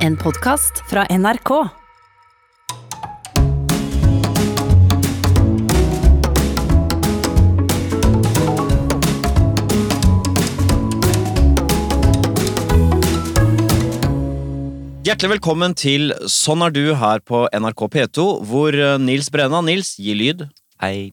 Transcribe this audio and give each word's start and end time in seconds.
En 0.00 0.14
podkast 0.16 0.78
fra 0.88 1.02
NRK. 1.12 1.50
Hjertelig 15.04 15.34
velkommen 15.34 15.76
til 15.76 16.14
Sånn 16.24 16.64
er 16.64 16.72
du 16.72 16.94
her 16.96 17.20
på 17.20 17.42
NRK 17.52 17.84
P2, 17.92 18.24
hvor 18.48 18.72
eh, 18.72 18.96
Nils 19.04 19.28
Brenna 19.28 19.60
Nils 19.60 19.98
gir 20.00 20.16
lyd. 20.16 20.46
Hei. 20.80 21.10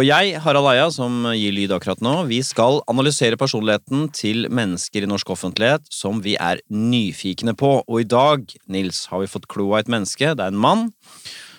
Og 0.00 0.06
jeg, 0.06 0.38
Harald 0.40 0.70
Eia, 0.70 0.86
som 0.88 1.26
gir 1.36 1.52
lyd 1.52 1.74
akkurat 1.76 2.00
nå, 2.00 2.14
vi 2.30 2.38
skal 2.40 2.78
analysere 2.88 3.36
personligheten 3.36 4.06
til 4.16 4.46
mennesker 4.48 5.04
i 5.04 5.10
norsk 5.10 5.34
offentlighet 5.34 5.84
som 5.92 6.22
vi 6.24 6.38
er 6.40 6.62
nyfikne 6.72 7.52
på. 7.52 7.74
Og 7.84 8.00
i 8.00 8.08
dag, 8.08 8.48
Nils, 8.72 9.04
har 9.12 9.20
vi 9.20 9.28
fått 9.28 9.50
kloa 9.52 9.82
et 9.82 9.92
menneske. 9.92 10.32
Det 10.32 10.46
er 10.46 10.54
en 10.54 10.64
mann 10.64 10.88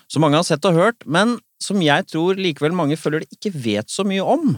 som 0.10 0.26
mange 0.26 0.42
har 0.42 0.48
sett 0.48 0.66
og 0.68 0.76
hørt, 0.76 1.06
men 1.06 1.38
som 1.62 1.78
jeg 1.86 2.08
tror 2.10 2.40
likevel 2.42 2.74
mange 2.74 2.98
føler 2.98 3.22
de 3.22 3.38
ikke 3.38 3.54
vet 3.54 3.94
så 3.94 4.04
mye 4.10 4.26
om. 4.26 4.58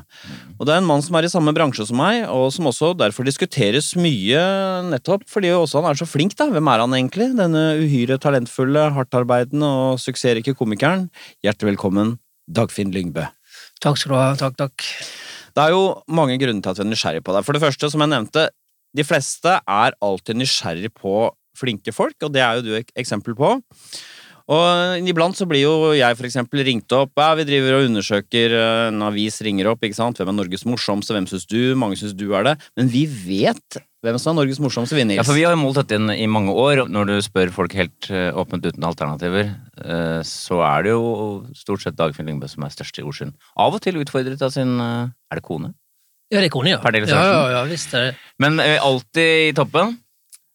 Og 0.56 0.64
det 0.64 0.72
er 0.72 0.80
en 0.80 0.88
mann 0.88 1.04
som 1.04 1.20
er 1.20 1.28
i 1.28 1.31
samme 1.34 1.52
bransje 1.54 1.86
som 1.90 2.00
meg, 2.00 2.23
og 2.31 2.48
som 2.56 2.72
også 2.72 2.94
derfor 2.98 3.28
diskuteres 3.28 3.92
mye, 4.00 4.40
nettopp 4.88 5.28
fordi 5.30 5.52
også 5.54 5.84
han 5.84 5.92
er 5.92 6.00
så 6.00 6.08
flink, 6.08 6.38
da. 6.40 6.48
Hvem 6.56 6.72
er 6.72 6.86
han 6.86 6.95
egentlig? 6.95 7.34
Denne 7.36 7.66
uhyre 7.84 8.17
talentfulle, 8.23 8.88
hardtarbeidende 8.95 9.76
og 9.92 10.02
suksessrike 10.02 10.56
komikeren. 10.56 11.09
Hjertelig 11.44 11.73
velkommen, 11.73 12.16
Dagfinn 12.48 12.94
Lyngbø. 12.94 13.28
Takk 13.84 14.00
skal 14.00 14.14
du 14.14 14.18
ha. 14.18 14.32
Takk, 14.40 14.58
takk. 14.60 14.88
Det 15.54 15.62
er 15.64 15.76
jo 15.76 15.86
mange 16.10 16.40
grunner 16.42 16.64
til 16.64 16.74
at 16.74 16.82
vi 16.82 16.86
er 16.86 16.92
nysgjerrig 16.92 17.24
på 17.26 17.36
deg. 17.36 17.46
For 17.46 17.56
det 17.56 17.64
første, 17.64 17.90
som 17.94 18.04
jeg 18.04 18.14
nevnte, 18.14 18.48
de 18.94 19.06
fleste 19.06 19.56
er 19.60 19.96
alltid 20.04 20.40
nysgjerrig 20.40 20.92
på 20.98 21.30
flinke 21.58 21.94
folk, 21.94 22.18
og 22.26 22.34
det 22.34 22.42
er 22.42 22.58
jo 22.58 22.66
du 22.66 22.76
et 22.78 22.92
eksempel 22.98 23.38
på. 23.38 23.56
Og 24.54 25.08
iblant 25.08 25.38
så 25.38 25.46
blir 25.48 25.64
jo 25.64 25.94
jeg 25.95 26.17
for 26.20 26.28
eksempel 26.28 26.66
ringt 26.67 26.92
opp 26.92 27.14
ja, 27.16 27.30
Vi 27.40 27.45
driver 27.48 27.78
og 27.78 27.86
undersøker, 27.88 28.52
eh, 28.58 28.88
en 28.89 29.06
avis 29.08 29.39
ringer 29.45 29.70
opp, 29.72 29.86
ikke 29.86 29.95
sant. 29.95 30.20
Hvem 30.20 30.34
er 30.34 30.36
Norges 30.36 30.66
morsomste? 30.67 31.16
Hvem 31.16 31.30
syns 31.32 31.48
du? 31.48 31.62
Mange 31.80 31.95
syns 32.00 32.16
du 32.17 32.26
er 32.36 32.50
det. 32.50 32.58
Men 32.76 32.92
vi 32.92 33.06
vet 33.08 33.80
hvem 34.04 34.20
som 34.20 34.34
er 34.34 34.42
Norges 34.42 34.59
morsomste 34.59 34.98
vinner. 34.98 35.16
Ja, 35.16 35.23
for 35.23 35.38
Vi 35.38 35.46
har 35.46 35.56
jo 35.56 35.62
målt 35.62 35.80
dette 35.80 35.96
inn 35.96 36.12
i 36.12 36.28
mange 36.28 36.52
år. 36.52 36.84
Når 36.92 37.08
du 37.08 37.14
spør 37.23 37.54
folk 37.56 37.76
helt 37.78 38.10
eh, 38.12 38.32
åpent 38.36 38.66
uten 38.68 38.84
alternativer, 38.84 39.54
eh, 39.80 40.20
så 40.28 40.60
er 40.68 40.84
det 40.88 40.95
jo 40.95 41.06
stort 41.56 41.86
sett 41.86 41.98
Dagfinn 42.00 42.28
Lyngbø 42.28 42.50
som 42.52 42.68
er 42.68 42.73
størst 42.76 43.00
i 43.00 43.06
Osund. 43.08 43.38
Av 43.56 43.73
og 43.73 43.84
til 43.84 44.02
utfordret 44.02 44.44
av 44.44 44.52
sin 44.56 44.76
eh, 44.76 45.14
Er 45.32 45.40
det 45.40 45.45
kone? 45.48 45.72
Ja, 46.34 46.42
det 46.42 46.50
er 46.50 46.54
kone, 46.56 46.73
ja. 46.73 46.80
Ja, 46.82 47.23
ja, 47.23 47.42
ja, 47.60 47.64
visst 47.70 47.94
er 47.94 48.10
det. 48.10 48.14
Men 48.42 48.58
alltid 48.60 49.52
i 49.52 49.56
toppen. 49.56 50.00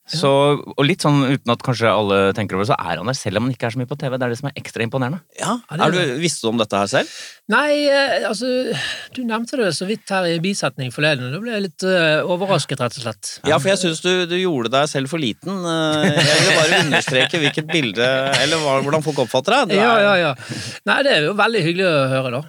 Så, 0.08 0.30
og 0.72 0.84
litt 0.86 1.04
sånn 1.04 1.20
uten 1.26 1.52
at 1.52 1.62
kanskje 1.64 1.90
alle 1.92 2.18
tenker 2.36 2.56
over 2.56 2.64
det, 2.64 2.70
så 2.70 2.78
er 2.80 3.00
han 3.00 3.10
der 3.10 3.16
selv 3.18 3.40
om 3.40 3.46
han 3.48 3.54
ikke 3.54 3.68
er 3.68 3.74
så 3.74 3.80
mye 3.82 3.90
på 3.90 3.98
TV. 4.00 4.16
Det 4.16 4.26
er 4.26 4.32
det 4.32 4.38
som 4.40 4.48
er 4.50 4.56
ekstra 4.60 4.84
imponerende. 4.86 5.20
Ja, 5.40 5.58
er 5.68 5.82
det 5.82 5.88
er 5.88 5.96
du, 5.96 6.14
Visste 6.22 6.46
du 6.46 6.50
om 6.52 6.60
dette 6.60 6.80
her 6.80 6.90
selv? 6.90 7.12
Nei, 7.52 7.68
eh, 7.92 8.26
altså 8.28 8.48
Du 9.16 9.22
nevnte 9.28 9.60
det 9.60 9.70
så 9.76 9.88
vidt 9.88 10.08
her 10.12 10.28
i 10.30 10.38
bisetning 10.44 10.92
forleden. 10.94 11.30
Da 11.34 11.42
ble 11.42 11.54
jeg 11.56 11.66
litt 11.68 11.86
uh, 11.86 12.24
overrasket, 12.28 12.80
rett 12.84 12.98
og 13.00 13.06
slett. 13.06 13.32
Ja, 13.48 13.60
for 13.60 13.72
jeg 13.72 13.82
syns 13.84 14.02
du, 14.04 14.12
du 14.30 14.36
gjorde 14.38 14.72
deg 14.74 14.88
selv 14.90 15.12
for 15.12 15.20
liten. 15.22 15.60
Eh, 15.60 16.18
Jeg 16.18 16.44
vil 16.44 16.58
bare 16.58 16.82
understreke 16.86 17.40
hvilket 17.42 17.68
bilde 17.70 18.06
Eller 18.42 18.62
hvordan 18.64 19.04
folk 19.04 19.24
oppfatter 19.26 19.60
deg. 19.60 19.76
Er... 19.76 19.82
Ja, 19.82 19.96
ja, 20.04 20.14
ja. 20.28 20.62
Nei, 20.88 21.02
det 21.06 21.16
er 21.16 21.28
jo 21.28 21.36
veldig 21.38 21.64
hyggelig 21.66 21.88
å 21.88 21.98
høre, 22.14 22.38
da. 22.38 22.46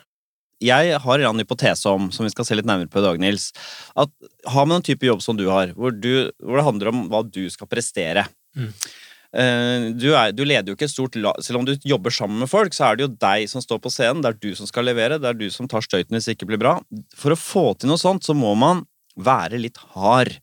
Jeg 0.64 1.00
har 1.04 1.26
en 1.26 1.44
hypotese 1.44 1.92
om, 1.92 2.10
som 2.12 2.28
vi 2.28 2.34
skal 2.34 2.48
se 2.48 2.58
litt 2.58 2.68
nærmere 2.68 2.92
på 2.92 3.02
i 3.02 3.06
dag, 3.06 3.22
Nils, 3.22 3.52
at 4.00 4.12
har 4.52 4.68
man 4.68 4.80
en 4.80 4.86
type 4.86 5.08
jobb 5.08 5.24
som 5.24 5.40
du 5.40 5.48
har, 5.52 5.76
hvor, 5.78 5.96
du, 5.96 6.30
hvor 6.44 6.60
det 6.60 6.68
handler 6.68 6.92
om 6.92 7.06
hva 7.12 7.24
du 7.28 7.46
skal 7.54 7.70
prestere 7.72 8.28
Mm. 8.58 8.72
Eh, 9.30 9.84
du, 9.94 10.08
er, 10.18 10.32
du 10.34 10.42
leder 10.42 10.72
jo 10.72 10.74
ikke 10.74 10.88
et 10.88 10.94
stort 10.94 11.14
lag 11.22 11.38
Selv 11.46 11.60
om 11.60 11.66
du 11.68 11.76
jobber 11.86 12.10
sammen 12.10 12.42
med 12.42 12.50
folk, 12.50 12.74
så 12.74 12.88
er 12.88 12.98
det 12.98 13.06
jo 13.06 13.12
deg 13.14 13.46
som 13.52 13.62
står 13.62 13.82
på 13.84 13.92
scenen. 13.94 14.24
Det 14.26 14.32
er 14.32 14.40
du 14.42 14.50
som 14.58 14.70
skal 14.70 14.88
levere, 14.90 15.20
det 15.22 15.30
er 15.30 15.38
du 15.38 15.48
som 15.54 15.70
tar 15.70 15.86
støyten 15.86 16.18
hvis 16.18 16.30
det 16.30 16.38
ikke 16.38 16.50
blir 16.50 16.62
bra. 16.62 16.80
For 17.18 17.36
å 17.36 17.40
få 17.40 17.66
til 17.78 17.92
noe 17.92 18.02
sånt, 18.02 18.26
så 18.26 18.34
må 18.38 18.56
man 18.58 18.88
være 19.20 19.60
litt 19.62 19.78
hard. 19.94 20.34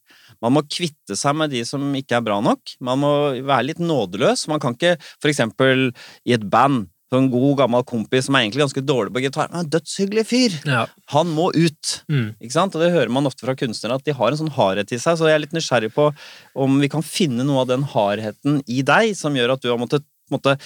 Man 0.45 0.55
må 0.55 0.63
kvitte 0.69 1.17
seg 1.19 1.35
med 1.39 1.51
de 1.55 1.63
som 1.67 1.83
ikke 1.97 2.19
er 2.19 2.27
bra 2.27 2.39
nok. 2.45 2.77
Man 2.85 3.01
må 3.03 3.13
være 3.41 3.71
litt 3.71 3.81
nådeløs. 3.83 4.47
Man 4.53 4.61
kan 4.63 4.77
ikke, 4.77 4.97
for 5.23 5.33
eksempel 5.33 5.89
i 6.29 6.37
et 6.37 6.45
band, 6.53 6.91
for 7.11 7.21
en 7.21 7.29
god, 7.31 7.53
gammel 7.61 7.85
kompis 7.87 8.27
som 8.27 8.37
er 8.37 8.47
egentlig 8.47 8.65
ganske 8.65 8.83
dårlig 8.83 9.15
på 9.15 9.23
gitar, 9.23 9.51
men 9.53 9.63
en 9.63 9.71
dødshyggelig 9.71 10.27
fyr. 10.27 10.57
Ja. 10.67 10.83
Han 11.15 11.31
må 11.37 11.53
ut. 11.55 11.93
Mm. 12.11 12.35
Ikke 12.41 12.57
sant? 12.57 12.75
Og 12.75 12.83
det 12.83 12.91
hører 12.95 13.13
man 13.15 13.29
ofte 13.31 13.47
fra 13.47 13.55
kunstnere, 13.59 14.01
at 14.01 14.09
de 14.09 14.17
har 14.17 14.33
en 14.33 14.41
sånn 14.43 14.53
hardhet 14.57 14.91
i 14.95 14.99
seg. 14.99 15.19
Så 15.21 15.31
jeg 15.31 15.39
er 15.39 15.45
litt 15.45 15.55
nysgjerrig 15.57 15.93
på 15.95 16.11
om 16.59 16.81
vi 16.83 16.91
kan 16.93 17.07
finne 17.07 17.47
noe 17.47 17.63
av 17.63 17.71
den 17.71 17.87
hardheten 17.95 18.61
i 18.67 18.83
deg 18.87 19.15
som 19.19 19.39
gjør 19.39 19.55
at 19.55 19.65
du 19.65 19.71
har 19.73 19.81
måttet 19.81 20.07
måtte, 20.33 20.57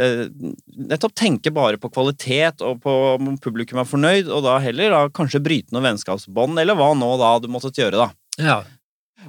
eh, 0.00 0.26
nettopp 0.88 1.12
tenke 1.12 1.50
bare 1.52 1.76
på 1.76 1.90
kvalitet 1.92 2.62
og 2.64 2.78
på 2.80 2.94
om 3.18 3.34
publikum 3.36 3.82
er 3.82 3.88
fornøyd, 3.88 4.30
og 4.32 4.46
da 4.46 4.58
heller 4.64 4.94
da 4.94 5.00
kanskje 5.12 5.42
bryte 5.44 5.76
noen 5.76 5.90
vennskapsbånd, 5.90 6.56
eller 6.56 6.78
hva 6.78 6.94
nå 6.96 7.10
da 7.20 7.34
du 7.38 7.50
måttet 7.52 7.82
gjøre, 7.82 8.06
da. 8.06 8.08
ja. 8.40 8.62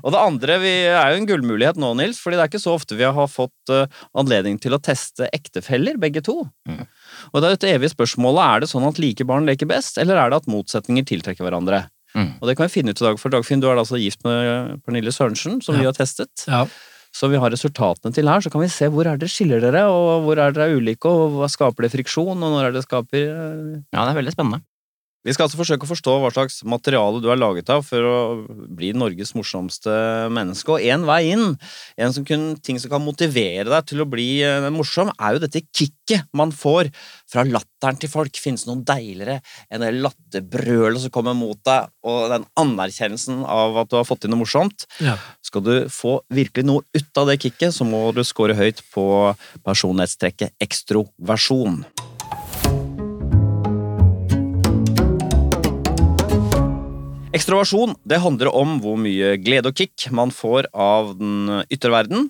Og 0.03 0.13
det 0.15 0.21
andre 0.21 0.57
vi 0.63 0.71
er 0.87 1.11
jo 1.13 1.19
en 1.21 1.27
gullmulighet 1.29 1.79
nå, 1.81 1.91
Nils, 1.99 2.19
fordi 2.23 2.39
det 2.39 2.45
er 2.45 2.51
ikke 2.51 2.63
så 2.63 2.75
ofte 2.77 2.97
vi 2.99 3.03
har 3.05 3.27
fått 3.31 3.73
eh, 3.73 3.85
anledning 4.17 4.59
til 4.63 4.73
å 4.77 4.79
teste 4.81 5.27
ektefeller, 5.35 5.99
begge 6.01 6.23
to. 6.25 6.37
Mm. 6.69 6.85
Og 7.33 7.41
det 7.43 7.49
er 7.51 7.57
et 7.57 7.67
evig 7.75 7.91
spørsmålet 7.93 8.43
er 8.47 8.63
det 8.63 8.71
sånn 8.71 8.87
at 8.87 9.01
like 9.03 9.27
barn 9.27 9.45
leker 9.49 9.69
best, 9.69 9.99
eller 10.01 10.17
er 10.17 10.31
det 10.31 10.41
at 10.41 10.49
motsetninger 10.51 11.05
tiltrekker 11.11 11.45
hverandre? 11.45 11.83
Mm. 12.15 12.31
Og 12.41 12.47
det 12.49 12.57
kan 12.59 12.67
vi 12.67 12.73
finne 12.79 12.91
ut 12.95 12.99
i 13.03 13.05
dag, 13.07 13.19
for 13.21 13.31
Dagfinn, 13.31 13.61
du 13.63 13.69
er 13.71 13.79
altså 13.79 13.99
gift 14.01 14.23
med 14.27 14.81
Pernille 14.85 15.13
Sørensen, 15.15 15.61
som 15.63 15.75
Ja. 15.75 15.81
vi 15.83 15.91
har 15.91 15.99
testet. 15.99 16.47
ja. 16.47 16.65
Så 17.11 17.27
vi 17.27 17.35
har 17.35 17.51
resultatene 17.51 18.13
til 18.15 18.29
her, 18.31 18.39
så 18.39 18.49
kan 18.49 18.61
vi 18.61 18.69
se 18.71 18.87
hvor 18.87 19.03
er 19.03 19.17
dere 19.19 19.27
skiller 19.27 19.59
dere, 19.59 19.81
og 19.91 20.23
hvor 20.23 20.39
er 20.39 20.53
dere 20.55 20.77
ulike, 20.79 21.09
og 21.11 21.33
hva 21.41 21.49
skaper 21.51 21.83
det 21.83 21.91
friksjon, 21.91 22.39
og 22.39 22.53
når 22.53 22.69
er 22.69 22.71
det 22.77 22.85
skaper 22.85 23.19
eh, 23.19 23.81
Ja, 23.91 24.05
det 24.05 24.13
er 24.13 24.19
veldig 24.21 24.31
spennende. 24.31 24.61
Vi 25.21 25.33
skal 25.35 25.45
altså 25.45 25.59
forsøke 25.59 25.85
å 25.85 25.91
forstå 25.91 26.15
hva 26.23 26.31
slags 26.33 26.61
materiale 26.65 27.21
du 27.21 27.27
er 27.29 27.39
laget 27.39 27.69
av 27.73 27.83
for 27.85 28.05
å 28.07 28.15
bli 28.49 28.89
Norges 28.97 29.35
morsomste 29.37 29.93
menneske. 30.33 30.73
Og 30.73 30.81
én 30.81 31.05
vei 31.05 31.19
inn, 31.35 31.53
en 32.01 32.15
som 32.15 32.25
kun, 32.25 32.55
ting 32.65 32.79
som 32.81 32.89
kan 32.93 33.03
motivere 33.05 33.69
deg 33.69 33.91
til 33.91 34.01
å 34.01 34.09
bli 34.09 34.41
eh, 34.45 34.69
morsom, 34.73 35.11
er 35.21 35.37
jo 35.37 35.43
dette 35.43 35.61
kicket 35.69 36.25
man 36.37 36.53
får 36.55 36.89
fra 37.29 37.45
latteren 37.45 38.01
til 38.01 38.09
folk. 38.11 38.41
Finnes 38.41 38.65
det 38.65 38.71
noe 38.71 38.85
deiligere 38.87 39.37
enn 39.69 39.85
det 39.85 39.93
latterbrølet 39.99 41.05
som 41.05 41.13
kommer 41.13 41.37
mot 41.37 41.59
deg, 41.69 41.93
og 42.01 42.31
den 42.33 42.47
anerkjennelsen 42.57 43.45
av 43.45 43.77
at 43.83 43.93
du 43.93 43.99
har 43.99 44.09
fått 44.09 44.25
til 44.25 44.33
noe 44.33 44.41
morsomt? 44.41 44.87
ja. 45.03 45.19
Skal 45.51 45.63
du 45.65 45.73
få 45.91 46.13
virkelig 46.31 46.63
noe 46.63 46.85
ut 46.95 47.19
av 47.19 47.27
det 47.27 47.41
kicket, 47.43 47.75
så 47.75 47.83
må 47.83 47.99
du 48.15 48.21
score 48.23 48.55
høyt 48.55 48.79
på 48.93 49.03
personlighetstrekket 49.65 50.55
ekstroversjon. 50.63 51.81
Ekstroversjon 57.31 57.93
det 58.03 58.19
handler 58.19 58.49
om 58.51 58.75
hvor 58.83 58.97
mye 58.99 59.37
glede 59.39 59.71
og 59.71 59.77
kick 59.79 60.09
man 60.11 60.33
får 60.35 60.67
av 60.75 61.13
den 61.15 61.61
ytre 61.71 61.91
verden, 61.93 62.25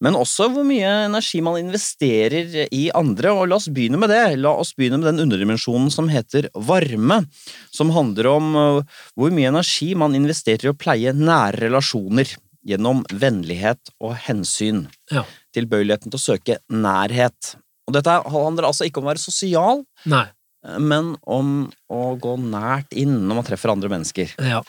men 0.00 0.16
også 0.16 0.46
hvor 0.54 0.64
mye 0.64 0.88
energi 1.10 1.42
man 1.44 1.58
investerer 1.60 2.54
i 2.72 2.86
andre. 2.96 3.34
Og 3.36 3.50
la 3.50 3.58
oss 3.60 3.68
begynne 3.68 4.00
med 4.00 4.08
det. 4.08 4.22
La 4.40 4.54
oss 4.62 4.72
begynne 4.76 4.96
med 5.02 5.10
den 5.10 5.26
underdimensjonen 5.26 5.92
som 5.92 6.08
heter 6.08 6.48
varme, 6.56 7.20
som 7.68 7.92
handler 7.92 8.30
om 8.32 8.56
uh, 8.56 9.02
hvor 9.12 9.34
mye 9.36 9.52
energi 9.52 9.92
man 9.92 10.16
investerer 10.16 10.70
i 10.70 10.72
å 10.72 10.78
pleie 10.78 11.12
nære 11.12 11.66
relasjoner 11.66 12.32
gjennom 12.64 13.04
vennlighet 13.12 13.92
og 14.00 14.16
hensyn. 14.24 14.86
Ja. 15.12 15.26
Tilbøyeligheten 15.52 16.08
til 16.08 16.16
å 16.16 16.24
søke 16.30 16.60
nærhet. 16.72 17.58
Og 17.88 17.96
dette 17.96 18.16
handler 18.32 18.70
altså 18.70 18.88
ikke 18.88 19.02
om 19.02 19.08
å 19.08 19.12
være 19.12 19.20
sosial, 19.20 19.84
Nei. 20.08 20.28
Men 20.62 21.14
om 21.24 21.70
å 21.88 22.00
gå 22.20 22.34
nært 22.42 22.92
inn 22.92 23.14
når 23.24 23.38
man 23.40 23.46
treffer 23.48 23.72
andre 23.72 23.90
mennesker. 23.92 24.34
Ja. 24.44 24.60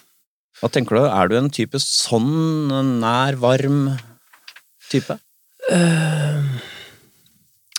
Hva 0.61 0.69
tenker 0.71 0.97
du? 0.99 1.05
Er 1.07 1.31
du 1.31 1.37
en 1.39 1.49
type 1.53 1.79
sånn 1.81 2.71
nær, 3.01 3.37
varm 3.41 3.97
type? 4.91 5.17
Uh, 5.71 6.59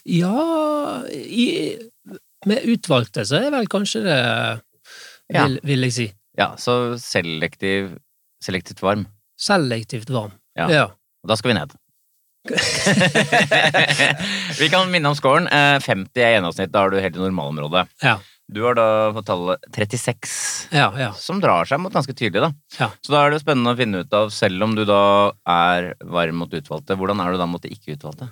ja 0.06 1.02
i, 1.10 1.46
Med 2.46 2.66
utvalgte 2.70 3.24
så 3.26 3.40
er 3.42 3.50
vel 3.54 3.66
kanskje 3.70 4.04
det 4.06 4.18
Ja. 5.32 5.44
vil, 5.46 5.58
vil 5.64 5.86
jeg 5.88 5.94
si. 5.96 6.06
Ja, 6.36 6.52
så 6.60 6.94
selektiv, 7.00 7.94
selektivt 8.42 8.82
varm. 8.84 9.06
Selektivt 9.38 10.10
varm. 10.12 10.34
Ja. 10.58 10.66
ja. 10.68 10.84
Og 11.24 11.30
da 11.30 11.36
skal 11.38 11.52
vi 11.52 11.58
ned. 11.60 11.72
vi 14.60 14.68
kan 14.72 14.90
minne 14.90 15.08
om 15.12 15.16
scoren. 15.18 15.46
Eh, 15.48 15.78
50 15.82 16.22
er 16.22 16.34
gjennomsnitt, 16.36 16.72
da 16.74 16.78
har 16.84 16.90
du 16.92 16.98
helt 17.00 17.16
i 17.16 17.22
normalområdet. 17.22 17.86
Ja. 18.02 18.16
Du 18.52 18.60
har 18.66 18.74
da 18.76 18.86
fått 19.16 19.28
tallet 19.30 19.62
36, 19.72 20.32
Ja, 20.74 20.90
ja. 20.98 21.10
som 21.16 21.40
drar 21.40 21.64
seg 21.68 21.80
mot 21.80 21.94
ganske 21.94 22.12
tydelig, 22.18 22.42
da. 22.44 22.50
Ja. 22.80 22.88
Så 23.00 23.08
da 23.14 23.18
er 23.24 23.30
det 23.32 23.40
spennende 23.44 23.72
å 23.72 23.78
finne 23.78 24.02
ut 24.04 24.12
av, 24.18 24.28
selv 24.34 24.66
om 24.66 24.74
du 24.76 24.82
da 24.88 25.00
er 25.48 25.92
varm 26.04 26.36
mot 26.42 26.52
utvalgte, 26.52 26.98
hvordan 26.98 27.22
er 27.24 27.32
du 27.32 27.38
da 27.40 27.46
mot 27.48 27.62
de 27.64 27.72
ikke 27.72 27.94
utvalgte? 27.96 28.28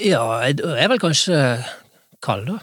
Ja, 0.00 0.22
jeg 0.46 0.62
er 0.64 0.88
vel 0.88 1.00
kanskje 1.02 1.36
kald, 2.24 2.46
da. 2.48 2.56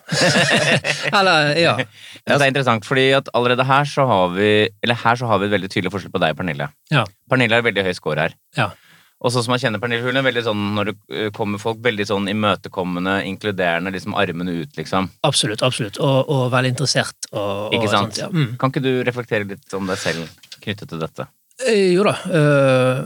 Eller, 1.19 1.51
ja. 1.59 1.75
Ja, 2.23 2.37
det 2.37 2.47
er 2.47 2.49
interessant, 2.49 2.85
fordi 2.87 3.11
at 3.17 3.29
allerede 3.37 3.65
her 3.67 3.85
så 3.89 4.05
har 4.09 4.27
vi 4.33 4.49
Eller 4.85 4.97
her 5.03 5.15
så 5.17 5.25
har 5.29 5.37
vi 5.41 5.45
et 5.49 5.53
veldig 5.53 5.69
tydelig 5.73 5.91
forskjell 5.93 6.13
på 6.13 6.21
deg 6.23 6.33
og 6.33 6.37
Pernille. 6.41 6.67
Ja. 6.93 7.03
Pernille 7.29 7.57
har 7.59 7.65
veldig 7.65 7.83
høy 7.85 7.93
score 7.97 8.21
her. 8.25 8.33
Ja. 8.57 8.67
Og 9.17 9.33
sånn 9.33 9.45
som 9.45 9.55
man 9.55 9.61
kjenner 9.61 9.81
Pernille, 9.81 10.05
hun 10.05 10.19
er 10.19 10.25
veldig 10.27 10.43
sånn 10.45 10.59
når 10.75 10.91
det 10.91 10.95
eh, 11.09 11.29
kommer 11.33 11.61
folk, 11.61 11.79
veldig 11.85 12.05
sånn 12.05 12.29
imøtekommende, 12.29 13.15
inkluderende, 13.31 13.93
liksom 13.95 14.13
armene 14.19 14.59
ut, 14.59 14.77
liksom. 14.77 15.09
Absolutt, 15.25 15.63
absolutt. 15.65 15.97
Og, 15.97 16.19
og 16.29 16.51
veldig 16.53 16.75
interessert. 16.75 17.17
Og, 17.31 17.73
Ikke 17.73 17.89
og 17.89 17.95
sant? 17.95 18.19
sånt, 18.19 18.21
ja. 18.21 18.29
mm. 18.29 18.53
Kan 18.61 18.73
ikke 18.73 18.85
du 18.85 18.91
reflektere 19.07 19.49
litt 19.49 19.73
om 19.77 19.89
deg 19.89 19.97
selv 20.01 20.29
knyttet 20.61 20.93
til 20.93 21.01
dette? 21.01 21.25
Eh, 21.65 21.93
Jo 21.95 22.03
da. 22.05 22.11
øh, 22.29 23.05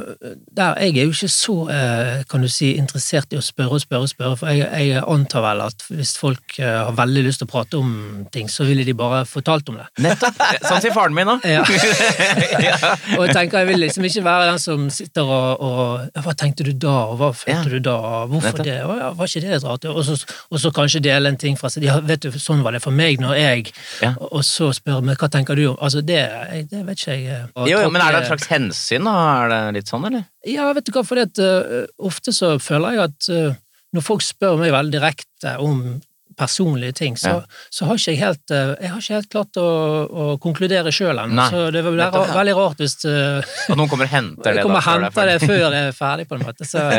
der, 0.57 0.73
jeg 0.83 0.97
er 0.97 1.03
jo 1.07 1.09
ikke 1.13 1.27
så 1.31 1.53
øh, 1.71 2.23
kan 2.29 2.41
du 2.41 2.47
si, 2.51 2.73
interessert 2.75 3.31
i 3.31 3.37
å 3.39 3.41
spørre 3.41 3.77
og 3.77 3.81
spørre 3.81 4.01
og 4.03 4.09
spørre, 4.11 4.35
for 4.37 4.47
jeg, 4.51 4.67
jeg 4.89 5.03
antar 5.07 5.41
vel 5.45 5.61
at 5.63 5.85
hvis 5.87 6.17
folk 6.19 6.57
har 6.59 6.91
veldig 6.97 7.23
lyst 7.23 7.39
til 7.39 7.47
å 7.47 7.51
prate 7.53 7.79
om 7.79 7.93
ting, 8.33 8.49
så 8.51 8.65
ville 8.67 8.83
de 8.83 8.93
bare 8.97 9.21
fortalt 9.25 9.69
om 9.71 9.77
det. 9.79 9.85
Nettopp! 10.03 10.35
Sånn 10.67 10.81
sier 10.83 10.91
faren 10.95 11.15
min 11.15 11.31
òg. 11.31 11.47
Ja. 12.67 12.75
Og 13.17 13.23
jeg 13.25 13.33
tenker 13.37 13.61
jeg 13.63 13.67
vil 13.71 13.79
liksom 13.85 14.05
ikke 14.05 14.23
være 14.25 14.49
den 14.51 14.59
som 14.61 14.83
sitter 14.93 15.25
og, 15.31 15.63
og 15.63 16.21
Hva 16.25 16.33
tenkte 16.37 16.65
du 16.67 16.73
da, 16.75 16.97
og 17.11 17.15
hva 17.21 17.31
følte 17.35 17.55
Ja. 17.55 17.63
du 17.71 17.79
da, 17.87 17.95
hvorfor 18.29 18.51
Nettopp. 18.51 18.67
det, 18.67 18.75
og, 18.85 18.93
ja, 18.99 19.09
var 19.17 19.31
ikke 19.31 19.41
det 19.45 19.53
litt 19.55 19.65
rart? 19.65 19.87
Og 19.91 20.03
så, 20.05 20.17
og 20.51 20.59
så 20.61 20.71
kanskje 20.75 21.01
dele 21.07 21.31
en 21.31 21.39
ting 21.41 21.55
fra 21.59 21.71
seg. 21.71 21.87
Ja, 21.87 21.97
vet 22.05 22.21
du, 22.27 22.29
sånn 22.39 22.61
var 22.65 22.75
det 22.75 22.83
for 22.83 22.91
meg 22.95 23.19
når 23.23 23.37
jeg 23.39 23.71
Ja. 24.03 24.11
og, 24.19 24.27
og 24.41 24.45
så 24.47 24.69
spør 24.75 25.01
meg 25.07 25.17
hva 25.23 25.31
tenker 25.31 25.55
du 25.57 25.65
om 25.71 25.77
Altså, 25.81 26.01
det, 26.05 26.19
jeg- 26.19 26.67
det 26.69 26.83
vet 26.85 26.99
ikke 26.99 27.15
jeg. 27.17 27.41
Jo, 27.71 27.79
jo, 27.81 27.89
men 27.89 28.01
er 28.03 28.19
det 28.19 28.27
slags 28.41 28.51
hensyn, 28.51 29.07
da? 29.07 29.15
Er 29.45 29.51
det 29.53 29.59
litt 29.79 29.91
sånn, 29.91 30.05
eller? 30.09 30.23
Ja, 30.49 30.69
vet 30.73 30.87
du 30.87 30.93
hva, 30.95 31.03
for 31.07 31.21
at, 31.21 31.39
øh, 31.41 31.85
ofte 32.11 32.33
så 32.35 32.55
føler 32.61 32.95
jeg 32.97 33.03
at 33.09 33.29
uh, 33.33 33.59
når 33.95 34.05
folk 34.07 34.23
spør 34.25 34.57
meg 34.61 34.71
veldig 34.73 34.95
direkte 34.97 35.57
om 35.63 36.01
personlige 36.39 36.95
ting, 36.97 37.17
så, 37.19 37.29
Ja. 37.29 37.41
så 37.69 37.85
har 37.85 37.99
ikke 37.99 38.13
jeg 38.15 38.19
helt 38.21 38.53
uh, 38.55 38.71
Jeg 38.81 38.89
har 38.89 39.01
ikke 39.03 39.17
helt 39.19 39.29
klart 39.33 39.57
å, 39.61 39.65
å 40.09 40.37
konkludere 40.41 40.93
sjøl 40.95 41.19
ennå. 41.21 41.49
Så 41.51 41.67
det 41.75 41.83
vil 41.85 41.99
være 41.99 42.23
ja. 42.23 42.37
veldig 42.39 42.55
rart 42.57 42.79
hvis 42.81 42.97
At 43.05 43.75
noen 43.75 43.91
kommer 43.91 44.07
og 44.07 44.13
henter 44.15 44.55
det? 44.57 44.63
kommer 44.63 44.79
og 44.79 44.81
da, 44.81 44.87
før 44.87 45.05
henter 45.05 45.29
det 45.33 45.37
før 45.43 45.61
jeg 45.75 45.91
er 45.91 45.93
ferdig, 45.97 46.27
på 46.31 46.39
en 46.39 46.47
måte. 46.47 46.65
Så, 46.65 46.87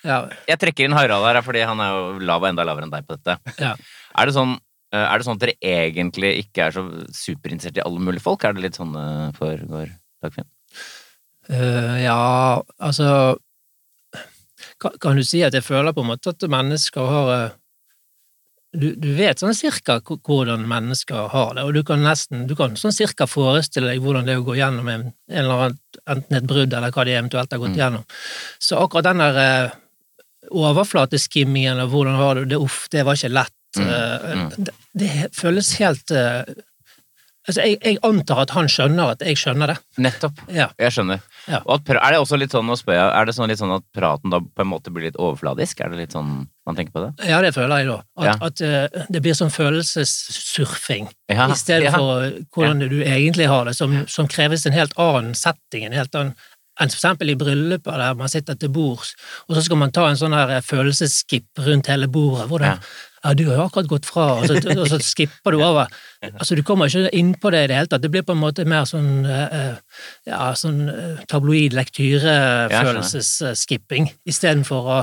Ja. 0.00 0.22
Jeg 0.48 0.56
trekker 0.56 0.86
inn 0.88 0.94
Harald 0.96 1.26
her, 1.28 1.36
fordi 1.44 1.60
han 1.60 1.80
er 1.84 1.90
jo 1.92 2.04
lav 2.24 2.40
og 2.40 2.48
enda 2.48 2.64
lavere 2.64 2.86
enn 2.88 2.92
deg 2.94 3.04
på 3.04 3.18
dette. 3.18 3.36
ja. 3.60 3.74
Er 4.16 4.26
det 4.26 4.32
sånn 4.34 4.56
er 4.90 5.20
det 5.20 5.26
sånn 5.26 5.36
at 5.38 5.42
dere 5.44 5.52
egentlig 5.62 6.30
ikke 6.40 6.64
er 6.66 6.72
så 6.74 6.82
superinteressert 7.14 7.76
i 7.78 7.82
alle 7.84 8.00
mulige 8.02 8.24
folk? 8.24 8.42
Er 8.42 8.56
det 8.56 8.64
litt 8.64 8.78
sånn 8.80 8.90
det 8.96 9.36
foregår, 9.36 9.92
Dagfinn? 10.24 10.48
Øh, 11.50 11.96
ja, 12.04 12.62
altså 12.78 13.36
kan, 14.80 14.92
kan 15.02 15.16
du 15.18 15.24
si 15.26 15.40
at 15.42 15.54
jeg 15.56 15.64
føler 15.66 15.92
på 15.92 16.04
en 16.04 16.12
måte 16.12 16.30
at 16.30 16.44
mennesker 16.50 17.08
har 17.10 17.30
øh, 17.34 17.48
du, 18.78 18.92
du 18.94 19.08
vet 19.18 19.40
sånn 19.42 19.56
cirka 19.56 19.96
hvordan 20.06 20.62
mennesker 20.70 21.26
har 21.32 21.56
det, 21.56 21.64
og 21.66 21.74
du 21.74 21.82
kan 21.86 22.04
nesten 22.06 22.44
du 22.46 22.54
kan 22.54 22.76
sånn 22.78 22.94
cirka 22.94 23.26
forestille 23.26 23.90
deg 23.90 24.02
hvordan 24.04 24.28
det 24.28 24.36
er 24.36 24.42
å 24.44 24.46
gå 24.46 24.54
gjennom 24.60 24.86
en, 24.92 25.08
en 25.10 25.40
eller 25.42 25.64
annen, 25.64 25.78
enten 26.14 26.38
et 26.38 26.46
brudd 26.46 26.76
eller 26.78 26.94
hva 26.94 27.06
de 27.08 27.16
eventuelt 27.16 27.50
har 27.50 27.62
gått 27.64 27.74
Mm. 27.74 27.80
gjennom. 27.80 28.04
Så 28.62 28.78
akkurat 28.78 29.08
den 29.10 29.18
der 29.24 29.40
eh, 29.42 29.74
overflateskimmingen 30.54 31.82
og 31.82 31.90
hvordan 31.90 32.18
har 32.20 32.34
du 32.38 32.44
det, 32.52 32.58
uff, 32.62 32.84
det 32.94 33.04
var 33.06 33.18
ikke 33.18 33.34
lett. 33.34 33.56
Mm, 33.76 33.88
eh, 33.88 34.38
mm. 34.38 34.48
Det, 34.56 34.74
det 35.02 35.12
føles 35.36 35.74
helt 35.82 36.10
eh, 36.14 36.42
Altså, 37.48 37.62
jeg, 37.64 37.78
jeg 37.82 37.96
antar 38.04 38.42
at 38.44 38.50
han 38.52 38.68
skjønner 38.70 39.14
at 39.14 39.22
jeg 39.24 39.38
skjønner 39.40 39.70
det. 39.72 39.76
Nettopp. 40.04 40.42
Ja. 40.52 40.66
Jeg 40.78 40.92
skjønner. 40.94 41.22
Ja. 41.48 41.62
Og 41.64 41.78
at, 41.78 41.90
er 41.96 42.14
det 42.14 42.20
også 42.20 42.38
litt 42.40 42.52
sånn, 42.54 42.68
å 42.70 42.76
spørre, 42.78 43.08
er 43.16 43.28
det 43.28 43.34
sånn, 43.36 43.48
litt 43.50 43.60
sånn 43.60 43.74
at 43.76 43.84
praten 43.96 44.32
da 44.34 44.40
på 44.42 44.64
en 44.64 44.70
måte 44.70 44.92
blir 44.92 45.08
litt 45.08 45.18
overfladisk? 45.20 45.80
Er 45.80 45.94
det 45.94 46.02
litt 46.02 46.16
sånn 46.16 46.44
man 46.68 46.76
tenker 46.78 46.94
på 46.94 47.04
det? 47.06 47.10
Ja, 47.30 47.40
det 47.44 47.54
føler 47.56 47.82
jeg 47.82 47.90
da. 47.90 47.98
At, 48.20 48.28
Ja. 48.28 48.36
at 48.46 48.62
uh, 48.62 49.04
det 49.08 49.22
blir 49.24 49.36
sånn 49.38 49.52
følelsessurfing, 49.54 51.10
Ja, 51.32 51.48
i 51.48 51.58
stedet 51.58 51.92
for 51.94 52.30
hvordan 52.54 52.84
du 52.90 53.00
egentlig 53.02 53.48
har 53.50 53.64
det, 53.66 53.76
som, 53.78 54.02
som 54.06 54.28
kreves 54.30 54.66
en 54.66 54.76
helt 54.76 54.96
annen 55.00 55.34
setting, 55.34 55.86
en 55.86 55.96
helt 55.96 56.14
annen 56.14 56.34
enn 56.80 56.88
eksempel 56.88 57.28
i 57.32 57.36
brylluper 57.36 57.98
der 58.00 58.16
man 58.16 58.30
sitter 58.32 58.56
til 58.56 58.72
bords, 58.72 59.12
og 59.48 59.56
så 59.56 59.64
skal 59.66 59.80
man 59.82 59.92
ta 59.92 60.06
en 60.08 60.18
sånn 60.20 60.36
her 60.36 60.54
eh, 60.56 60.64
følelsesskip 60.64 61.60
rundt 61.66 61.90
hele 61.92 62.08
bordet. 62.08 62.46
Hvordan, 62.48 62.80
ja. 62.80 63.09
Du 63.36 63.42
har 63.50 63.56
jo 63.58 63.64
akkurat 63.66 63.88
gått 63.90 64.06
fra, 64.08 64.22
og 64.40 64.46
så, 64.48 64.54
og 64.72 64.86
så 64.88 64.96
skipper 65.04 65.52
du 65.52 65.58
over. 65.60 65.90
Altså, 66.30 66.56
du 66.56 66.62
kommer 66.64 66.88
ikke 66.88 67.10
inn 67.18 67.34
på 67.40 67.50
det 67.52 67.64
i 67.66 67.68
det 67.68 67.76
hele 67.76 67.90
tatt. 67.92 68.00
Det 68.04 68.08
blir 68.14 68.24
på 68.24 68.32
en 68.32 68.40
måte 68.40 68.64
mer 68.68 68.84
sånn, 68.88 69.10
eh, 69.28 69.74
ja, 70.30 70.46
sånn 70.56 70.80
eh, 70.88 71.18
tabloid 71.28 71.72
lektyre-følelsesskipping, 71.76 74.08
istedenfor 74.28 74.82
å 74.96 74.98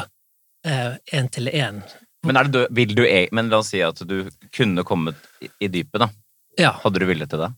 én 0.67 1.29
til 1.31 1.47
én. 1.53 1.83
Men, 2.25 2.35
det, 2.35 2.51
du- 2.51 2.67
vil 2.75 2.95
du, 2.97 3.03
e- 3.07 3.29
men 3.31 3.49
la 3.53 3.57
oss 3.61 3.69
si 3.71 3.79
at 3.85 4.01
du 4.09 4.25
kunne 4.51 4.83
kommet 4.83 5.15
i, 5.61 5.67
dypet, 5.69 5.99
da. 6.01 6.09
Ja. 6.57 6.71
Hadde 6.83 6.99
du 6.99 7.05
villet 7.07 7.29
til 7.31 7.39
det? 7.45 7.51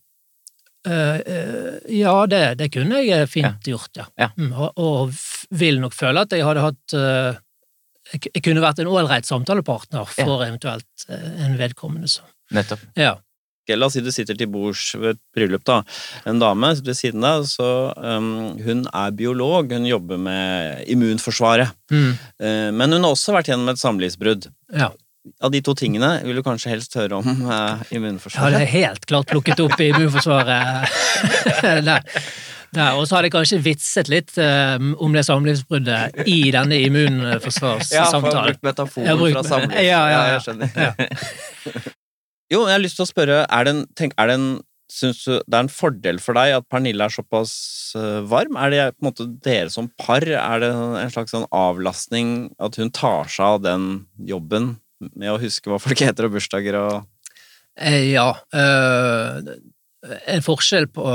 Uh, 0.88 1.20
uh, 1.20 1.80
ja, 1.92 2.14
det, 2.32 2.42
det 2.60 2.70
kunne 2.72 3.02
jeg 3.04 3.28
fint 3.32 3.48
fint 3.50 3.68
gjort, 3.74 3.90
ja. 4.00 4.06
Ja. 4.20 4.30
Mm, 4.38 4.54
og, 4.54 4.72
og 4.80 5.12
vil 5.60 5.80
nok 5.82 5.94
føle 5.96 6.20
at 6.24 6.32
jeg 6.36 6.46
hadde 6.46 6.62
hatt 6.64 6.94
eh, 6.96 7.34
jeg, 8.14 8.44
kunne 8.44 8.64
vært 8.64 8.82
en 8.82 8.92
ålreit 8.92 9.28
samtalepartner 9.28 10.08
for 10.12 10.46
eventuelt 10.46 11.10
eh, 11.10 11.42
en 11.46 11.58
vedkommende. 11.60 12.10
Så. 12.12 12.26
Nettopp. 12.56 12.86
Ja. 13.00 13.18
La 13.70 13.86
oss 13.86 13.94
si 13.94 14.02
du 14.02 14.10
sitter 14.10 14.34
til 14.34 14.50
bords 14.50 14.96
ved 14.98 15.12
et 15.14 15.20
bryllup, 15.36 15.62
da. 15.68 15.84
En 16.26 16.40
dame 16.42 16.72
ved 16.82 16.96
siden 16.98 17.22
av, 17.28 17.44
så 17.46 17.94
um, 18.02 18.58
hun 18.66 18.88
er 18.88 19.12
biolog, 19.14 19.70
hun 19.76 19.86
jobber 19.86 20.18
med 20.18 20.88
immunforsvaret. 20.90 21.76
Mm, 21.94 22.16
Uh, 22.40 22.72
men 22.74 22.96
hun 22.96 23.04
har 23.04 23.12
også 23.14 23.34
vært 23.36 23.52
gjennom 23.52 23.70
et 23.70 23.82
samlivsbrudd. 23.82 24.50
ja. 24.74 24.90
Av 25.44 25.52
de 25.52 25.60
to 25.62 25.74
tingene 25.78 26.24
vil 26.24 26.40
du 26.40 26.42
kanskje 26.42 26.72
helst 26.72 26.96
høre 26.98 27.18
om 27.20 27.28
immunforsvaret? 27.28 28.40
Ja, 28.40 28.50
det 28.56 28.62
er 28.64 28.72
helt 28.72 29.04
klart 29.06 29.28
plukket 29.30 29.60
opp 29.62 29.76
i 29.84 29.90
immunforsvaret 29.92 30.88
der. 32.76 32.96
Og 33.00 33.08
så 33.08 33.16
hadde 33.18 33.30
jeg 33.30 33.36
kanskje 33.38 33.60
vitset 33.66 34.10
litt 34.12 34.38
eh, 34.38 34.78
om 35.02 35.14
det 35.16 35.26
samlivsbruddet 35.28 36.24
i 36.30 36.40
denne 36.56 36.78
immunforsvarssamtalen. 36.86 38.56
Ja, 38.56 38.64
metaforen 38.70 39.06
Jeg 39.08 39.14
har 39.16 39.22
brukt- 39.22 39.38
fra 39.40 39.44
samliv. 39.44 39.78
Ja, 39.90 40.02
ja, 40.10 40.24
ja. 40.28 40.34
jeg 40.34 40.42
skjønner. 40.48 40.68
jo, 42.54 42.64
jeg 42.66 42.74
har 42.76 42.84
lyst 42.84 43.00
til 43.00 43.06
å 43.06 43.10
spørre, 43.14 43.40
er 43.50 43.68
det 43.68 43.76
en, 43.76 43.86
tenk, 44.00 44.18
er 44.20 44.32
det 44.34 44.40
en 44.42 44.50
Syns 44.90 45.20
du 45.22 45.36
det 45.46 45.54
er 45.54 45.60
en 45.68 45.68
fordel 45.70 46.18
for 46.18 46.34
deg 46.34 46.50
at 46.56 46.64
Pernille 46.66 47.06
er 47.06 47.14
såpass 47.14 47.52
eh, 47.94 48.24
varm? 48.26 48.56
Er 48.58 48.72
det 48.74 48.80
på 48.96 49.04
en 49.04 49.08
måte 49.12 49.28
dere 49.46 49.70
som 49.70 49.86
par? 50.02 50.26
Er 50.26 50.64
det 50.64 50.70
en 50.74 51.12
slags 51.14 51.30
sånn 51.36 51.46
avlastning 51.54 52.32
at 52.58 52.74
hun 52.82 52.90
tar 52.90 53.30
seg 53.30 53.46
av 53.46 53.60
den 53.68 53.84
jobben 54.18 54.72
med 55.14 55.30
å 55.30 55.38
huske 55.44 55.70
hva 55.70 55.78
folk 55.78 56.02
heter 56.02 56.26
og 56.26 56.34
bursdager 56.40 56.80
og 56.82 57.06
Eh, 57.78 58.10
Ja. 58.16 58.32
Øh, 58.50 59.46
en 60.34 60.42
forskjell 60.44 60.90
på 60.92 61.06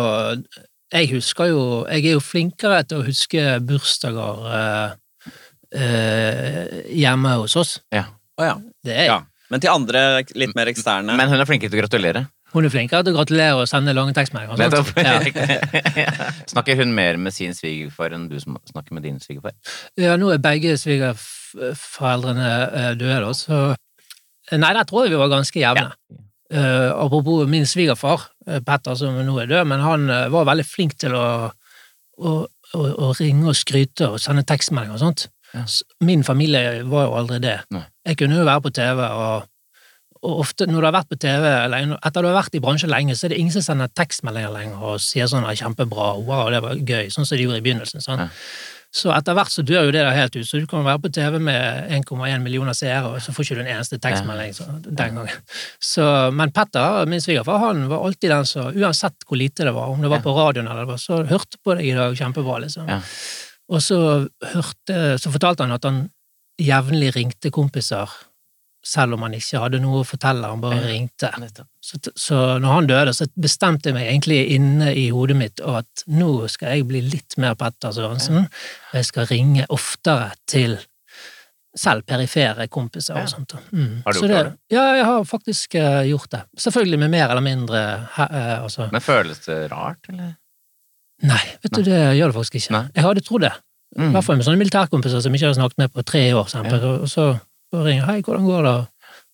Jeg 0.94 1.10
husker 1.10 1.50
jo 1.50 1.62
Jeg 1.90 2.06
er 2.06 2.16
jo 2.16 2.22
flinkere 2.22 2.82
til 2.86 3.02
å 3.02 3.06
huske 3.06 3.44
bursdager 3.66 4.44
eh, 4.58 4.90
eh, 5.74 6.76
hjemme 6.94 7.36
hos 7.42 7.56
oss. 7.58 7.78
Ja. 7.94 8.06
Oh, 8.38 8.46
ja. 8.46 8.58
Det 8.84 8.94
er 8.94 9.00
jeg. 9.02 9.10
ja. 9.12 9.20
Men 9.52 9.62
til 9.62 9.70
andre 9.74 10.00
litt 10.34 10.54
mer 10.56 10.70
eksterne 10.72 11.14
Men 11.18 11.30
hun 11.30 11.38
er 11.38 11.46
flinkere 11.48 11.70
til 11.70 11.78
å 11.78 11.84
gratulere. 11.84 12.24
Hun 12.54 12.66
er 12.66 12.70
flinkere 12.70 13.02
til 13.02 13.14
å 13.14 13.18
gratulere 13.18 13.54
og 13.58 13.66
sende 13.66 13.92
lange 13.96 14.14
tekstmeldinger. 14.14 14.94
Ja. 15.02 16.26
Snakker 16.52 16.78
hun 16.78 16.94
mer 16.94 17.18
med 17.18 17.34
sin 17.34 17.54
svigerfar 17.56 18.14
enn 18.14 18.28
du 18.30 18.36
som 18.42 18.60
snakker 18.70 18.94
med 18.94 19.02
din 19.06 19.18
svigerfar? 19.22 19.56
ja, 19.98 20.14
nå 20.20 20.30
er 20.30 20.42
begge 20.42 20.76
svigerforeldrene 20.78 22.52
eh, 22.68 22.92
døde, 23.00 23.18
da, 23.26 23.32
så 23.34 23.64
Nei, 24.52 24.74
der 24.76 24.84
tror 24.84 25.06
jeg 25.06 25.14
vi 25.14 25.18
var 25.18 25.30
ganske 25.32 25.56
jevne. 25.56 25.94
Eh, 26.52 26.90
apropos 26.92 27.48
min 27.48 27.64
svigerfar, 27.66 28.28
Petter, 28.44 28.96
som 28.98 29.16
nå 29.24 29.38
er 29.40 29.50
død, 29.50 29.64
men 29.70 29.84
han 29.84 30.10
eh, 30.12 30.26
var 30.32 30.48
veldig 30.50 30.66
flink 30.68 30.98
til 31.00 31.16
å, 31.16 31.24
å, 32.18 32.34
å, 32.44 32.84
å 33.08 33.14
ringe 33.18 33.48
og 33.52 33.58
skryte 33.58 34.10
og 34.12 34.20
sende 34.22 34.44
tekstmeldinger 34.48 34.98
og 34.98 35.02
sånt. 35.02 35.26
Ja. 35.54 35.64
Min 36.04 36.24
familie 36.26 36.82
var 36.90 37.08
jo 37.08 37.18
aldri 37.20 37.40
det. 37.44 37.58
Nei. 37.74 37.84
Jeg 38.04 38.20
kunne 38.20 38.40
jo 38.40 38.46
være 38.48 38.64
på 38.66 38.74
TV, 38.74 39.00
og, 39.06 39.46
og 40.24 40.42
ofte 40.44 40.66
når 40.68 40.80
du 40.80 40.88
har 40.88 40.96
vært 40.98 41.12
på 41.12 41.20
TV 41.24 41.48
eller 41.48 41.96
etter 41.96 42.24
du 42.24 42.28
har 42.28 42.38
vært 42.40 42.58
i 42.58 42.62
bransjen 42.64 42.92
lenge, 42.92 43.16
så 43.16 43.28
er 43.28 43.34
det 43.34 43.40
ingen 43.40 43.54
som 43.54 43.64
sender 43.64 43.92
tekstmeldinger 43.96 44.52
lenger 44.52 44.86
og 44.92 45.02
sier 45.04 45.30
sånn 45.30 45.46
«Ah, 45.46 45.54
'kjempebra', 45.56 46.20
'wow, 46.20 46.50
det 46.52 46.62
var 46.64 46.80
gøy', 46.80 47.12
sånn 47.14 47.28
som 47.28 47.38
de 47.38 47.46
gjorde 47.46 47.62
i 47.62 47.66
begynnelsen. 47.68 48.04
Sånn. 48.04 48.26
Ja. 48.26 48.73
Så 48.94 49.10
etter 49.10 49.34
hvert 49.34 49.50
så 49.50 49.64
dør 49.66 49.88
jo 49.88 49.92
det 49.94 50.04
der 50.04 50.14
helt 50.14 50.36
ut, 50.36 50.46
så 50.46 50.60
du 50.62 50.68
kan 50.70 50.84
være 50.86 51.00
på 51.02 51.10
TV 51.10 51.40
med 51.42 51.88
1,1 51.96 52.44
millioner 52.44 52.76
seere, 52.78 53.08
og 53.10 53.22
så 53.22 53.32
får 53.34 53.48
ikke 53.48 53.56
du 53.58 53.62
en 53.64 53.70
eneste 53.72 53.98
tekstmelding 54.02 54.52
så, 54.54 54.66
den 54.86 55.18
gangen. 55.18 55.40
Så, 55.82 56.04
men 56.30 56.52
Petter, 56.54 57.02
min 57.10 57.22
svigerfar, 57.22 57.58
han 57.58 57.88
var 57.90 58.04
alltid 58.06 58.30
den 58.30 58.46
som, 58.46 58.70
uansett 58.70 59.26
hvor 59.26 59.40
lite 59.40 59.66
det 59.66 59.74
var, 59.74 59.90
om 59.90 60.04
det 60.04 60.12
var 60.12 60.22
på 60.22 60.36
radioen 60.36 60.70
eller 60.70 60.84
det 60.84 60.92
var, 60.92 61.02
så 61.02 61.24
hørte 61.26 61.58
på 61.58 61.74
deg 61.74 61.90
i 61.90 61.96
dag 61.98 62.14
kjempebra, 62.20 62.60
liksom. 62.62 62.86
Ja. 62.94 63.00
Og 63.74 63.82
så 63.82 63.98
hørte, 64.54 65.00
så 65.18 65.34
fortalte 65.34 65.66
han 65.66 65.74
at 65.74 65.90
han 65.90 66.00
jevnlig 66.62 67.10
ringte 67.16 67.50
kompiser, 67.50 68.14
selv 68.84 69.16
om 69.16 69.26
han 69.26 69.34
ikke 69.34 69.58
hadde 69.64 69.82
noe 69.82 70.04
å 70.04 70.06
fortelle, 70.06 70.54
han 70.54 70.62
bare 70.62 70.84
ringte. 70.86 71.34
Nettopp. 71.42 71.73
Så, 71.84 71.98
så 72.16 72.36
når 72.62 72.70
han 72.72 72.86
døde, 72.88 73.12
så 73.12 73.26
bestemte 73.36 73.90
jeg 73.90 73.96
meg 73.98 74.06
egentlig 74.08 74.38
inne 74.54 74.94
i 74.96 75.10
hodet 75.12 75.36
mitt 75.36 75.60
at 75.60 76.04
nå 76.08 76.46
skal 76.48 76.78
jeg 76.78 76.86
bli 76.88 77.02
litt 77.04 77.36
mer 77.42 77.58
Petter 77.60 77.92
Sørensen, 77.92 78.46
og 78.46 78.96
jeg 78.96 79.08
skal 79.10 79.26
ringe 79.28 79.66
oftere 79.74 80.30
til 80.48 80.78
selv 81.76 82.06
perifere 82.06 82.68
kompiser 82.72 83.18
og 83.18 83.28
sånt. 83.28 83.56
Mm. 83.74 84.00
Har 84.06 84.14
du 84.14 84.18
Så 84.18 84.28
gjort 84.30 84.48
det? 84.48 84.54
Ja, 84.72 84.84
jeg 84.96 85.04
har 85.10 85.24
faktisk 85.28 85.74
uh, 85.74 86.00
gjort 86.08 86.30
det. 86.30 86.40
Selvfølgelig 86.64 87.00
med 87.02 87.10
mer 87.10 87.28
eller 87.34 87.44
mindre 87.44 87.82
he- 88.14 88.30
eh, 88.30 88.62
altså 88.62 88.88
Men 88.92 89.02
føles 89.04 89.42
det 89.44 89.58
rart, 89.72 90.08
eller? 90.08 90.36
Nei, 91.24 91.42
vet 91.62 91.74
du, 91.74 91.82
det 91.82 92.00
gjør 92.16 92.30
det 92.30 92.36
faktisk 92.38 92.60
ikke. 92.60 92.74
Nei. 92.78 92.84
Jeg 92.94 93.04
hadde 93.04 93.24
trodd 93.26 93.44
det. 93.44 93.52
I 93.98 94.08
hvert 94.14 94.26
fall 94.26 94.38
med 94.38 94.46
sånne 94.46 94.58
militærkompiser 94.62 95.20
som 95.22 95.34
ikke 95.36 95.50
har 95.50 95.58
snakket 95.58 95.78
med 95.84 95.92
på 95.94 96.02
tre 96.02 96.22
år, 96.34 96.46
eksempel, 96.48 96.86
og 97.04 97.10
så 97.10 97.26
bare 97.74 97.84
ringer 97.90 98.06
'hei, 98.08 98.22
hvordan 98.22 98.46
går 98.48 98.62
det?' 98.66 98.86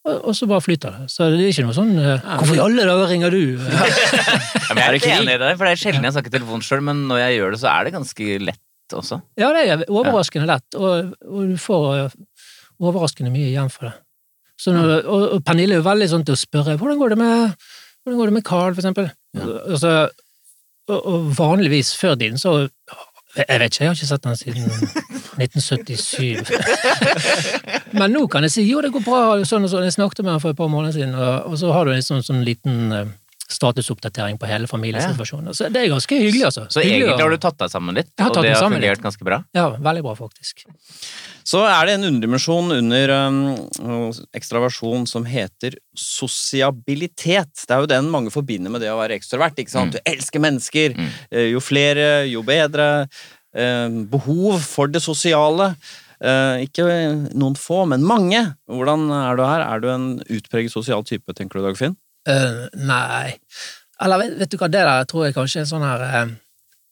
Og, 0.09 0.33
så 0.33 0.47
bare 0.49 0.65
flyter 0.65 0.95
det. 0.97 1.11
Så 1.13 1.27
det 1.29 1.43
er 1.45 1.51
ikke 1.53 1.67
noe 1.67 1.77
sånn 1.77 1.93
eh, 2.01 2.23
'hvorfor 2.25 2.57
i 2.57 2.63
alle 2.65 2.87
dager 2.89 3.11
ringer 3.11 3.35
du?' 3.35 3.61
Ja, 4.71 4.73
men 4.73 4.81
jeg 4.81 4.89
er 4.89 4.97
ikke 4.97 5.17
enig 5.19 5.35
i 5.35 5.41
det, 5.43 5.51
for 5.59 5.69
det 5.69 5.73
er 5.75 5.81
sjelden 5.83 6.07
jeg 6.07 6.15
snakker 6.15 6.33
telefon 6.33 6.65
sjøl, 6.65 6.81
men 6.87 7.03
når 7.11 7.21
jeg 7.21 7.37
gjør 7.37 7.53
det, 7.53 7.61
så 7.61 7.69
er 7.75 7.85
det 7.85 7.93
ganske 7.99 8.39
lett 8.47 8.97
også. 8.97 9.21
Ja, 9.39 9.51
det 9.53 9.67
er 9.67 9.85
overraskende 9.93 10.49
lett, 10.49 10.79
og, 10.79 11.13
og 11.27 11.53
du 11.53 11.59
får 11.61 11.85
eh, 11.99 12.17
overraskende 12.81 13.35
mye 13.35 13.51
igjen 13.51 13.69
for 13.73 13.91
det. 13.91 13.95
Så 14.61 14.73
når, 14.77 15.05
og, 15.05 15.27
og 15.37 15.45
Pernille 15.45 15.77
er 15.77 15.83
jo 15.83 15.89
veldig 15.89 16.09
sånn 16.15 16.25
til 16.25 16.37
å 16.37 16.41
spørre 16.41 16.79
'hvordan 16.81 17.01
går 17.01 17.15
det 17.15 17.21
med, 17.21 17.69
hvordan 18.01 18.21
går 18.21 18.33
det 18.33 18.37
med 18.39 18.47
Carl', 18.49 18.75
for 18.75 18.81
eksempel. 18.81 19.13
Altså, 19.37 19.95
og, 20.89 21.01
og 21.01 21.31
vanligvis 21.37 21.93
før 22.01 22.17
tiden 22.17 22.41
så 22.41 22.57
Jeg 23.37 23.61
vet 23.61 23.75
ikke, 23.75 23.85
jeg 23.85 23.89
har 23.89 23.95
ikke 23.95 24.07
sett 24.07 24.25
den 24.25 24.37
siden 24.37 24.63
1977. 25.39 26.51
Men 27.99 28.11
nå 28.11 28.27
kan 28.27 28.43
jeg 28.43 28.51
si 28.51 28.63
'jo, 28.67 28.81
det 28.83 28.93
går 28.93 29.05
bra', 29.07 29.45
sånn 29.47 29.65
og 29.65 29.71
sånn. 29.71 29.87
Jeg 29.87 29.93
snakket 29.93 30.25
med 30.25 30.33
han 30.33 30.41
for 30.41 30.51
et 30.51 30.57
par 30.57 30.69
måneder 30.69 30.93
siden, 30.93 31.15
og, 31.15 31.59
så 31.59 31.73
har 31.73 31.85
du 31.85 31.93
en 31.93 32.03
sånn, 32.03 32.23
sånn 32.27 32.45
liten 32.45 32.93
eh, 32.93 33.07
statusoppdatering 33.51 34.39
på 34.39 34.47
hele 34.47 34.69
familiesituasjonen. 34.71 35.55
Så 35.57 35.67
det 35.75 35.83
er 35.83 35.91
ganske 35.91 36.17
hyggelig, 36.21 36.45
altså. 36.51 36.67
Så 36.71 36.81
Hyggelig 36.85 37.09
egentlig 37.09 37.25
har 37.27 37.35
du 37.35 37.41
tatt 37.43 37.59
deg 37.59 37.73
sammen 37.73 37.99
litt, 37.99 38.13
og 38.23 38.37
det 38.45 38.53
har 38.55 38.63
fungert 38.71 38.97
litt. 38.99 39.03
ganske 39.03 39.27
bra? 39.27 39.41
Ja, 39.57 39.65
veldig 39.83 40.05
bra, 40.07 40.15
faktisk. 40.19 40.63
Så 41.51 41.65
er 41.67 41.89
det 41.89 41.97
en 41.99 42.07
underdimensjon 42.07 42.71
under 42.77 43.13
um, 43.27 43.39
ekstraversjon 44.39 45.07
som 45.11 45.27
heter 45.27 45.75
sosiabilitet. 45.99 47.65
Det 47.67 47.75
er 47.75 47.83
jo 47.85 47.91
den 47.91 48.11
mange 48.13 48.31
forbinder 48.35 48.71
med 48.73 48.85
det 48.85 48.93
å 48.93 48.99
være 49.01 49.17
ekstrovert. 49.19 49.59
ikke 49.59 49.73
sant? 49.75 49.97
Mm. 49.97 49.99
Du 49.99 50.13
elsker 50.15 50.45
mennesker. 50.47 50.95
Mm. 50.99 51.11
Eh, 51.31 51.49
Jo 51.55 51.63
flere, 51.65 52.07
jo 52.31 52.45
bedre. 52.47 53.09
Eh, 53.57 53.89
Behov 54.13 54.61
for 54.63 54.87
det 54.93 55.03
sosiale. 55.03 55.73
Uh, 56.21 56.61
Ikke 56.61 56.85
noen 57.33 57.55
få, 57.57 57.87
men 57.89 58.03
mange. 58.05 58.43
Hvordan 58.69 59.07
er 59.09 59.39
du 59.39 59.43
her? 59.47 59.63
Er 59.65 59.81
du 59.81 59.89
en 59.89 60.09
utpreget 60.29 60.71
sosial 60.75 61.01
type, 61.09 61.33
tenker 61.33 61.59
du, 61.59 61.65
Dagfinn? 61.65 61.97
Eh, 62.29 62.69
nei 62.77 63.39
Eller 64.01 64.19
vet, 64.21 64.39
vet 64.41 64.53
du 64.53 64.57
hva, 64.61 64.69
det 64.69 64.81
der 64.85 65.05
tror 65.09 65.27
jeg 65.27 65.37
kanskje 65.37 65.61
er 65.61 65.65
en 65.67 65.71
sånn 65.71 65.85
her 65.85 66.03
uh, 66.05 66.33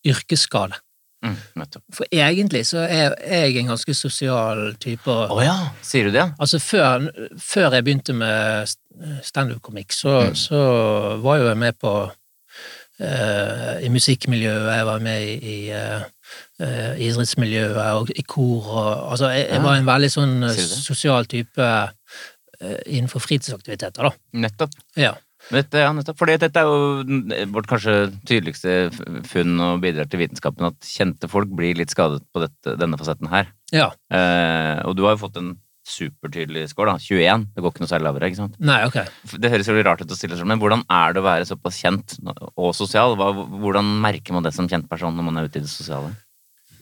yrkesskade. 0.08 0.76
Mm. 1.25 1.35
For 1.97 2.04
egentlig 2.14 2.61
så 2.68 2.85
er 2.85 3.16
jeg 3.25 3.56
en 3.58 3.73
ganske 3.73 3.94
sosial 3.97 4.76
type. 4.78 5.08
Å 5.08 5.32
oh, 5.35 5.40
ja, 5.42 5.56
sier 5.82 6.08
du 6.08 6.14
det? 6.14 6.26
Altså 6.38 6.61
før, 6.62 7.08
før 7.40 7.75
jeg 7.75 7.87
begynte 7.87 8.14
med 8.14 8.68
standup-komikk, 9.25 9.97
så, 9.97 10.18
Mm. 10.28 10.37
så 10.37 10.61
var 11.25 11.40
jo 11.40 11.49
jeg 11.49 11.58
med 11.64 11.80
på 11.80 11.94
uh, 12.12 13.75
i 13.80 13.88
musikkmiljøet, 13.88 14.68
jeg 14.76 14.87
var 14.92 15.00
med 15.08 15.26
i, 15.32 15.35
i 15.56 15.58
idrettsmiljøet 17.08 17.76
og 17.97 18.11
i 18.12 18.23
kor 18.26 18.68
og 18.68 18.88
Altså, 19.12 19.30
jeg, 19.32 19.49
jeg 19.49 19.62
var 19.64 19.78
en 19.78 19.87
veldig 19.88 20.11
sånn 20.12 20.49
sosial 20.52 21.25
type 21.30 21.68
innenfor 22.86 23.22
fritidsaktiviteter, 23.22 24.08
da. 24.08 24.12
Nettopp. 24.46 24.74
Ja. 24.98 25.14
Dette, 25.54 25.84
ja, 25.84 25.92
nettopp. 25.94 26.18
Fordi 26.18 26.34
dette 26.42 26.60
er 26.60 26.66
jo 26.66 27.46
vårt 27.54 27.68
kanskje 27.70 27.94
tydeligste 28.26 28.90
funn 29.30 29.54
og 29.62 29.78
bidrar 29.84 30.08
til 30.10 30.20
vitenskapen, 30.24 30.72
at 30.72 30.90
kjente 30.90 31.30
folk 31.30 31.52
blir 31.54 31.78
litt 31.78 31.94
skadet 31.94 32.24
på 32.34 32.42
dette, 32.42 32.74
denne 32.80 32.98
fasetten 33.00 33.30
her. 33.32 33.52
ja. 33.72 33.92
Eh, 34.10 34.82
og 34.88 34.96
du 34.98 35.04
har 35.06 35.14
jo 35.16 35.22
fått 35.26 35.38
en 35.40 35.54
supertydelig 35.88 36.66
score, 36.74 36.92
da. 36.92 37.00
21. 37.00 37.46
Det 37.54 37.62
går 37.64 37.72
ikke 37.72 37.80
noe 37.84 37.90
særlig 37.90 38.08
lavere, 38.10 38.28
ikke 38.28 38.40
sant? 38.42 38.58
Nei, 38.60 38.82
ok. 38.84 38.98
Det 39.40 39.50
høres 39.54 39.70
jo 39.70 39.76
rart 39.86 40.02
ut 40.04 40.12
å 40.12 40.18
stille 40.18 40.36
seg, 40.36 40.48
men 40.50 40.60
hvordan 40.60 40.82
er 40.84 41.14
det 41.16 41.22
å 41.22 41.26
være 41.26 41.48
såpass 41.48 41.78
kjent 41.80 42.18
og 42.28 42.74
sosial? 42.76 43.16
Hvordan 43.16 43.94
merker 44.04 44.36
man 44.36 44.44
det 44.44 44.52
som 44.56 44.68
kjent 44.68 44.88
person 44.90 45.16
når 45.16 45.28
man 45.30 45.40
er 45.40 45.48
ute 45.48 45.62
i 45.62 45.64
det 45.64 45.72
sosiale? 45.72 46.12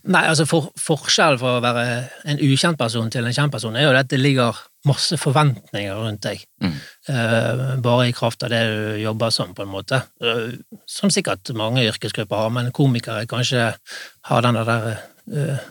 Nei, 0.06 0.22
altså 0.30 0.44
for, 0.46 0.68
Forskjellen 0.78 1.40
fra 1.40 1.56
å 1.56 1.62
være 1.64 1.84
en 2.30 2.38
ukjent 2.46 2.78
person 2.78 3.08
til 3.10 3.26
en 3.26 3.34
kjent 3.34 3.52
person 3.52 3.74
er 3.76 3.86
jo 3.88 3.94
at 3.96 4.10
det 4.12 4.20
ligger 4.20 4.58
masse 4.86 5.18
forventninger 5.18 5.98
rundt 5.98 6.22
deg. 6.22 6.44
Mm. 6.62 6.74
uh, 7.10 7.62
bare 7.82 8.06
i 8.06 8.14
kraft 8.14 8.44
av 8.46 8.52
det 8.54 8.60
du 8.70 9.00
jobber 9.02 9.34
som, 9.34 9.50
på 9.56 9.64
en 9.66 9.72
måte. 9.72 9.98
Uh, 10.22 10.54
som 10.86 11.10
sikkert 11.10 11.50
mange 11.58 11.82
yrkesgrupper 11.88 12.44
har, 12.44 12.54
men 12.54 12.70
komikere 12.76 13.26
kanskje 13.30 13.72
har 14.30 14.46
den 14.46 14.60
der 14.60 14.86
uh, 14.94 15.66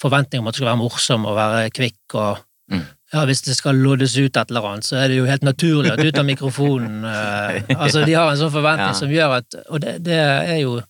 forventningen 0.00 0.44
om 0.44 0.48
at 0.48 0.56
du 0.56 0.62
skal 0.62 0.72
være 0.72 0.80
morsom 0.86 1.28
og 1.28 1.36
være 1.38 1.70
kvikk 1.76 2.20
og 2.20 2.44
Mm. 2.66 2.80
ja, 3.12 3.20
Hvis 3.28 3.44
det 3.46 3.54
skal 3.54 3.76
loddes 3.78 4.16
ut 4.18 4.36
et 4.36 4.48
eller 4.50 4.64
annet, 4.66 4.84
så 4.88 4.96
er 4.98 5.12
det 5.12 5.20
jo 5.20 5.26
helt 5.28 5.44
naturlig 5.46 5.92
at 5.92 6.00
du 6.02 6.08
tar 6.10 6.24
mikrofonen. 6.26 7.04
altså, 7.78 8.00
De 8.02 8.16
har 8.16 8.26
en 8.32 8.40
sånn 8.40 8.50
forventning 8.50 8.90
Ja. 8.90 8.96
som 8.98 9.12
gjør 9.12 9.36
at 9.36 9.54
Og 9.70 9.84
det, 9.84 9.92
det 10.02 10.16
er 10.18 10.56
jo 10.64 10.80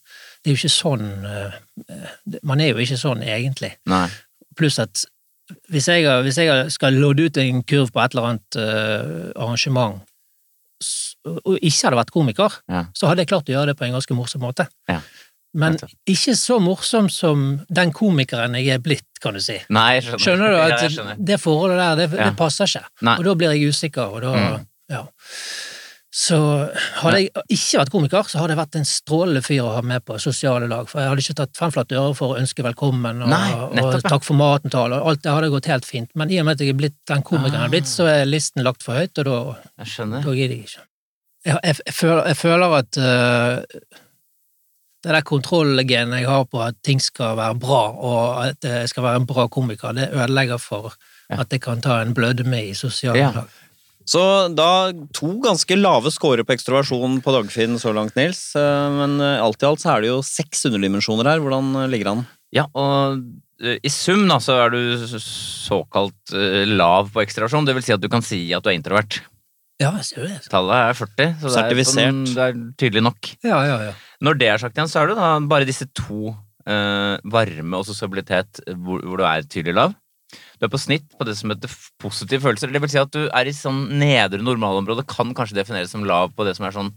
det 0.46 0.52
er 0.52 0.54
jo 0.54 0.60
ikke 0.62 0.70
sånn 0.70 1.06
eh, 1.26 2.38
Man 2.46 2.60
er 2.62 2.68
jo 2.70 2.78
ikke 2.84 2.96
sånn, 3.00 3.22
egentlig. 3.26 3.72
Nei. 3.90 4.06
Pluss 4.56 4.78
at 4.78 5.02
hvis 5.70 5.86
jeg, 5.90 6.06
hvis 6.22 6.38
jeg 6.38 6.70
skal 6.74 6.94
lodde 6.98 7.26
ut 7.26 7.36
en 7.42 7.60
kurv 7.66 7.90
på 7.94 8.00
et 8.02 8.14
eller 8.14 8.28
annet 8.30 8.56
eh, 8.62 9.32
arrangement, 9.34 10.00
og 11.26 11.54
ikke 11.58 11.86
hadde 11.88 11.98
vært 12.00 12.10
komiker, 12.14 12.56
Ja. 12.68 12.84
så 12.94 13.08
hadde 13.10 13.22
jeg 13.24 13.30
klart 13.30 13.48
å 13.48 13.54
gjøre 13.54 13.72
det 13.72 13.76
på 13.78 13.86
en 13.86 13.94
ganske 13.96 14.14
morsom 14.18 14.42
måte. 14.44 14.66
Ja. 14.90 15.00
Men 15.56 15.78
ikke 16.06 16.34
så 16.36 16.58
morsom 16.60 17.06
som 17.08 17.44
den 17.72 17.92
komikeren 17.96 18.54
jeg 18.58 18.74
er 18.74 18.82
blitt, 18.84 19.06
kan 19.22 19.34
du 19.34 19.40
si. 19.40 19.56
Nei, 19.72 20.00
skjønner. 20.04 20.20
Skjønner 20.20 20.50
du? 20.52 20.56
Ja, 20.60 20.66
At 20.74 20.82
jeg 20.84 20.96
skjønner. 20.98 21.16
det 21.30 21.38
forholdet 21.40 21.78
der, 21.80 21.96
det, 22.02 22.08
Ja. 22.18 22.24
det 22.30 22.36
passer 22.36 22.68
ikke. 22.68 22.84
Nei. 23.08 23.16
Og 23.18 23.24
da 23.24 23.34
blir 23.40 23.54
jeg 23.56 23.70
usikker, 23.72 24.12
og 24.18 24.20
da 24.26 24.34
Mm. 24.36 24.66
Ja. 24.90 25.00
Så 26.16 26.36
hadde 27.02 27.18
jeg 27.18 27.28
ikke 27.52 27.80
vært 27.82 27.90
komiker, 27.92 28.28
så 28.30 28.38
hadde 28.40 28.54
jeg 28.54 28.60
vært 28.62 28.76
en 28.78 28.86
strålende 28.88 29.42
fyr 29.44 29.66
å 29.66 29.74
ha 29.74 29.82
med 29.84 30.04
på 30.08 30.16
sosiale 30.22 30.64
lag, 30.70 30.86
for 30.88 31.02
jeg 31.02 31.10
hadde 31.12 31.24
ikke 31.26 31.36
tatt 31.42 31.58
femflatt 31.58 31.92
øre 31.92 32.14
for 32.16 32.32
å 32.32 32.38
ønske 32.40 32.64
velkommen 32.64 33.20
og, 33.26 33.28
Nei, 33.28 33.50
og 33.82 33.98
takk 34.00 34.24
for 34.24 34.38
maten-tale, 34.38 35.02
alt 35.10 35.20
det 35.26 35.34
hadde 35.34 35.50
gått 35.52 35.68
helt 35.68 35.84
fint. 35.84 36.08
Men 36.16 36.32
i 36.32 36.38
og 36.40 36.48
med 36.48 36.56
at 36.56 36.64
jeg 36.64 36.72
er 36.72 36.78
blitt 36.80 36.96
den 37.10 37.24
komikeren 37.26 37.60
jeg 37.60 37.68
er 37.68 37.74
blitt, 37.74 37.90
så 37.90 38.08
er 38.08 38.24
listen 38.30 38.64
lagt 38.64 38.86
for 38.86 38.96
høyt, 38.96 39.20
og 39.20 39.28
da, 39.28 39.36
da 39.76 40.32
gidder 40.32 40.56
jeg 40.56 40.64
ikke. 40.70 40.86
Jeg, 41.46 41.60
jeg, 41.60 41.76
jeg, 41.84 41.96
føler, 41.98 42.22
jeg 42.32 42.40
føler 42.40 42.78
at 42.80 43.00
uh, 43.02 43.92
det 45.04 45.12
der 45.18 45.22
kontrollgenet 45.28 46.22
jeg 46.24 46.30
har 46.32 46.48
på 46.50 46.64
at 46.64 46.80
ting 46.86 47.04
skal 47.04 47.36
være 47.38 47.60
bra, 47.60 47.82
og 47.92 48.40
at 48.46 48.64
jeg 48.66 48.88
skal 48.90 49.04
være 49.04 49.20
en 49.20 49.28
bra 49.28 49.46
komiker, 49.52 49.92
det 50.00 50.08
ødelegger 50.16 50.58
for 50.64 50.96
Ja. 51.26 51.40
at 51.42 51.50
jeg 51.50 51.58
kan 51.60 51.80
ta 51.82 52.00
en 52.00 52.12
blødme 52.14 52.60
i 52.70 52.74
sosiale 52.78 53.18
Ja. 53.18 53.30
lag. 53.34 53.54
Så 54.06 54.22
da 54.54 54.92
to 55.16 55.32
ganske 55.42 55.76
lave 55.78 56.12
scorer 56.14 56.46
på 56.46 56.54
ekstroversjon 56.54 57.18
på 57.24 57.34
Dagfinn 57.34 57.74
så 57.82 57.90
langt, 57.96 58.14
Nils. 58.18 58.52
Eh, 58.58 58.90
Men 59.00 59.18
eh, 59.20 59.42
alt 59.42 59.62
i 59.62 59.66
alt 59.66 59.82
så 59.82 59.96
er 59.96 60.04
det 60.04 60.12
jo 60.12 60.20
seks 60.26 60.62
underdimensjoner 60.70 61.32
her. 61.32 61.42
Hvordan 61.42 61.72
eh, 61.82 61.88
ligger 61.90 62.10
det 62.10 62.14
an? 62.14 62.26
Ja, 62.54 62.68
og 62.78 63.24
i 63.58 63.90
sum 63.90 64.26
da, 64.28 64.36
så 64.42 64.54
er 64.66 64.74
du 64.74 64.80
såkalt 65.18 66.34
lav 66.68 67.08
på 67.14 67.22
ekstraversjon. 67.24 67.64
Det 67.66 67.74
vil 67.74 67.84
si 67.86 67.94
at 67.94 68.02
du 68.02 68.08
kan 68.12 68.22
si 68.24 68.40
at 68.54 68.62
du 68.62 68.68
er 68.70 68.76
introvert. 68.76 69.18
Ja, 69.80 69.90
jeg 69.98 70.06
ser 70.08 70.24
det. 70.24 70.36
Tallet 70.52 70.76
er 70.76 70.96
40, 70.96 71.32
så 71.40 71.52
det 71.52 71.62
er, 71.64 71.88
sånn, 71.88 72.20
det 72.30 72.44
er 72.44 72.60
tydelig 72.80 73.02
nok. 73.04 73.30
Ja, 73.44 73.58
ja, 73.68 73.76
ja. 73.90 73.94
Når 74.24 74.38
det 74.40 74.48
er 74.52 74.60
sagt 74.62 74.78
igjen, 74.78 74.88
så 74.92 75.02
er 75.02 75.10
det 75.10 75.16
da 75.18 75.30
bare 75.50 75.68
disse 75.68 75.88
to 75.96 76.30
eh, 76.32 77.16
varme 77.32 77.80
og 77.80 77.84
sosialitet 77.88 78.62
hvor, 78.72 79.02
hvor 79.04 79.20
du 79.20 79.26
er 79.28 79.44
tydelig 79.44 79.76
lav. 79.76 79.96
Du 80.56 80.66
er 80.66 80.72
på 80.72 80.80
snitt 80.80 81.04
på 81.18 81.26
det 81.28 81.34
som 81.36 81.50
heter 81.52 81.72
positive 82.00 82.40
følelser. 82.46 82.70
Det 82.72 82.80
vil 82.80 82.92
si 82.92 82.98
at 83.00 83.12
du 83.12 83.26
er 83.28 83.48
i 83.50 83.52
sånn 83.56 83.82
nedre 84.00 84.40
normalområde, 84.40 85.04
kan 85.10 85.34
kanskje 85.36 85.58
defineres 85.58 85.90
som 85.92 86.04
lav 86.08 86.32
på 86.36 86.46
det 86.48 86.54
som 86.56 86.64
er 86.68 86.72
sånn 86.76 86.90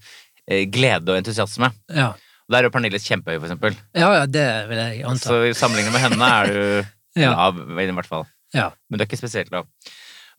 eh, 0.47 0.63
glede 0.71 1.11
og 1.11 1.19
entusiasme. 1.19 1.71
Ja, 1.91 2.13
Der 2.49 2.63
er 2.63 2.69
jo 2.69 2.73
Pernille 2.73 2.97
kjempehøy, 3.03 3.37
for 3.39 3.47
eksempel. 3.49 3.75
ja, 3.93 4.13
ja 4.21 4.25
det 4.25 4.45
vil 4.69 4.77
jeg 4.81 5.03
anta. 5.05 5.27
Så 5.27 5.41
i 5.49 5.53
sammenlignet 5.53 5.93
med 5.93 6.01
henne 6.07 6.29
er 6.39 6.53
du 6.53 6.61
Ja. 7.19 7.33
lav, 7.35 7.57
i 7.59 7.89
hvert 7.91 8.07
fall. 8.07 8.23
Ja. 8.55 8.69
Men 8.89 8.97
du 8.97 9.03
er 9.03 9.07
ikke 9.09 9.19
spesielt 9.19 9.51
lav. 9.51 9.65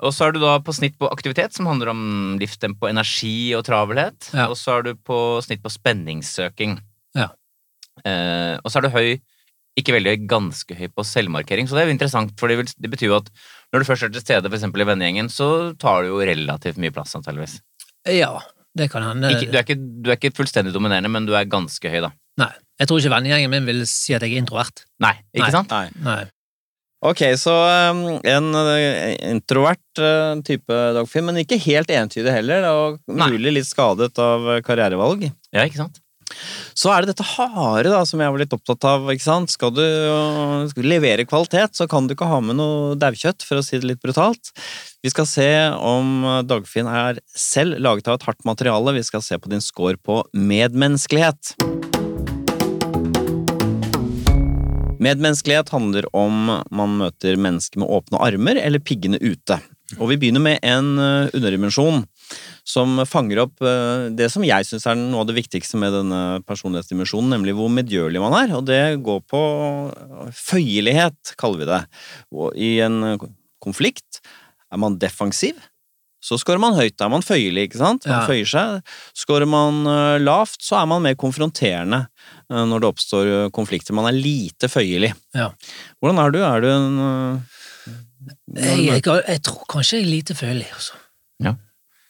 Og 0.01 0.15
så 0.17 0.27
er 0.29 0.33
du 0.33 0.39
da 0.41 0.55
på 0.65 0.73
snitt 0.73 0.95
på 0.99 1.11
aktivitet, 1.13 1.53
som 1.53 1.67
handler 1.69 1.91
om 1.93 2.39
livstempo, 2.41 2.89
energi 2.89 3.53
og 3.59 3.67
travelhet. 3.67 4.31
Ja. 4.33 4.47
Og 4.49 4.57
så 4.57 4.79
er 4.79 4.87
du 4.87 4.95
på 4.97 5.19
snitt 5.45 5.61
på 5.61 5.69
spenningssøking. 5.75 6.79
Ja. 7.19 7.27
Eh, 8.07 8.57
og 8.65 8.71
så 8.73 8.81
er 8.81 8.87
du 8.87 8.95
høy, 8.95 9.11
ikke 9.81 9.97
veldig 9.97 10.15
ganske 10.31 10.77
høy 10.77 10.87
på 10.95 11.05
selvmarkering. 11.07 11.69
Så 11.69 11.77
det 11.77 11.83
er 11.83 11.91
jo 11.91 11.97
interessant, 11.97 12.33
for 12.41 12.53
det, 12.53 12.61
vil, 12.61 12.73
det 12.77 12.93
betyr 12.93 13.11
jo 13.11 13.19
at 13.19 13.29
når 13.73 13.83
du 13.83 13.89
først 13.89 14.07
er 14.07 14.15
til 14.15 14.25
stede, 14.25 14.51
f.eks. 14.51 14.67
i 14.69 14.89
vennegjengen, 14.93 15.31
så 15.33 15.51
tar 15.81 16.05
du 16.05 16.13
jo 16.15 16.25
relativt 16.25 16.81
mye 16.83 16.95
plass, 16.95 17.15
antakeligvis. 17.19 17.61
Ja, 18.09 18.35
det 18.79 18.91
kan 18.93 19.05
hende. 19.07 19.33
Ikke, 19.35 19.51
du, 19.51 19.59
er 19.59 19.67
ikke, 19.67 19.79
du 19.79 20.11
er 20.11 20.19
ikke 20.19 20.35
fullstendig 20.39 20.75
dominerende, 20.75 21.13
men 21.13 21.29
du 21.29 21.35
er 21.39 21.49
ganske 21.51 21.93
høy, 21.93 22.01
da. 22.07 22.13
Nei, 22.41 22.53
jeg 22.81 22.89
tror 22.89 23.01
ikke 23.03 23.15
vennegjengen 23.15 23.53
min 23.53 23.67
vil 23.69 23.83
si 23.89 24.15
at 24.17 24.25
jeg 24.25 24.37
er 24.37 24.43
introvert. 24.45 24.85
Nei, 25.03 25.17
ikke 25.35 25.49
Nei. 25.49 25.57
sant? 25.57 25.75
Nei. 25.75 26.05
Nei. 26.07 26.21
Ok, 27.01 27.23
så 27.41 27.55
um, 27.95 28.03
en 28.29 28.51
uh, 28.53 28.75
introvert 29.31 30.03
uh, 30.05 30.37
type 30.45 30.81
Dagfinn, 30.97 31.25
men 31.31 31.41
ikke 31.41 31.57
helt 31.65 31.89
entydig 31.97 32.35
heller, 32.35 32.67
og 32.69 32.99
mulig 33.09 33.55
litt 33.57 33.69
skadet 33.69 34.13
av 34.21 34.51
karrierevalg. 34.67 35.25
Ja, 35.49 35.65
ikke 35.65 35.81
sant? 35.81 36.03
Så 36.79 36.93
er 36.93 37.03
det 37.03 37.13
dette 37.13 37.27
harde 37.37 37.93
da, 37.93 38.03
som 38.09 38.23
jeg 38.23 38.33
var 38.33 38.43
litt 38.43 38.57
opptatt 38.57 38.87
av. 38.89 39.09
ikke 39.13 39.27
sant? 39.27 39.53
Skal 39.55 39.75
du, 39.77 39.83
uh, 39.83 40.69
skal 40.71 40.87
du 40.87 40.91
levere 40.91 41.27
kvalitet, 41.29 41.77
så 41.79 41.89
kan 41.91 42.07
du 42.07 42.15
ikke 42.17 42.31
ha 42.31 42.41
med 42.45 42.61
noe 42.61 42.95
daukjøtt, 43.01 43.45
for 43.47 43.61
å 43.61 43.67
si 43.67 43.81
det 43.81 43.91
litt 43.93 44.05
brutalt. 44.05 44.53
Vi 45.05 45.13
skal 45.13 45.29
se 45.29 45.51
om 45.81 46.27
Dagfinn 46.45 46.91
er 46.91 47.23
selv 47.33 47.81
laget 47.81 48.11
av 48.11 48.19
et 48.19 48.29
hardt 48.29 48.45
materiale. 48.49 48.97
Vi 48.99 49.07
skal 49.07 49.25
se 49.25 49.41
på 49.41 49.53
din 49.53 49.65
score 49.65 49.97
på 49.97 50.23
medmenneskelighet. 50.37 51.55
Medmenneskelighet 55.01 55.69
handler 55.73 56.05
om 56.17 56.51
man 56.71 56.97
møter 57.01 57.39
mennesker 57.41 57.81
med 57.81 57.89
åpne 57.89 58.21
armer 58.21 58.61
eller 58.61 58.83
piggene 58.85 59.17
ute. 59.17 59.57
Og 59.97 60.11
vi 60.13 60.19
begynner 60.21 60.43
med 60.45 60.61
en 60.63 60.91
eh, 61.01 61.31
underdimensjon 61.35 62.05
som 62.67 63.01
fanger 63.09 63.41
opp 63.47 63.63
eh, 63.67 64.09
det 64.15 64.29
som 64.33 64.45
jeg 64.47 64.67
syns 64.69 64.87
er 64.87 64.99
noe 65.01 65.25
av 65.25 65.31
det 65.31 65.39
viktigste 65.41 65.81
med 65.81 65.93
denne 65.97 66.21
personlighetsdimensjonen, 66.49 67.33
nemlig 67.37 67.57
hvor 67.59 67.73
medgjørlig 67.73 68.23
man 68.23 68.37
er. 68.43 68.55
Og 68.59 68.65
det 68.69 68.81
går 69.07 69.21
på 69.31 69.43
føyelighet, 70.37 71.35
kaller 71.41 71.63
vi 71.65 71.69
det. 71.71 71.81
Og 72.35 72.55
I 72.57 72.71
en 72.87 73.01
konflikt 73.63 74.21
er 74.71 74.81
man 74.81 74.99
defensiv, 75.03 75.59
så 76.21 76.37
scorer 76.37 76.61
man 76.61 76.75
høyt. 76.77 76.99
Da 77.01 77.07
er 77.07 77.13
man 77.15 77.25
føyelig, 77.25 77.63
ikke 77.71 77.79
sant? 77.81 78.05
Man 78.07 78.21
Ja. 78.21 78.27
føyer 78.29 78.45
seg. 78.49 78.83
Scorer 79.17 79.49
man 79.49 79.87
eh, 79.89 80.19
lavt, 80.21 80.61
så 80.61 80.83
er 80.83 80.87
man 80.91 81.01
mer 81.03 81.15
konfronterende 81.17 82.03
eh, 82.51 82.65
når 82.69 82.81
det 82.85 82.91
oppstår 82.91 83.31
konflikter. 83.57 83.97
Man 83.97 84.05
er 84.11 84.19
lite 84.19 84.69
føyelig. 84.69 85.15
Ja. 85.35 85.49
Hvordan 86.01 86.21
er 86.21 86.31
du? 86.35 86.39
Er 86.45 86.61
du 86.61 86.69
en 86.69 87.43
Jeg, 88.55 88.85
jeg, 88.85 89.03
jeg 89.07 89.43
tror 89.43 89.65
kanskje 89.71 89.97
jeg 89.97 90.05
er 90.05 90.11
lite 90.13 90.35
følelig, 90.37 90.67
altså. 90.77 90.93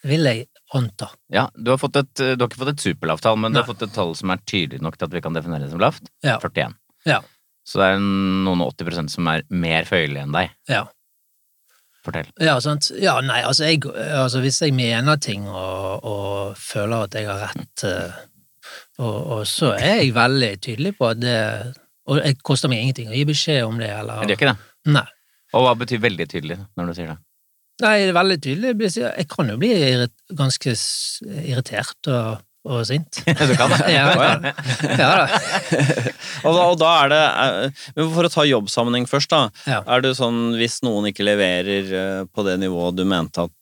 Vil 0.07 0.25
jeg 0.25 0.47
anta. 0.76 1.11
Ja, 1.35 1.49
du 1.54 1.73
har, 1.73 1.80
fått 1.80 1.99
et, 2.00 2.12
du 2.14 2.40
har 2.40 2.49
ikke 2.49 2.62
fått 2.62 2.73
et 2.73 2.85
superlavt 2.85 3.25
tall, 3.26 3.37
men 3.42 3.52
du 3.52 3.61
har 3.61 3.69
fått 3.69 3.83
et 3.85 3.92
tall 3.92 4.14
som 4.16 4.33
er 4.33 4.40
tydelig 4.49 4.80
nok 4.85 4.97
til 4.97 5.11
at 5.11 5.16
vi 5.16 5.23
kan 5.25 5.37
definere 5.37 5.66
det 5.66 5.75
som 5.75 5.83
lavt. 5.83 6.09
Ja. 6.25 6.38
41. 6.40 6.78
Ja. 7.09 7.19
Så 7.66 7.83
det 7.83 7.90
er 7.92 8.00
noen 8.00 8.64
og 8.64 8.73
80% 8.78 9.12
som 9.12 9.28
er 9.30 9.45
mer 9.52 9.85
føyelig 9.88 10.23
enn 10.23 10.33
deg. 10.35 10.54
Ja. 10.71 10.87
Fortell. 12.00 12.30
Ja, 12.40 12.57
sant. 12.64 12.88
Ja, 12.97 13.19
nei, 13.25 13.42
altså, 13.45 13.66
jeg, 13.69 13.85
altså 14.16 14.40
hvis 14.40 14.62
jeg 14.64 14.73
mener 14.73 15.21
ting 15.21 15.45
og, 15.50 16.07
og 16.09 16.57
føler 16.57 17.04
at 17.04 17.19
jeg 17.19 17.28
har 17.28 17.42
rett, 17.50 17.85
eh, 17.85 18.21
og, 19.02 19.16
og 19.37 19.42
så 19.49 19.75
er 19.76 20.00
jeg 20.00 20.14
veldig 20.16 20.50
tydelig 20.64 20.95
på 20.99 21.09
at 21.09 21.21
det 21.21 21.38
Og 22.11 22.19
det 22.19 22.35
koster 22.47 22.71
meg 22.73 22.83
ingenting 22.83 23.11
å 23.11 23.14
gi 23.14 23.25
beskjed 23.28 23.64
om 23.69 23.76
det, 23.78 23.90
eller 23.92 24.25
det 24.25 24.35
gjør 24.35 24.38
ikke 24.38 24.49
det. 24.49 24.71
Nei. 24.97 25.04
Og 25.54 25.66
hva 25.66 25.75
betyr 25.78 26.00
veldig 26.02 26.26
tydelig 26.30 26.57
når 26.78 26.88
du 26.88 26.97
sier 26.97 27.12
det? 27.12 27.19
Nei, 27.81 27.97
det 28.05 28.13
er 28.13 28.17
veldig 28.19 28.39
tydelig. 28.45 28.93
Jeg 29.01 29.27
kan 29.31 29.51
jo 29.53 29.59
bli 29.61 29.73
ganske 30.37 30.75
irritert 31.41 32.11
og, 32.13 32.41
og 32.69 32.83
sint. 32.89 33.23
Du 33.51 33.55
kan 33.59 33.73
det? 33.73 33.81
Ja, 33.97 34.11
ja. 34.15 34.55
ja 34.99 35.13
da. 35.23 35.39
og, 36.47 36.53
da, 36.57 36.67
og 36.67 36.77
da 36.81 36.91
er 37.05 37.13
det 37.13 37.23
eh, 37.29 37.87
Men 37.97 38.13
for 38.17 38.29
å 38.29 38.33
ta 38.33 38.45
jobbsammenheng 38.49 39.09
først, 39.11 39.33
da. 39.33 39.47
Ja. 39.71 39.81
Er 39.87 40.05
det 40.05 40.17
sånn 40.19 40.53
hvis 40.61 40.81
noen 40.87 41.09
ikke 41.13 41.27
leverer 41.27 41.95
eh, 42.03 42.21
på 42.29 42.45
det 42.47 42.59
nivået 42.63 43.01
du 43.01 43.07
mente 43.09 43.47
at 43.49 43.55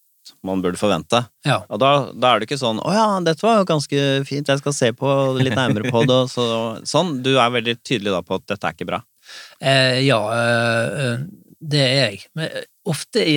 man 0.44 0.60
burde 0.60 0.76
forvente, 0.76 1.22
Ja. 1.48 1.62
og 1.72 1.78
da, 1.80 1.90
da 2.12 2.34
er 2.34 2.40
det 2.42 2.48
ikke 2.50 2.58
sånn 2.60 2.82
'Å 2.84 2.90
ja, 2.92 3.06
dette 3.24 3.40
var 3.46 3.62
jo 3.62 3.68
ganske 3.70 4.02
fint, 4.28 4.46
jeg 4.46 4.60
skal 4.60 4.74
se 4.76 4.90
på 4.92 5.08
litt 5.40 5.56
nærmere 5.56 5.88
på 5.88 6.02
det', 6.04 6.28
så, 6.28 6.44
sånn. 6.84 7.22
Du 7.24 7.30
er 7.40 7.48
veldig 7.54 7.78
tydelig 7.80 8.12
da 8.12 8.20
på 8.22 8.36
at 8.36 8.44
dette 8.52 8.68
er 8.68 8.76
ikke 8.76 8.90
bra. 8.90 9.00
Eh, 9.60 10.04
ja, 10.04 10.20
eh, 10.36 11.24
det 11.64 11.80
er 11.80 11.96
jeg. 12.10 12.20
Men 12.36 12.52
ofte 12.90 13.22
i, 13.22 13.36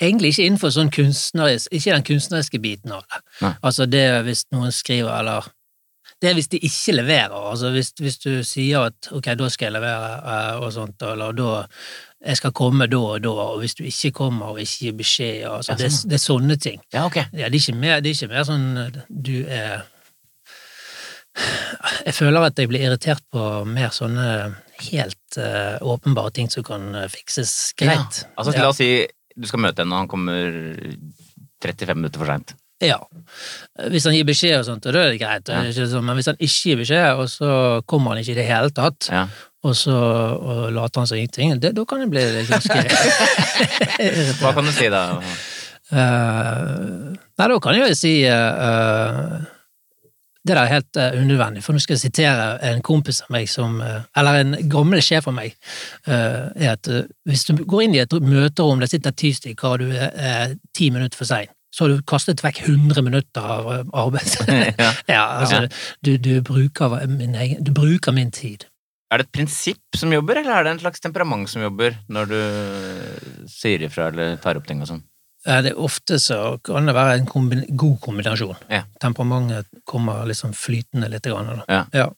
egentlig 0.00 0.32
ikke 0.34 0.46
innenfor 0.46 0.72
sånn 0.74 0.90
kunstnerisk 0.94 1.72
Ikke 1.74 1.92
den 1.96 2.06
kunstneriske 2.06 2.60
biten 2.62 2.92
av 2.96 3.04
det. 3.10 3.20
Nei. 3.42 3.52
Altså 3.66 3.86
det 3.90 4.06
hvis 4.26 4.44
noen 4.54 4.72
skriver, 4.74 5.12
eller 5.20 5.46
Det 6.22 6.30
er 6.30 6.34
hvis 6.38 6.48
de 6.48 6.58
ikke 6.64 6.94
leverer. 6.96 7.34
Altså 7.50 7.70
hvis, 7.74 7.90
hvis 8.00 8.18
du 8.22 8.30
sier 8.46 8.86
at 8.88 9.08
ok, 9.12 9.26
da 9.36 9.48
skal 9.52 9.66
jeg 9.68 9.74
levere, 9.76 10.12
eh, 10.32 10.60
og 10.64 10.70
sånt, 10.72 11.02
eller 11.04 11.34
da 11.36 11.50
jeg 12.26 12.38
skal 12.40 12.54
komme 12.56 12.86
da 12.88 12.98
og 12.98 13.20
da, 13.22 13.32
og 13.52 13.58
hvis 13.60 13.74
du 13.76 13.82
ikke 13.84 14.10
kommer 14.16 14.54
og 14.54 14.60
ikke 14.62 14.86
gir 14.86 14.94
beskjed, 14.96 15.42
altså, 15.50 15.74
Ja, 15.74 15.76
det, 15.82 15.90
sånn. 15.92 16.08
det 16.10 16.16
er 16.16 16.22
sånne 16.24 16.56
ting. 16.56 16.80
Ja, 16.94 17.04
ok. 17.06 17.16
Ja, 17.36 17.50
det 17.50 17.58
er 17.60 17.60
ikke 17.60 17.76
mer, 17.76 18.00
det 18.00 18.10
er 18.10 18.16
ikke 18.16 18.32
mer 18.32 18.48
sånn 18.48 18.64
du 19.10 19.34
er 19.44 19.84
Jeg 22.06 22.14
føler 22.16 22.46
at 22.48 22.56
jeg 22.58 22.70
blir 22.70 22.86
irritert 22.86 23.20
på 23.32 23.42
mer 23.68 23.92
sånne 23.92 24.28
helt 24.90 25.38
uh, 25.40 25.76
åpenbare 25.82 26.32
ting 26.36 26.50
som 26.52 26.64
kan 26.66 26.94
eh, 26.94 27.08
fikses 27.12 27.72
greit. 27.78 28.22
Ja. 28.22 28.30
Altså. 28.36 28.54
La 28.58 28.68
oss 28.70 28.80
si 28.80 28.90
du 29.36 29.48
skal 29.48 29.60
møte 29.60 29.84
en, 29.84 29.92
og 29.92 30.04
han 30.04 30.08
kommer 30.08 30.46
35 31.64 31.98
minutter 31.98 32.22
for 32.22 32.30
seint. 32.30 32.54
ja. 32.84 32.96
Hvis 33.92 34.04
han 34.08 34.14
gir 34.16 34.24
beskjed 34.28 34.58
og 34.60 34.64
sånt, 34.68 34.84
da 34.84 34.92
er 35.02 35.12
det 35.12 35.20
greit, 35.20 35.48
Ja. 35.48 35.62
det 35.64 35.88
sånn, 35.90 36.04
men 36.04 36.16
hvis 36.16 36.30
han 36.30 36.38
ikke 36.40 36.70
gir 36.70 36.80
beskjed, 36.80 37.20
og 37.20 37.28
så 37.32 37.50
kommer 37.88 38.14
han 38.14 38.22
ikke 38.22 38.32
i 38.36 38.40
det 38.40 38.46
hele 38.48 38.70
tatt, 38.76 39.08
Ja. 39.12 39.26
og 39.64 39.74
så 39.76 39.96
og 39.96 40.72
later 40.72 41.00
han 41.00 41.06
som 41.10 41.18
ingenting, 41.18 41.58
da 41.60 41.84
kan 41.84 42.00
det 42.00 42.10
bli 42.10 42.24
ganske. 42.48 42.80
Hva 44.40 44.54
kan 44.56 44.64
du 44.64 44.72
si 44.72 44.88
da? 44.92 45.02
Uh, 45.92 47.14
nei, 47.38 47.46
da 47.46 47.58
kan 47.62 47.76
jeg 47.76 47.92
jo 47.92 47.94
si 47.94 48.14
uh, 48.26 49.36
Det 50.46 50.54
der 50.54 50.62
er 50.62 50.70
helt 50.70 50.98
uh, 51.00 51.16
unødvendig, 51.18 51.64
for 51.64 51.74
nå 51.74 51.82
skal 51.82 51.96
jeg 51.96 52.04
sitere 52.06 52.46
en 52.68 52.82
kompis 52.86 53.22
av 53.24 53.32
meg 53.34 53.48
som 53.50 53.80
uh, 53.82 54.04
Eller 54.16 54.40
en 54.44 54.56
gammel 54.70 55.02
sjef 55.02 55.26
av 55.26 55.34
meg. 55.34 55.56
Uh, 56.06 56.52
er 56.54 56.76
at 56.76 56.90
Hvis 57.26 57.48
du 57.48 57.56
går 57.64 57.86
inn 57.86 57.96
i 57.96 58.02
et 58.04 58.14
møterom, 58.22 58.80
det 58.82 58.92
sitter 58.92 59.16
ti 59.16 59.32
stykker, 59.34 59.74
og 59.74 59.82
du 59.82 59.90
er 59.96 60.54
ti 60.76 60.90
minutter 60.94 61.18
for 61.18 61.28
sein, 61.28 61.50
så 61.74 61.84
har 61.84 61.92
du 61.92 62.06
kastet 62.08 62.44
vekk 62.44 62.62
100 62.68 63.02
minutter 63.04 63.50
av 63.56 63.68
arbeid. 63.92 64.38
Ja. 64.76 64.92
ja, 65.16 65.24
altså, 65.40 65.66
du, 66.04 66.16
du, 66.16 66.38
bruker 66.44 66.94
min 67.10 67.34
egen, 67.34 67.60
du 67.64 67.72
bruker 67.74 68.14
min 68.14 68.30
tid. 68.30 68.68
Er 69.12 69.20
det 69.20 69.28
et 69.28 69.34
prinsipp 69.38 69.98
som 69.98 70.12
jobber, 70.12 70.40
eller 70.40 70.56
er 70.56 70.66
det 70.66 70.76
en 70.76 70.80
slags 70.82 71.02
temperament 71.02 71.50
som 71.50 71.62
jobber 71.62 71.98
når 72.12 72.32
du 72.32 72.40
sier 73.50 73.84
ifra 73.86 74.08
eller 74.10 74.38
tar 74.42 74.58
opp 74.58 74.66
ting 74.66 74.82
og 74.82 74.90
sånn? 74.90 75.04
Eh, 75.46 75.62
Det 75.62 75.72
er 75.72 75.80
ofte 75.80 76.18
så 76.22 76.58
kan 76.66 76.86
det 76.88 76.94
være 76.96 77.18
en 77.20 77.26
kombin 77.30 77.64
god 77.78 77.98
kombinasjon. 78.04 78.56
Ja. 78.72 78.82
Temperamentet 79.02 79.66
kommer 79.86 80.26
liksom 80.26 80.54
flytende 80.56 81.10
litt. 81.12 81.22
Grann. 81.26 81.62
Ja. 81.68 81.84
Ja. 81.92 82.10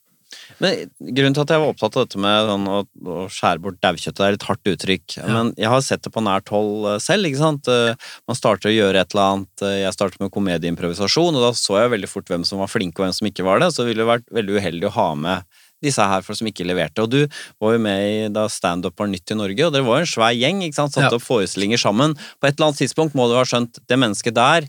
Men 0.60 0.90
Grunnen 1.00 1.34
til 1.36 1.40
at 1.44 1.52
jeg 1.54 1.60
var 1.62 1.70
opptatt 1.72 1.96
av 1.96 2.04
dette 2.04 2.18
med 2.20 2.48
sånn, 2.50 2.64
å, 2.68 2.78
å 3.08 3.28
skjære 3.32 3.62
bort 3.64 3.78
daukjøttet, 3.84 4.20
er 4.26 4.36
et 4.36 4.44
hardt 4.48 4.68
uttrykk. 4.72 5.16
Men 5.28 5.52
jeg 5.56 5.70
har 5.72 5.80
sett 5.84 6.02
det 6.04 6.12
på 6.12 6.20
nært 6.24 6.50
hold 6.52 6.88
eh, 6.94 6.98
selv. 7.04 7.28
ikke 7.28 7.40
sant? 7.40 7.68
Eh, 7.72 7.94
Man 8.28 8.36
starter 8.36 8.68
å 8.72 8.74
gjøre 8.74 9.00
et 9.04 9.14
eller 9.14 9.36
annet. 9.38 9.64
Jeg 9.84 9.96
startet 9.96 10.20
med 10.24 10.32
komedieimprovisasjon, 10.34 11.36
og 11.38 11.46
da 11.46 11.52
så 11.56 11.78
jeg 11.82 11.94
veldig 11.96 12.10
fort 12.12 12.28
hvem 12.32 12.44
som 12.48 12.60
var 12.64 12.72
flinke 12.72 13.00
og 13.00 13.06
hvem 13.08 13.16
som 13.20 13.30
ikke 13.30 13.46
var 13.46 13.60
det. 13.64 13.70
Så 13.76 13.86
ville 13.88 14.04
det 14.04 14.10
vært 14.12 14.28
veldig 14.40 14.58
uheldig 14.60 14.90
å 14.90 14.96
ha 14.98 15.08
med 15.16 15.57
disse 15.82 16.02
her 16.02 16.22
for 16.26 16.34
som 16.38 16.48
ikke 16.50 16.66
leverte. 16.66 17.04
Og 17.04 17.10
du 17.12 17.20
var 17.60 17.74
jo 17.76 17.82
med 17.84 18.04
i 18.08 18.28
da 18.34 18.46
standup 18.52 18.98
var 18.98 19.10
nytt 19.12 19.30
i 19.34 19.38
Norge, 19.38 19.66
og 19.66 19.72
dere 19.74 19.86
var 19.86 20.00
jo 20.00 20.06
en 20.06 20.12
svær 20.14 20.34
gjeng. 20.38 20.62
ikke 20.66 20.78
sant? 20.80 20.92
Satte 20.96 21.10
Ja. 21.12 21.16
opp 21.20 21.26
forestillinger 21.26 21.78
sammen. 21.80 22.14
På 22.40 22.48
et 22.48 22.54
eller 22.58 22.70
annet 22.70 22.82
tidspunkt 22.82 23.14
må 23.14 23.28
du 23.28 23.34
ha 23.38 23.44
skjønt 23.44 23.78
det 23.86 23.98
mennesket 23.98 24.34
der 24.34 24.68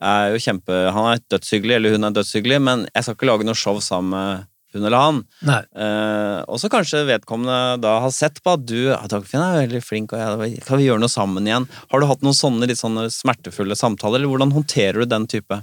er 0.00 0.30
jo 0.30 0.38
kjempe 0.38 0.92
Han 0.94 1.12
er 1.12 1.18
dødshyggelig, 1.30 1.74
eller 1.76 1.90
hun 1.96 2.04
er 2.04 2.14
dødshyggelig, 2.14 2.60
men 2.62 2.86
jeg 2.94 3.02
skal 3.02 3.14
ikke 3.18 3.26
lage 3.32 3.44
noe 3.48 3.54
show 3.58 3.80
sammen 3.80 4.10
med 4.14 4.46
hun 4.74 4.84
eller 4.84 5.00
han. 5.00 5.20
Eh, 5.48 6.40
og 6.44 6.60
så 6.60 6.68
kanskje 6.72 7.06
vedkommende 7.08 7.78
da 7.80 7.94
har 8.04 8.12
sett 8.14 8.42
på 8.44 8.52
at 8.56 8.66
du 8.68 8.90
ja, 8.90 9.00
Dagfinn 9.08 9.40
er 9.40 9.62
veldig 9.62 9.80
flink, 9.84 10.12
og 10.12 10.20
jeg, 10.44 10.60
kan 10.66 10.80
vi 10.80 10.88
gjøre 10.88 11.00
noe 11.02 11.12
sammen 11.12 11.48
igjen? 11.48 11.68
Har 11.88 12.02
du 12.02 12.08
hatt 12.10 12.24
noen 12.26 12.36
sånne 12.36 12.68
litt 12.68 12.80
sånne 12.80 13.06
smertefulle 13.12 13.78
samtaler, 13.78 14.20
eller 14.20 14.32
hvordan 14.32 14.52
håndterer 14.56 15.00
du 15.02 15.08
den 15.08 15.28
type? 15.30 15.62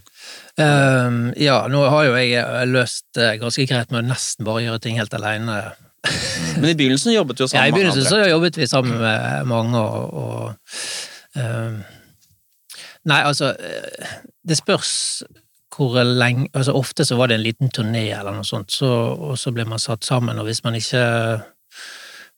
Um, 0.58 1.30
ja, 1.38 1.60
nå 1.70 1.86
har 1.92 2.08
jo 2.08 2.16
jeg 2.18 2.38
eh, 2.42 2.62
løst 2.70 3.06
det 3.18 3.36
ganske 3.44 3.68
greit 3.70 3.94
med 3.94 4.04
å 4.04 4.10
nesten 4.10 4.48
bare 4.48 4.66
gjøre 4.66 4.84
ting 4.88 4.98
helt 5.02 5.14
alene. 5.18 5.62
Men 6.60 6.72
i 6.72 6.78
begynnelsen 6.78 7.14
jobbet 7.14 7.38
du 7.38 7.46
jo 7.46 7.52
sammen? 7.52 7.68
Ja, 7.68 7.70
I 7.70 7.78
begynnelsen 7.78 8.10
så 8.10 8.26
jobbet 8.26 8.58
vi 8.58 8.70
sammen 8.70 8.98
med 9.02 9.52
mange, 9.52 9.82
og, 9.82 10.18
og 10.18 11.38
um, 11.42 11.84
Nei, 13.06 13.20
altså 13.22 13.52
eh, 13.54 14.14
Det 14.50 14.58
spørs 14.58 14.94
hvor 15.76 15.98
lenge 16.04 16.48
altså 16.56 16.74
Ofte 16.78 17.06
så 17.06 17.18
var 17.20 17.28
det 17.32 17.38
en 17.40 17.44
liten 17.46 17.70
turné 17.74 18.06
eller 18.16 18.32
noe 18.38 18.48
sånt, 18.48 18.72
så, 18.72 18.88
og 19.14 19.36
så 19.40 19.52
ble 19.56 19.66
man 19.68 19.82
satt 19.82 20.06
sammen, 20.08 20.40
og 20.40 20.48
hvis 20.48 20.64
man 20.64 20.78
ikke 20.80 21.02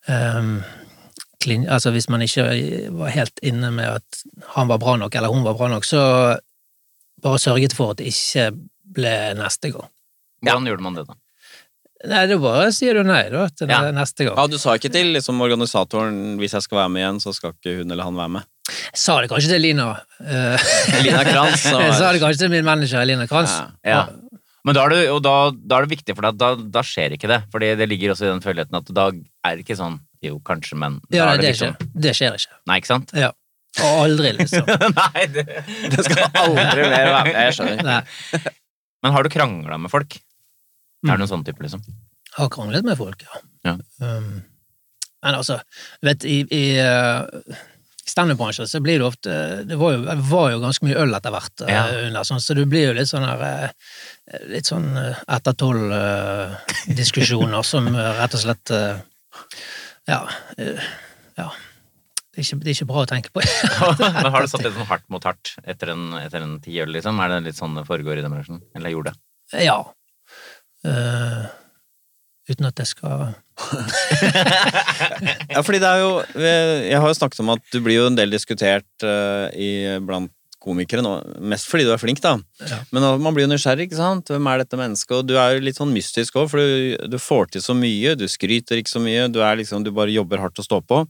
um, 0.10 0.58
klin, 1.44 1.68
Altså 1.70 1.92
hvis 1.94 2.10
man 2.10 2.24
ikke 2.26 2.48
var 2.98 3.14
helt 3.14 3.40
inne 3.46 3.72
med 3.76 4.00
at 4.00 4.24
han 4.56 4.70
var 4.72 4.82
bra 4.82 4.96
nok, 4.98 5.16
eller 5.16 5.34
hun 5.34 5.46
var 5.46 5.58
bra 5.60 5.70
nok, 5.72 5.86
så 5.86 6.02
bare 7.24 7.40
sørget 7.42 7.74
for 7.78 7.94
at 7.94 8.02
det 8.02 8.10
ikke 8.12 8.50
ble 8.98 9.14
neste 9.38 9.72
gang. 9.74 9.90
Hvordan 10.46 10.68
gjorde 10.70 10.86
man 10.86 10.98
det, 10.98 11.08
da? 11.10 11.16
Nei, 12.08 12.26
det 12.30 12.36
bare 12.42 12.68
sier 12.76 12.94
du 12.94 13.08
nei, 13.08 13.24
da, 13.34 13.48
til 13.50 13.70
Ja. 13.74 13.80
neste 13.92 14.28
gang. 14.28 14.38
Ja, 14.38 14.46
Du 14.48 14.58
sa 14.62 14.76
ikke 14.78 14.92
til 14.94 15.14
liksom, 15.16 15.40
organisatoren 15.42 16.38
hvis 16.38 16.54
jeg 16.54 16.62
skal 16.62 16.78
være 16.84 16.90
med 16.94 17.02
igjen, 17.02 17.20
så 17.24 17.34
skal 17.34 17.56
ikke 17.56 17.80
hun 17.80 17.92
eller 17.92 18.06
han 18.06 18.16
være 18.20 18.34
med? 18.38 18.46
Jeg 18.68 19.00
sa 19.00 19.18
det 19.24 19.30
kanskje 19.32 19.52
til 19.54 19.64
Lina. 19.64 19.90
eh, 20.22 20.70
Lina 21.06 21.24
Kranz. 21.28 21.66
Og... 21.72 21.82
Jeg 21.88 21.98
sa 22.00 22.12
det 22.12 22.22
kanskje 22.24 22.46
til 22.46 22.54
min 22.54 22.66
manager 22.68 23.06
Lina 23.08 23.28
Kranz. 23.30 23.54
Ja. 23.56 23.68
Ja. 23.88 24.02
Men 24.68 24.76
da 24.76 24.84
er, 24.84 24.92
det, 24.92 25.04
da, 25.24 25.34
da 25.56 25.78
er 25.78 25.86
det 25.86 25.94
viktig, 25.94 26.16
for 26.18 26.28
da, 26.28 26.34
da, 26.36 26.50
da 26.60 26.82
skjer 26.84 27.14
ikke 27.16 27.30
det. 27.32 27.38
Fordi 27.54 27.70
det 27.80 27.88
ligger 27.88 28.12
også 28.12 28.26
i 28.28 28.32
den 28.34 28.42
føleligheten 28.44 28.76
at 28.82 28.90
da 28.98 29.06
er 29.48 29.56
det 29.56 29.64
ikke 29.64 29.78
sånn 29.80 30.02
jo, 30.26 30.40
kanskje, 30.44 30.76
men 30.82 30.98
Ja, 31.14 31.30
det, 31.38 31.46
det 31.46 31.54
skjer. 31.56 31.76
liksom 31.78 32.02
det 32.04 32.14
skjer 32.18 32.36
ikke. 32.40 32.58
Nei, 32.68 32.80
ikke 32.82 32.90
sant? 32.90 33.14
Ja. 33.16 33.30
Og 33.78 34.02
aldri, 34.08 34.34
liksom. 34.40 34.68
Nei, 34.98 35.24
det, 35.38 36.04
skal 36.04 36.28
aldri 36.42 36.88
mer 36.90 37.12
være 37.14 37.24
med. 37.30 37.40
Jeg 37.46 37.56
skjønner. 37.60 37.88
Nei. 37.88 38.44
Men 39.06 39.16
har 39.16 39.24
du 39.24 39.32
krangla 39.32 39.80
med 39.80 39.94
folk? 39.94 40.18
Er 41.06 41.16
du 41.16 41.22
noen 41.24 41.30
sånn 41.32 41.48
type, 41.48 41.62
liksom? 41.64 41.84
Har 42.36 42.50
kranglet 42.52 42.86
med 42.86 42.98
folk, 43.00 43.24
ja. 43.24 43.40
Ja. 43.70 43.76
Um, 44.04 44.42
men 45.24 45.36
altså, 45.38 45.60
vet 46.06 46.26
i, 46.28 46.42
i 46.54 46.64
uh, 46.82 47.24
standup-bransjen 48.08 48.68
så 48.72 48.80
blir 48.84 49.00
det 49.02 49.08
ofte 49.08 49.32
Det 49.68 49.76
var 49.80 49.92
jo, 49.98 50.02
var 50.30 50.48
jo 50.54 50.60
ganske 50.64 50.86
mye 50.88 51.00
øl 51.04 51.12
etter 51.18 51.32
hvert, 51.36 51.56
uh, 51.66 51.70
Ja. 51.72 51.84
under, 52.08 52.24
sånn, 52.28 52.42
så 52.44 52.52
det 52.58 52.66
blir 52.72 52.86
jo 52.90 52.94
litt 52.98 53.10
sånn 53.12 53.28
her 53.28 53.40
uh, 53.44 53.68
Litt 54.52 54.68
sånn 54.70 54.88
uh, 54.98 55.16
etter 55.38 55.54
tolv-diskusjoner 55.60 57.64
som 57.68 57.84
uh, 57.94 58.02
rett 58.22 58.36
og 58.38 58.42
slett 58.44 58.68
uh, 58.76 58.96
Ja. 60.08 60.22
eh, 60.58 60.80
ja. 61.38 61.50
Det, 62.32 62.38
er 62.40 62.44
ikke, 62.46 62.58
det 62.64 62.70
er 62.72 62.76
ikke 62.78 62.88
bra 62.90 63.02
å 63.04 63.10
tenke 63.10 63.30
på. 63.34 63.40
Men 64.00 64.32
har 64.34 64.42
du 64.46 64.50
satt 64.52 64.64
litt 64.64 64.76
sånn 64.78 64.88
hardt 64.90 65.08
mot 65.14 65.24
hardt 65.26 65.46
etter 65.68 65.88
en, 65.96 66.04
etter 66.22 66.40
en 66.46 66.56
ti 66.64 66.74
øl, 66.84 66.92
liksom? 66.94 67.20
Er 67.24 67.28
det 67.34 67.40
litt 67.50 67.60
sånn 67.60 67.76
det 67.78 67.84
foregår 67.88 68.16
i 68.22 68.26
den 68.26 68.34
bransjen? 68.36 68.60
Eller 68.78 68.90
gjorde 68.94 69.10
det? 69.14 69.20
ja. 69.66 69.78
Eh, 70.86 71.44
uten 72.50 72.70
at 72.70 72.80
jeg 72.82 72.90
skal 72.94 73.36
Ja, 75.54 75.62
fordi 75.66 75.80
det 75.82 75.90
er 75.90 76.02
jo 76.04 76.12
Jeg 76.40 77.00
har 77.02 77.08
jo 77.10 77.18
snakket 77.18 77.42
om 77.44 77.54
at 77.56 77.64
du 77.74 77.80
blir 77.84 78.00
jo 78.00 78.10
en 78.12 78.18
del 78.20 78.34
diskutert 78.34 79.06
uh, 79.06 79.48
i, 79.54 79.98
blant 80.06 80.32
komikere 80.68 81.04
nå, 81.06 81.14
mest 81.50 81.70
fordi 81.72 81.88
du 81.88 81.94
er 81.94 82.02
flink, 82.02 82.22
da. 82.24 82.36
Ja. 82.62 82.82
Men 82.96 83.06
man 83.24 83.36
blir 83.36 83.48
jo 83.48 83.52
nysgjerrig, 83.52 83.88
ikke 83.88 84.00
sant? 84.00 84.32
Hvem 84.32 84.50
er 84.52 84.62
dette 84.64 84.80
mennesket? 84.80 85.16
Og 85.20 85.28
du 85.28 85.36
er 85.40 85.56
jo 85.56 85.64
litt 85.66 85.80
sånn 85.80 85.94
mystisk 85.96 86.38
òg, 86.40 86.50
for 86.52 86.62
du, 86.62 87.10
du 87.10 87.18
får 87.22 87.54
til 87.54 87.64
så 87.64 87.76
mye, 87.78 88.16
du 88.20 88.26
skryter 88.30 88.82
ikke 88.82 88.94
så 88.94 89.02
mye, 89.04 89.28
du 89.32 89.42
er 89.44 89.60
liksom 89.60 89.86
Du 89.86 89.92
bare 89.96 90.14
jobber 90.14 90.42
hardt 90.42 90.60
og 90.60 90.66
står 90.68 90.84
på. 90.90 91.02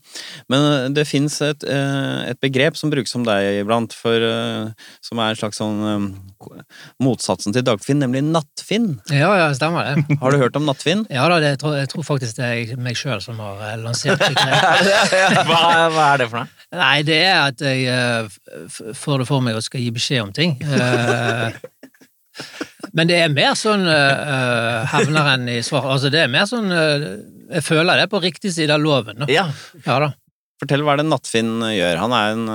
Men 0.52 0.66
eh, 0.72 0.88
det 0.96 1.08
fins 1.10 1.40
et, 1.46 1.66
eh, 1.68 2.32
et 2.32 2.40
begrep 2.44 2.78
som 2.80 2.92
brukes 2.94 3.16
om 3.18 3.26
deg 3.28 3.64
iblant, 3.64 3.96
for, 3.98 4.16
eh, 4.16 4.90
som 5.06 5.24
er 5.24 5.34
en 5.34 5.40
slags 5.40 5.62
sånn 5.62 6.14
motsatsen 7.04 7.56
til 7.56 7.66
Dagfinn, 7.66 8.02
nemlig 8.04 8.24
Nattfinn. 8.28 8.90
Ja, 9.14 9.32
ja, 9.40 9.50
stemmer 9.58 9.88
det. 9.88 10.06
Har 10.22 10.34
du 10.34 10.42
hørt 10.42 10.58
om 10.60 10.68
Nattfinn? 10.68 11.06
Ja 11.14 11.28
da, 11.32 11.40
det, 11.42 11.56
jeg, 11.56 11.62
tror, 11.64 11.78
jeg 11.80 11.92
tror 11.94 12.08
faktisk 12.08 12.40
det 12.40 12.48
er 12.48 12.82
meg 12.82 13.00
sjøl 13.00 13.22
som 13.24 13.40
har 13.42 13.82
lansert 13.82 14.22
det. 14.22 14.34
Hva, 15.48 15.62
hva 15.94 16.06
er 16.14 16.22
det 16.22 16.28
for 16.30 16.42
noe? 16.44 16.57
Nei, 16.76 17.00
det 17.08 17.18
er 17.24 17.38
at 17.46 17.62
jeg 17.64 17.88
uh, 17.88 18.92
får 18.98 19.22
det 19.22 19.28
for 19.30 19.44
meg 19.44 19.56
og 19.56 19.64
skal 19.64 19.84
gi 19.84 19.92
beskjed 19.96 20.26
om 20.26 20.34
ting. 20.36 20.58
Uh, 20.68 21.56
Men 22.98 23.10
det 23.10 23.18
er 23.22 23.32
mer 23.34 23.56
sånn 23.58 23.86
uh, 23.88 24.84
hevneren 24.92 25.48
i 25.50 25.62
svar. 25.66 25.88
Altså, 25.94 26.12
det 26.14 26.26
er 26.26 26.30
mer 26.32 26.46
sånn 26.50 26.70
Jeg 26.70 27.64
føler 27.66 27.98
det 27.98 28.06
er 28.06 28.12
på 28.12 28.22
riktig 28.22 28.52
side 28.54 28.74
av 28.74 28.84
loven. 28.84 29.24
Da. 29.24 29.30
Ja. 29.32 29.48
Ja 29.86 29.98
da. 30.04 30.12
Fortell 30.62 30.84
hva 30.86 30.96
er 30.96 31.02
det 31.02 31.08
Nattfinn 31.08 31.56
gjør. 31.72 32.02
Han 32.04 32.16
er 32.18 32.36
en 32.36 32.46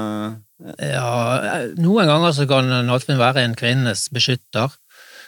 Ja, 0.82 1.10
noen 1.78 2.10
ganger 2.10 2.34
så 2.36 2.46
kan 2.50 2.70
Nattfinn 2.86 3.20
være 3.20 3.42
en 3.46 3.56
kvinnes 3.58 4.08
beskytter. 4.14 4.74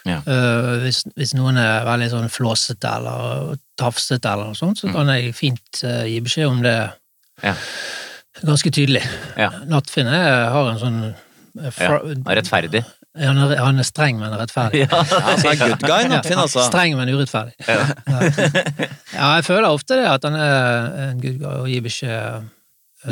Ja. 0.05 0.19
Eh, 0.21 0.71
hvis, 0.83 1.01
hvis 1.17 1.33
noen 1.33 1.57
er 1.57 1.87
veldig 1.87 2.11
sånn 2.11 2.27
flåsete 2.29 2.91
eller 2.99 3.55
tafsete 3.79 4.29
eller 4.29 4.51
noe 4.51 4.59
sånt, 4.59 4.77
så 4.83 4.91
kan 4.93 5.09
jeg 5.09 5.33
fint 5.35 5.81
gi 5.81 6.19
beskjed 6.23 6.51
om 6.51 6.61
det 6.63 6.77
Ja. 7.43 7.55
Ganske 8.43 8.71
tydelig. 8.75 9.03
Ja. 9.39 9.51
Nattfinn 9.69 10.07
er, 10.11 10.49
har 10.51 10.71
en 10.73 10.79
sånn 10.81 10.99
fra, 11.71 12.01
ja. 12.03 12.35
Rettferdig. 12.35 12.81
han, 13.15 13.37
er, 13.45 13.55
han 13.63 13.79
er 13.79 13.87
streng, 13.87 14.17
men 14.19 14.33
rettferdig. 14.35 14.81
Ja. 14.83 14.99
altså, 14.99 15.53
han 15.53 15.61
good 15.61 15.85
guy, 15.87 16.07
Nattfinn, 16.11 16.41
altså. 16.41 16.65
Streng, 16.67 16.97
men 16.99 17.11
urettferdig. 17.15 17.55
Ja. 17.63 17.85
Ja, 19.15 19.29
jeg 19.37 19.45
føler 19.47 19.69
ofte 19.71 19.95
det, 20.01 20.07
at 20.11 20.25
han 20.27 20.35
er 20.35 20.89
en 21.11 21.21
good 21.23 21.37
guy 21.39 21.53
og 21.63 21.69
gir 21.71 21.85
beskjed. 21.85 22.49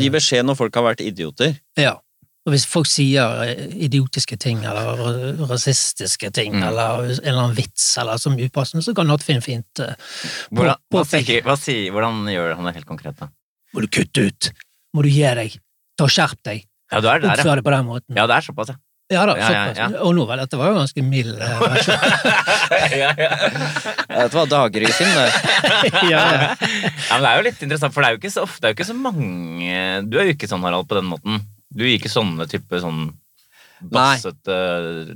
Gi 0.02 0.10
beskjed 0.12 0.48
når 0.48 0.58
folk 0.60 0.76
har 0.80 0.88
vært 0.90 1.04
idioter. 1.06 1.56
Ja. 1.80 1.94
Og 2.44 2.52
hvis 2.52 2.66
folk 2.68 2.90
sier 2.92 3.46
eh, 3.46 3.70
idiotiske 3.86 4.36
ting, 4.42 4.66
eller 4.68 5.38
rasistiske 5.48 6.28
ting, 6.36 6.58
Mm. 6.58 6.64
eller 6.68 7.06
en 7.06 7.14
eller 7.22 7.40
annen 7.46 7.56
vits, 7.56 7.86
eller 8.02 8.20
som 8.20 8.36
upassende, 8.36 8.84
så 8.84 8.92
kan 8.98 9.08
Nattfinn 9.08 9.40
fint 9.46 9.80
uh, 9.80 9.94
Hvordan, 10.52 10.76
hva 10.92 11.06
påpeke. 11.06 11.24
sier, 11.30 11.46
hva 11.48 11.56
sier, 11.56 11.88
hvordan 11.96 12.26
gjør 12.34 12.58
han 12.60 12.68
det 12.68 12.74
helt 12.82 12.90
konkret, 12.90 13.16
da? 13.22 13.30
Må 13.74 13.86
du 13.86 13.88
kutte 13.88 14.26
ut? 14.28 14.50
Må 14.94 15.04
du 15.06 15.10
gi 15.10 15.22
deg? 15.42 15.60
Ta 15.98 16.08
og 16.08 16.14
Skjerp 16.14 16.40
deg! 16.46 16.66
Ja, 16.94 17.00
du 17.02 17.08
er 17.10 17.22
der, 17.24 17.30
ja. 17.32 17.38
Oppfør 17.40 17.58
deg 17.60 17.66
på 17.66 17.72
den 17.74 17.86
måten. 17.88 18.18
Ja, 18.18 18.26
det 18.30 18.36
er 18.38 18.46
såpass, 18.46 18.74
ja. 18.74 18.80
Ja 19.12 19.24
da, 19.28 19.34
Ja, 19.38 19.48
ja, 19.52 19.64
såpass. 19.74 19.80
ja. 19.82 19.88
Og 20.08 20.14
nå 20.16 20.24
vel, 20.30 20.40
dette 20.42 20.58
var 20.58 20.70
jo 20.72 20.76
ganske 20.78 21.04
mild 21.06 21.42
eh, 21.42 21.64
versjon. 21.64 22.06
ja, 23.02 23.10
ja. 23.20 23.32
Dette 24.14 24.38
var 24.38 24.48
Dagerøy-Finn, 24.54 25.12
det. 25.18 25.26
ja, 26.14 26.22
ja. 26.22 26.52
Ja, 26.54 27.18
men 27.18 27.26
det 27.26 27.32
er 27.34 27.36
jo 27.42 27.48
litt 27.50 27.66
interessant, 27.66 27.94
for 27.96 28.02
det 28.06 28.10
er 28.12 28.16
jo 28.16 28.22
ikke 28.22 28.34
så 28.36 28.46
ofte, 28.46 28.62
det 28.64 28.70
er 28.70 28.74
jo 28.76 28.78
ikke 28.80 28.90
så 28.92 28.96
mange 28.98 29.82
Du 30.10 30.18
er 30.22 30.30
jo 30.30 30.38
ikke 30.38 30.50
sånn, 30.50 30.64
Harald, 30.66 30.88
på 30.90 30.98
den 31.02 31.10
måten. 31.10 31.42
Du 31.74 31.84
gir 31.86 31.98
ikke 31.98 32.14
sånne 32.14 32.48
type 32.52 32.80
sånn 32.82 33.08
bassete, 33.92 34.56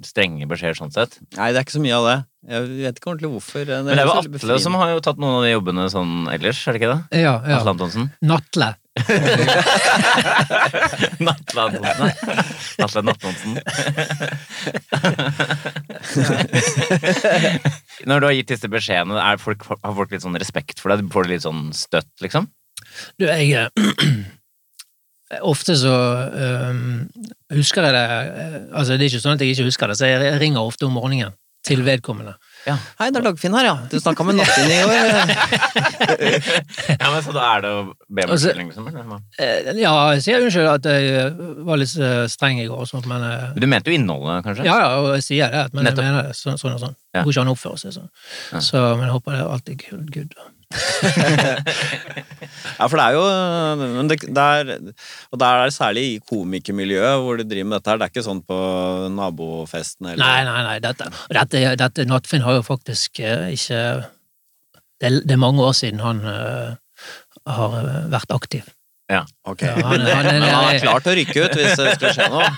strenge 0.04 0.48
beskjeder 0.50 0.76
sånn 0.76 0.92
sett. 0.92 1.18
Nei, 1.38 1.52
det 1.54 1.62
er 1.62 1.66
ikke 1.66 1.78
så 1.78 1.84
mye 1.84 1.96
av 1.98 2.08
det. 2.10 2.16
Jeg 2.52 2.66
vet 2.82 3.00
ikke 3.00 3.12
ordentlig 3.14 3.30
hvorfor. 3.32 3.70
Men 3.70 3.88
det 3.92 3.96
er 4.02 4.10
jo 4.10 4.16
Atle 4.20 4.58
som 4.64 4.76
har 4.80 4.92
jo 4.92 5.00
tatt 5.06 5.22
noen 5.22 5.38
av 5.40 5.46
de 5.46 5.54
jobbene 5.54 5.86
sånn 5.94 6.14
ellers, 6.34 6.60
er 6.68 6.76
det 6.76 6.82
ikke 6.82 6.92
det? 6.94 7.22
ja, 7.24 7.38
ja. 7.48 7.60
Atle 7.62 7.74
Antonsen. 7.76 8.10
Natle. 8.28 8.74
Natle 11.28 11.62
Antonsen. 11.68 12.10
Atle 12.84 13.02
Nattonsen. 13.06 13.54
Når 18.10 18.18
du 18.20 18.26
har 18.28 18.36
gitt 18.38 18.52
disse 18.54 18.70
beskjedene, 18.72 19.22
er 19.22 19.38
folk, 19.42 19.62
har 19.68 19.94
folk 19.98 20.12
litt 20.14 20.26
sånn 20.26 20.40
respekt 20.40 20.78
for 20.82 20.88
deg? 20.94 21.00
Får 21.14 21.22
du 21.26 21.30
litt 21.34 21.46
sånn 21.46 21.64
støtt, 21.76 22.14
liksom? 22.24 22.44
Du, 23.20 23.24
jeg 23.28 23.48
eh, 23.58 23.68
Ofte 25.44 25.74
så 25.76 25.92
um, 26.72 27.12
husker 27.52 27.84
jeg 27.84 27.92
det 27.98 28.08
eh, 28.16 28.72
Altså, 28.72 28.96
det 28.96 29.04
er 29.04 29.12
ikke 29.12 29.26
sånn 29.26 29.36
at 29.36 29.44
jeg 29.44 29.52
ikke 29.58 29.68
husker 29.68 29.88
det, 29.92 30.00
så 30.00 30.06
jeg 30.08 30.40
ringer 30.40 30.64
ofte 30.64 30.88
om 30.88 30.96
morgenen 30.96 31.36
til 31.68 31.84
vedkommende. 31.84 32.40
Ja. 32.68 32.74
Hei, 33.00 33.08
det 33.16 33.22
er 33.22 33.24
Dagfinn 33.30 33.54
her, 33.56 33.64
ja. 33.70 33.76
Du 33.88 33.96
snakka 34.02 34.26
med 34.28 34.36
Nattfinn 34.36 34.68
i 34.68 34.82
går. 34.84 34.92
ja, 37.00 37.08
men 37.14 37.22
Så 37.24 37.32
da 37.36 37.46
er 37.56 37.62
det 37.64 37.70
å 37.72 37.86
be 38.12 38.26
om 38.28 38.34
unnskyldning, 38.36 38.68
liksom? 38.74 38.90
Eller? 38.92 39.22
Eh, 39.40 39.72
Ja, 39.80 39.94
jeg 40.18 40.22
sier 40.26 40.44
unnskyld 40.44 40.68
at 40.74 40.84
jeg 40.92 41.02
eh, 41.22 41.32
var 41.68 41.80
litt 41.80 41.94
eh, 41.96 42.26
streng 42.32 42.60
i 42.60 42.68
går 42.68 42.80
og 42.84 42.90
sånt, 42.92 43.08
men 43.08 43.24
Du 43.56 43.64
mente 43.72 43.88
jo 43.94 43.98
innholdet, 43.98 44.44
kanskje? 44.50 44.68
Ja, 44.68 44.76
ja, 44.84 44.90
og 45.00 45.08
jeg 45.16 45.24
sier 45.30 45.48
det, 45.54 45.64
men 45.72 45.88
Nettopp. 45.88 46.04
jeg 46.04 46.12
mener 46.12 46.28
det 46.28 46.36
sånn, 46.42 46.60
sånn 46.60 46.76
og 46.76 46.82
sånn. 46.84 46.96
Ja. 47.16 47.22
Hvor 47.24 47.32
ikke 47.34 47.44
han 47.46 47.54
oppfører 47.56 47.80
seg 47.86 47.92
sånn. 47.96 48.10
Ja. 48.52 48.60
Så, 48.68 48.78
men 49.00 49.08
jeg 49.08 49.16
håper 49.16 49.30
det 49.38 49.42
er 49.42 49.48
alltid 49.56 49.76
good. 49.88 50.08
good. 50.12 50.32
Ja, 52.78 52.88
for 52.90 52.98
det 53.00 53.06
er 53.06 53.16
jo 53.18 53.24
men 53.82 54.08
det, 54.12 54.18
det 54.34 54.44
er, 54.44 54.72
Og 55.32 55.40
der 55.42 55.62
er 55.62 55.70
det 55.70 55.76
særlig 55.78 56.04
i 56.16 56.20
komikermiljøet 56.30 57.22
hvor 57.24 57.38
de 57.40 57.46
driver 57.48 57.70
med 57.70 57.78
dette 57.80 57.92
her. 57.94 58.00
Det 58.02 58.08
er 58.08 58.14
ikke 58.16 58.26
sånn 58.28 58.42
på 58.48 58.58
nabofesten 59.18 60.10
eller 60.14 60.24
Nei, 60.24 60.44
nei, 60.48 60.62
nei, 60.72 60.78
dette, 60.84 61.10
dette, 61.38 61.64
dette 61.84 62.08
Nattfinn 62.10 62.46
har 62.48 62.58
jo 62.60 62.66
faktisk 62.66 63.20
eh, 63.24 63.50
ikke 63.58 63.84
det 65.02 65.12
det 65.30 65.36
er 65.36 65.42
mange 65.44 65.62
år 65.62 65.76
siden 65.78 66.00
han 66.02 66.24
uh, 66.26 66.74
har 67.46 67.76
vært 68.10 68.32
aktiv. 68.34 68.64
Ok. 69.46 69.62
Ja, 69.62 69.76
han- 69.78 69.86
han 69.86 70.02
er- 70.02 70.24
Men 70.42 70.50
han 70.50 70.72
er 70.74 70.80
klar 70.82 71.00
til 71.06 71.14
å 71.14 71.18
rykke 71.20 71.44
ut 71.46 71.54
hvis 71.60 71.78
det 71.78 71.94
skulle 72.00 72.16
skje 72.18 72.26
noe. 72.34 72.50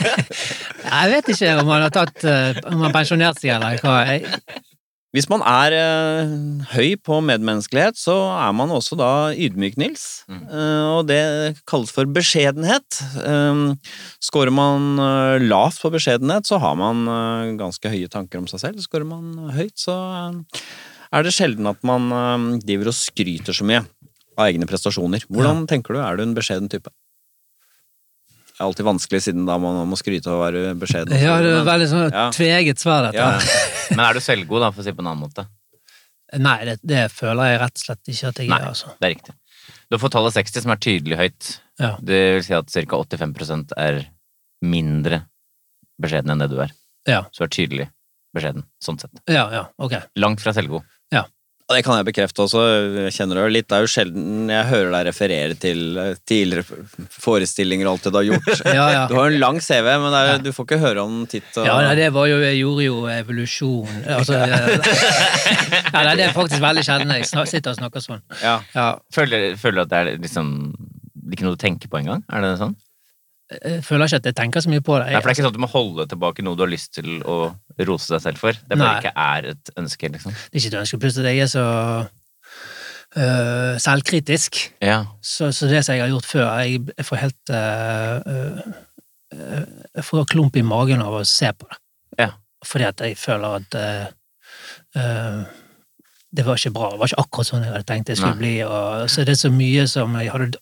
Jeg 0.90 1.10
vet 1.12 1.28
ikke 1.34 1.50
om 1.60 1.68
han 1.74 1.82
har 1.84 1.92
tatt 1.94 2.24
eh, 2.26 2.60
Om 2.70 2.80
han 2.86 2.94
pensjonert 2.94 3.40
seg 3.40 3.52
eller 3.56 3.82
hva. 3.82 3.96
Jeg, 4.08 4.24
Hvis 5.10 5.26
man 5.26 5.42
er 5.42 5.74
eh, 5.74 6.34
høy 6.70 6.92
på 7.02 7.16
medmenneskelighet, 7.26 7.98
så 7.98 8.14
er 8.36 8.52
man 8.54 8.70
også 8.70 8.94
da 8.98 9.08
ydmyk, 9.34 9.74
Nils. 9.80 10.04
Mm. 10.30 10.44
Eh, 10.46 10.84
og 10.94 11.08
det 11.08 11.22
kalles 11.70 11.90
for 11.94 12.06
beskjedenhet. 12.14 13.00
Eh, 13.18 13.96
Skårer 14.22 14.54
man 14.54 14.94
lavt 15.42 15.82
på 15.82 15.90
beskjedenhet, 15.96 16.46
så 16.46 16.60
har 16.62 16.78
man 16.78 17.02
eh, 17.10 17.56
ganske 17.58 17.90
høye 17.90 18.10
tanker 18.12 18.38
om 18.38 18.46
seg 18.50 18.62
selv. 18.62 18.86
Skårer 18.86 19.08
man 19.10 19.50
høyt, 19.56 19.74
så 19.82 19.98
eh, 20.20 20.62
er 21.10 21.26
det 21.26 21.34
sjelden 21.34 21.66
at 21.66 21.82
man 21.86 22.06
eh, 22.14 22.46
driver 22.62 22.92
og 22.92 22.98
skryter 23.00 23.56
så 23.56 23.66
mye 23.66 23.82
av 24.38 24.46
egne 24.46 24.70
prestasjoner. 24.70 25.26
Hvordan 25.26 25.66
tenker 25.70 25.96
du? 25.96 26.04
Er 26.04 26.20
du 26.20 26.28
en 26.28 26.38
beskjeden 26.38 26.70
type? 26.70 26.94
Er 28.60 28.66
alltid 28.68 28.84
vanskelig, 28.84 29.22
siden 29.24 29.46
da 29.48 29.54
man 29.58 29.78
må 29.88 29.96
skryte 29.96 30.28
av 30.28 30.36
å 30.36 30.42
være 30.44 30.74
beskjeden. 30.78 31.14
ja, 31.16 31.38
det 31.40 31.48
er 31.48 31.64
Men- 31.64 31.66
veldig 31.70 31.88
sånn 31.88 32.12
Ja. 32.12 32.26
tveget 32.30 32.78
svar, 32.78 33.06
dette. 33.08 33.16
Ja. 33.16 33.40
Men 33.96 34.00
er 34.04 34.12
du 34.14 34.20
selvgod, 34.20 34.60
da, 34.60 34.70
for 34.70 34.82
å 34.82 34.84
si 34.84 34.90
det 34.92 34.96
på 34.98 35.00
en 35.00 35.08
annen 35.14 35.24
måte? 35.24 35.46
Nei, 36.38 36.58
det, 36.68 36.76
det 36.86 37.06
føler 37.10 37.48
jeg 37.50 37.60
rett 37.64 37.80
og 37.80 37.84
slett 37.86 38.10
ikke 38.12 38.28
at 38.28 38.36
jeg 38.38 38.48
Nei. 38.52 38.58
er, 38.60 38.66
altså. 38.68 38.92
Det 39.00 39.08
er 39.08 39.14
riktig. 39.16 39.34
Du 39.90 39.96
har 39.96 40.02
fått 40.04 40.12
tallet 40.12 40.36
60, 40.36 40.62
som 40.62 40.70
er 40.70 40.76
tydelig 40.76 41.16
høyt. 41.18 41.48
Ja. 41.80 41.96
Det 41.98 42.20
vil 42.36 42.44
si 42.44 42.54
at 42.54 42.68
ca. 42.70 43.00
85% 43.00 43.72
er 43.76 44.04
mindre 44.62 45.24
beskjeden 46.00 46.30
enn 46.36 46.44
det 46.44 46.50
du 46.52 46.60
er. 46.60 46.70
Ja. 47.08 47.22
Så 47.32 47.42
du 47.42 47.44
er 47.48 47.54
tydelig 47.56 47.88
beskjeden, 48.36 48.62
sånn 48.84 49.00
sett. 49.00 49.10
Ja, 49.26 49.48
ja, 49.50 49.64
ok. 49.80 49.96
Langt 50.20 50.40
fra 50.44 50.52
selvgod. 50.54 50.84
Det 51.70 51.84
kan 51.86 51.96
jeg 52.00 52.06
bekrefte 52.08 52.42
også. 52.42 52.62
Jeg 53.06 53.12
kjenner 53.14 53.38
det 53.38 53.44
litt. 53.54 53.66
Det 53.70 53.76
er 53.78 53.84
jo 53.84 53.90
sjelden 53.92 54.50
jeg 54.50 54.66
hører 54.70 54.90
deg 54.96 55.04
referere 55.06 55.56
til 55.62 55.82
eh, 56.02 56.16
tidligere 56.26 56.64
forestillinger 57.14 57.86
og 57.86 57.92
alt 57.94 58.08
det 58.08 58.12
du 58.12 58.18
har 58.18 58.26
gjort. 58.32 58.48
Ja, 58.80 58.86
ja. 58.94 59.04
Du 59.10 59.14
har 59.18 59.30
en 59.30 59.38
lang 59.42 59.60
CV, 59.62 59.86
men 60.02 60.10
det 60.10 60.20
er, 60.20 60.30
Ja. 60.32 60.38
du 60.42 60.50
får 60.56 60.66
ikke 60.66 60.80
høre 60.82 61.04
om 61.06 61.20
titt 61.30 61.56
og 61.60 61.66
Ja, 61.68 61.76
nei, 61.84 61.94
det 61.98 62.08
var 62.14 62.26
jo 62.30 62.38
Jeg 62.42 62.58
gjorde 62.60 62.84
jo 62.86 62.96
evolusjon 63.10 64.04
Altså 64.16 64.36
Ja, 64.40 66.02
nei, 66.06 66.14
det 66.18 66.26
er 66.28 66.34
faktisk 66.36 66.62
veldig 66.62 66.84
sjelden 66.86 67.14
jeg 67.16 67.26
sitter 67.30 67.72
og 67.72 67.78
snakker 67.80 68.04
sånn. 68.04 68.22
Ja. 68.42 68.58
Føler 69.14 69.54
du 69.54 69.82
at 69.84 69.90
det 69.92 69.98
er 70.00 70.12
liksom 70.18 70.52
ikke 71.30 71.46
noe 71.46 71.54
du 71.54 71.60
tenker 71.62 71.90
på 71.90 72.00
engang? 72.00 72.22
Er 72.32 72.42
det 72.44 72.56
sånn? 72.60 72.74
Jeg 73.50 73.82
føler 73.82 74.06
ikke 74.06 74.20
at 74.20 74.26
jeg 74.28 74.36
tenker 74.38 74.62
så 74.62 74.70
mye 74.70 74.82
på 74.84 74.96
det. 75.00 75.08
Nei, 75.10 75.18
for 75.18 75.26
det 75.26 75.32
er 75.32 75.36
ikke 75.36 75.42
sånn 75.42 75.50
at 75.50 75.58
du 75.58 75.64
må 75.64 75.70
holde 75.72 76.06
tilbake 76.10 76.44
noe 76.46 76.58
du 76.58 76.62
har 76.62 76.70
lyst 76.70 76.92
til 76.94 77.18
å 77.26 77.38
rose 77.88 78.12
deg 78.12 78.22
selv 78.22 78.42
for. 78.42 78.54
Det 78.54 78.78
bare 78.78 78.92
Nei. 78.92 79.00
ikke 79.02 79.12
er 79.24 79.48
et 79.50 79.72
ønske, 79.80 80.10
liksom. 80.14 80.36
Det 80.36 80.54
er 80.54 80.62
ikke 80.62 80.70
et 80.70 80.80
ønske. 80.84 81.00
Plutselig 81.02 81.32
jeg 81.34 81.46
er 81.46 81.50
så 81.50 81.64
øh, 83.18 83.74
selvkritisk. 83.82 84.60
Ja. 84.86 85.00
Så, 85.18 85.50
så 85.56 85.70
det 85.70 85.82
som 85.86 85.98
jeg 85.98 86.04
har 86.04 86.12
gjort 86.12 86.30
før 86.30 86.46
Jeg, 86.62 86.84
jeg 86.94 87.08
får 87.08 87.22
helt 87.24 87.54
øh, 87.58 88.16
øh, 89.34 89.66
Jeg 89.96 90.06
får 90.12 90.30
klump 90.30 90.56
i 90.56 90.66
magen 90.66 91.02
av 91.02 91.18
å 91.18 91.26
se 91.26 91.50
på 91.50 91.66
det. 91.66 91.82
Ja. 92.22 92.30
Fordi 92.66 92.86
at 92.92 93.02
jeg 93.02 93.18
føler 93.18 93.60
at 93.60 93.78
det 96.30 96.44
var 96.46 96.58
ikke 96.58 96.70
bra. 96.74 96.90
Det 96.92 96.98
var 97.00 97.10
ikke 97.10 97.22
akkurat 97.24 97.48
sånn 97.48 97.64
jeg 97.64 97.72
hadde 97.72 97.86
tenkt 97.88 98.10
det 98.10 98.18
skulle 98.18 98.36
Nei. 98.36 98.42
bli. 98.42 98.56
Og, 98.66 99.10
så 99.10 99.24
det 99.26 99.34
er 99.34 99.42
så 99.42 99.50
mye 99.54 99.86
som 99.90 100.14
jeg 100.20 100.30
hadde 100.30 100.58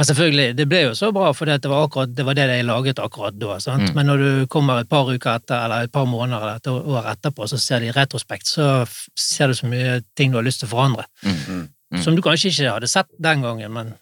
Men 0.00 0.06
selvfølgelig, 0.08 0.52
det 0.56 0.64
ble 0.64 0.78
jo 0.80 0.92
så 0.96 1.10
bra, 1.12 1.26
for 1.36 1.44
det 1.44 1.68
var, 1.68 1.82
akkurat, 1.84 2.12
det 2.16 2.24
var 2.24 2.36
det 2.38 2.46
jeg 2.48 2.64
laget 2.64 3.02
akkurat 3.04 3.34
da. 3.36 3.58
Sant? 3.60 3.90
Mm. 3.90 3.98
Men 3.98 4.06
når 4.08 4.22
du 4.22 4.46
kommer 4.48 4.80
et 4.80 4.88
par 4.88 5.10
uker 5.10 5.34
etter, 5.34 5.66
eller 5.66 5.84
et 5.84 5.92
par 5.92 6.06
måneder 6.08 6.40
eller 6.40 6.62
et 6.62 6.70
år 6.72 7.10
etterpå, 7.10 7.48
så 7.50 7.58
ser 7.60 7.84
du 7.84 7.90
i 7.90 7.92
retrospekt, 7.92 8.48
så 8.48 8.70
ser 9.12 9.52
du 9.52 9.58
så 9.58 9.68
mye 9.68 9.98
ting 10.16 10.32
du 10.32 10.38
har 10.40 10.46
lyst 10.46 10.64
til 10.64 10.70
å 10.70 10.72
forandre. 10.72 11.04
Mm. 11.20 11.66
Mm. 11.90 12.00
Som 12.00 12.16
du 12.16 12.24
kanskje 12.24 12.48
ikke 12.48 12.72
hadde 12.78 12.88
sett 12.88 13.10
den 13.20 13.44
gangen, 13.44 13.76
men 13.76 13.92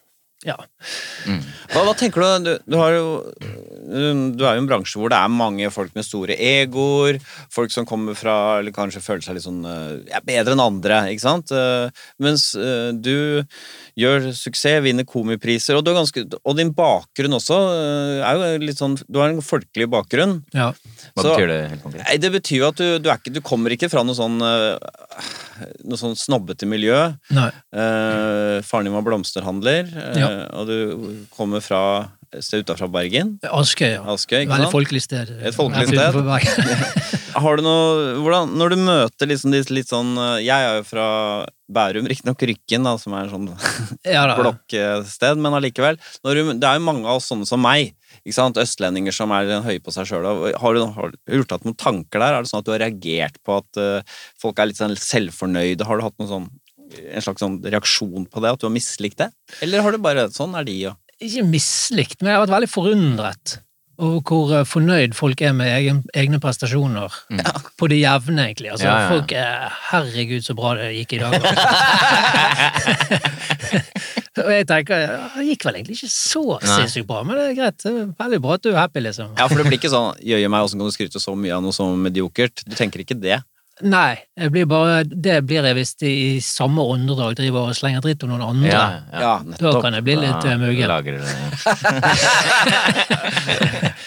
ja. 0.47 0.55
Mm. 1.27 1.41
Hva, 1.73 1.81
hva 1.83 1.95
tenker 1.99 2.23
du? 2.23 2.45
Du, 2.47 2.51
du, 2.71 2.77
har 2.79 2.93
jo, 2.95 3.07
du 3.35 4.45
er 4.47 4.55
jo 4.55 4.61
i 4.61 4.61
en 4.63 4.69
bransje 4.71 5.01
hvor 5.01 5.11
det 5.11 5.19
er 5.19 5.33
mange 5.35 5.67
folk 5.75 5.91
med 5.99 6.07
store 6.07 6.37
egoer, 6.39 7.19
folk 7.53 7.73
som 7.75 7.87
kommer 7.89 8.15
fra 8.19 8.37
eller 8.61 8.75
kanskje 8.77 9.03
føler 9.03 9.25
seg 9.27 9.35
litt 9.39 9.47
sånn 9.47 9.65
eh, 9.67 10.13
ja, 10.13 10.21
bedre 10.25 10.55
enn 10.55 10.63
andre, 10.63 11.01
ikke 11.13 11.25
sant? 11.25 11.51
Eh, 11.51 11.91
Mens 12.23 12.53
eh, 12.55 12.93
du 12.95 13.43
gjør 13.99 14.31
suksess, 14.31 14.79
vinner 14.85 15.07
komipriser, 15.09 15.75
og, 15.79 15.83
du 15.87 15.91
er 15.93 15.99
ganske, 15.99 16.25
og 16.39 16.59
din 16.59 16.71
bakgrunn 16.77 17.35
også 17.41 17.59
er 18.23 18.39
jo 18.55 18.63
litt 18.63 18.79
sånn 18.79 18.95
Du 19.09 19.19
har 19.19 19.33
en 19.33 19.43
folkelig 19.43 19.89
bakgrunn. 19.91 20.39
ja. 20.55 20.71
Hva 21.17 21.23
Så- 21.25 21.35
betyr 21.35 21.51
det 21.51 21.59
helt 21.73 21.83
konkret? 21.83 22.05
Nei, 22.07 22.17
Det 22.23 22.31
betyr 22.39 22.63
jo 22.63 22.69
at 22.71 22.79
du, 22.79 22.87
du, 23.03 23.11
er 23.11 23.19
ikke, 23.19 23.35
du 23.35 23.41
kommer 23.43 23.75
ikke 23.75 23.91
fra 23.91 24.05
noe 24.07 24.15
sånn 24.15 24.39
noe 24.39 25.99
sånn 25.99 26.15
snobbete 26.19 26.67
miljø. 26.71 26.97
Nei. 27.35 27.49
Eh, 27.75 28.59
faren 28.67 28.87
din 28.89 28.95
var 28.95 29.05
blomsterhandler, 29.07 29.89
eh, 29.91 30.21
Ja. 30.29 30.47
og 30.61 30.69
du 30.69 31.27
kommer 31.35 31.61
fra 31.65 31.83
et 32.37 32.45
sted 32.45 32.61
utenfor 32.67 32.91
Bergen. 32.93 33.39
Askøy, 33.49 33.95
ja. 33.95 34.03
Askøy, 34.13 34.43
ikke 34.45 34.53
Veldig 34.53 34.73
folkelig 34.73 35.01
sted. 35.01 35.31
Et 35.49 35.55
folkelig 35.57 35.89
sted. 35.89 37.15
Har 37.43 37.57
du 37.57 37.63
noe, 37.65 38.17
hvordan, 38.21 38.51
når 38.59 38.75
du 38.75 38.83
møter 38.83 39.31
liksom 39.31 39.53
de 39.55 39.61
litt 39.73 39.89
sånn 39.89 40.11
eh, 40.19 40.41
Jeg 40.43 40.65
er 40.67 40.79
jo 40.81 40.85
fra 40.89 41.07
Bærum, 41.71 42.09
riktignok 42.11 42.43
Rykken, 42.51 42.85
da, 42.85 42.95
som 43.01 43.15
er 43.17 43.29
en 43.29 43.33
sånn 43.33 43.49
ja, 44.17 44.25
blokksted, 44.37 45.41
men 45.41 45.57
allikevel. 45.57 45.99
Når 46.25 46.35
du, 46.41 46.53
det 46.61 46.69
er 46.69 46.79
jo 46.81 46.85
mange 46.89 47.07
av 47.09 47.21
oss 47.21 47.29
sånne 47.33 47.49
som 47.49 47.61
meg. 47.65 47.95
Ikke 48.25 48.37
sant? 48.37 48.61
Østlendinger 48.61 49.15
som 49.15 49.33
er 49.37 49.53
høye 49.65 49.81
på 49.85 49.93
seg 49.95 50.09
sjøl. 50.11 50.27
Har, 50.59 50.77
du- 50.77 50.87
har 50.97 51.13
du 51.15 51.37
gjort 51.39 51.53
deg 51.55 51.69
noen 51.69 51.79
tanker 51.81 52.21
der? 52.25 52.37
Er 52.39 52.45
det 52.45 52.51
sånn 52.53 52.61
at 52.65 52.69
du 52.69 52.73
har 52.75 52.83
reagert 52.85 53.37
på 53.47 53.59
at 53.61 53.81
uh, 53.81 54.17
folk 54.41 54.59
er 54.61 54.69
litt 54.73 54.81
sånn 54.81 54.97
selvfornøyde? 55.01 55.87
Har 55.89 56.01
du 56.01 56.05
hatt 56.09 56.17
noen 56.21 56.33
sånn, 56.33 56.49
en 57.13 57.23
slags 57.25 57.41
sånn 57.45 57.57
reaksjon 57.65 58.25
på 58.31 58.39
det? 58.45 58.51
At 58.55 58.61
du 58.63 58.67
har 58.69 58.75
mislikt 58.75 59.19
det? 59.23 59.31
Eller 59.65 59.79
har 59.85 59.91
du 59.93 59.99
bare 60.03 60.23
Sånn 60.35 60.53
er 60.59 60.65
de, 60.69 60.77
jo. 60.89 60.93
Ikke 61.19 61.43
mislikt, 61.47 62.19
men 62.23 62.29
jeg 62.33 62.37
har 62.39 62.45
vært 62.47 62.57
veldig 62.59 62.71
forundret 62.71 63.47
over 63.99 64.21
hvor 64.23 64.53
eh, 64.55 64.63
fornøyd 64.69 65.15
folk 65.19 65.41
er 65.43 65.53
med 65.59 65.67
egen, 65.75 66.05
egne 66.15 66.39
prestasjoner. 66.39 67.11
På 67.81 67.89
det 67.91 67.99
jevne, 67.99 68.45
egentlig. 68.47 68.71
Altså, 68.71 68.87
Ja, 68.87 68.95
ja, 68.95 69.01
ja. 69.03 69.09
Folk 69.11 69.33
er 69.35 69.75
'herregud, 69.89 70.43
så 70.47 70.55
bra 70.55 70.79
det 70.79 70.95
gikk 70.95 71.13
i 71.17 71.19
dag'. 71.25 71.43
Og 74.45 74.51
jeg 74.53 74.67
tenker 74.69 75.03
det 75.03 75.47
gikk 75.49 75.67
vel 75.67 75.79
egentlig 75.81 75.99
ikke 75.99 76.11
så 76.13 76.43
sinnssykt 76.63 77.09
bra, 77.09 77.23
men 77.27 77.39
det 77.39 77.47
er 77.51 77.59
greit. 77.59 77.79
Det 77.83 77.93
er 77.93 78.11
veldig 78.23 78.41
bra 78.45 78.57
at 78.59 78.65
du 78.65 78.71
er 78.71 78.81
happy, 78.81 79.03
liksom. 79.05 79.35
Ja, 79.39 79.49
for 79.51 79.59
det 79.59 79.69
blir 79.69 79.81
ikke 79.81 79.93
sånn 79.93 80.19
Jøye 80.25 80.51
meg, 80.53 80.67
åssen 80.67 80.81
kan 80.81 80.91
du 80.91 80.95
skryte 80.95 81.23
så 81.23 81.35
mye 81.39 81.57
av 81.57 81.65
noe 81.65 81.75
så 81.75 81.89
mediokert? 81.99 82.65
Du 82.69 82.77
tenker 82.79 83.05
ikke 83.05 83.19
det? 83.19 83.41
Nei, 83.87 84.19
jeg 84.35 84.51
blir 84.51 84.67
bare, 84.67 85.05
det 85.07 85.37
blir 85.47 85.63
jeg 85.63 85.77
hvis 85.77 85.93
de 86.01 86.09
i 86.11 86.41
samme 86.43 86.83
åndedrag 86.83 87.37
driver 87.39 87.69
og 87.71 87.77
slenger 87.79 88.03
dritt 88.03 88.25
om 88.27 88.33
noen 88.33 88.43
andre. 88.49 88.73
Ja, 88.73 88.87
ja. 89.13 89.35
Da 89.61 89.73
kan 89.83 89.95
jeg 89.95 90.07
bli 90.07 90.17
litt 90.19 90.43
Da 90.43 90.57
uh, 90.57 90.59
muggen. 90.59 90.91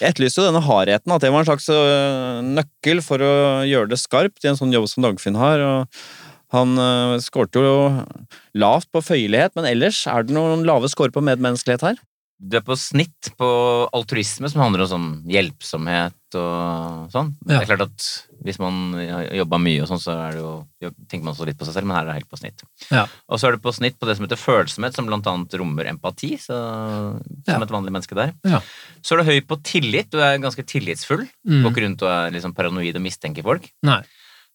Jeg 0.02 0.10
etterlyste 0.16 0.42
jo 0.42 0.48
denne 0.48 0.64
hardheten, 0.66 1.14
at 1.14 1.22
det 1.22 1.30
var 1.30 1.44
en 1.44 1.48
slags 1.48 1.68
øh, 1.70 2.42
nøkkel 2.58 3.04
for 3.06 3.22
å 3.22 3.34
gjøre 3.70 3.92
det 3.92 4.00
skarpt 4.02 4.42
i 4.44 4.50
en 4.50 4.58
sånn 4.58 4.74
jobb 4.74 4.88
som 4.90 5.06
Dagfinn 5.06 5.38
har. 5.38 5.62
og 5.62 6.02
han 6.52 6.74
øh, 6.76 7.18
skårte 7.24 7.62
jo 7.64 7.76
lavt 8.60 8.90
på 8.92 9.04
føyelighet, 9.06 9.54
men 9.56 9.70
ellers 9.70 10.04
er 10.10 10.26
det 10.26 10.36
noen 10.36 10.66
lave 10.68 10.90
score 10.92 11.14
på 11.14 11.24
medmenneskelighet 11.24 11.86
her? 11.86 12.02
Du 12.42 12.58
er 12.58 12.66
på 12.66 12.76
snitt 12.80 13.30
på 13.38 13.52
altruisme, 13.94 14.50
som 14.50 14.64
handler 14.66 14.84
om 14.88 14.92
sånn 14.92 15.12
hjelpsomhet 15.32 16.18
og 16.40 17.10
sånn. 17.14 17.32
Det 17.46 17.58
er 17.58 17.66
klart 17.70 17.84
at 17.86 18.06
hvis 18.46 18.58
man 18.62 18.94
jobba 19.36 19.60
mye 19.62 19.82
og 19.84 19.90
sånn, 19.90 20.02
så 20.02 20.16
jo, 20.36 20.52
tenker 21.10 21.24
man 21.26 21.34
også 21.34 21.46
litt 21.50 21.60
på 21.60 21.68
seg 21.68 21.76
selv, 21.78 21.90
men 21.90 21.98
her 21.98 22.06
er 22.06 22.10
det 22.12 22.18
helt 22.22 22.32
på 22.32 22.40
snitt. 22.40 22.64
Ja. 22.90 23.04
Og 23.30 23.42
så 23.42 23.50
er 23.50 23.58
det 23.58 23.62
på 23.66 23.74
snitt 23.76 24.00
på 24.02 24.08
det 24.10 24.16
som 24.18 24.26
heter 24.26 24.40
følsomhet, 24.42 24.96
som 24.98 25.10
blant 25.10 25.28
annet 25.30 25.58
rommer 25.62 25.90
empati, 25.92 26.32
så, 26.42 26.58
som 27.20 27.52
Ja. 27.52 27.60
et 27.62 27.76
vanlig 27.76 27.94
menneske 27.94 28.18
der. 28.18 28.34
Ja. 28.48 28.62
Så 29.04 29.14
er 29.16 29.22
du 29.24 29.30
høy 29.32 29.42
på 29.46 29.60
tillit, 29.64 30.10
du 30.10 30.18
er 30.24 30.40
ganske 30.42 30.66
tillitsfull. 30.66 31.28
Mm. 31.48 31.62
Går 31.64 31.72
ikke 31.76 31.86
rundt 31.86 32.02
og 32.08 32.10
er 32.16 32.32
liksom 32.38 32.56
paranoid 32.58 32.96
og 32.96 33.06
mistenker 33.06 33.44
folk. 33.46 33.70
Nei. 33.84 34.02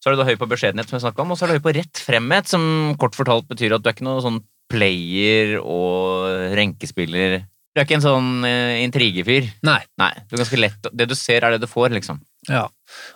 Så 0.02 0.10
er 0.10 0.16
du 0.16 0.20
da 0.22 0.28
høy 0.28 0.36
på 0.36 0.48
beskjedenhet, 0.50 0.88
som 0.90 0.98
jeg 0.98 1.06
snakka 1.06 1.22
om, 1.24 1.30
og 1.32 1.38
så 1.38 1.46
er 1.46 1.54
du 1.54 1.58
høy 1.58 1.64
på 1.70 1.76
rett 1.78 2.02
fremhet, 2.04 2.46
som 2.50 2.94
kort 3.00 3.14
fortalt 3.16 3.46
betyr 3.48 3.74
at 3.78 3.82
du 3.82 3.88
er 3.88 3.94
ikke 3.96 4.04
noe 4.04 4.20
sånn 4.24 4.42
player 4.68 5.56
og 5.62 6.52
renkespiller. 6.58 7.44
Du 7.76 7.82
er 7.82 7.84
ikke 7.84 7.98
en 7.98 8.06
sånn 8.06 8.28
eh, 8.48 8.78
intrigefyr. 8.86 9.50
Nei. 9.68 9.82
Nei, 10.00 10.08
du 10.24 10.32
er 10.32 10.40
ganske 10.40 10.56
lett 10.56 10.86
Det 10.96 11.04
du 11.10 11.12
ser, 11.12 11.44
er 11.44 11.52
det 11.52 11.60
du 11.60 11.68
får, 11.68 11.92
liksom. 11.92 12.22
Ja. 12.48 12.62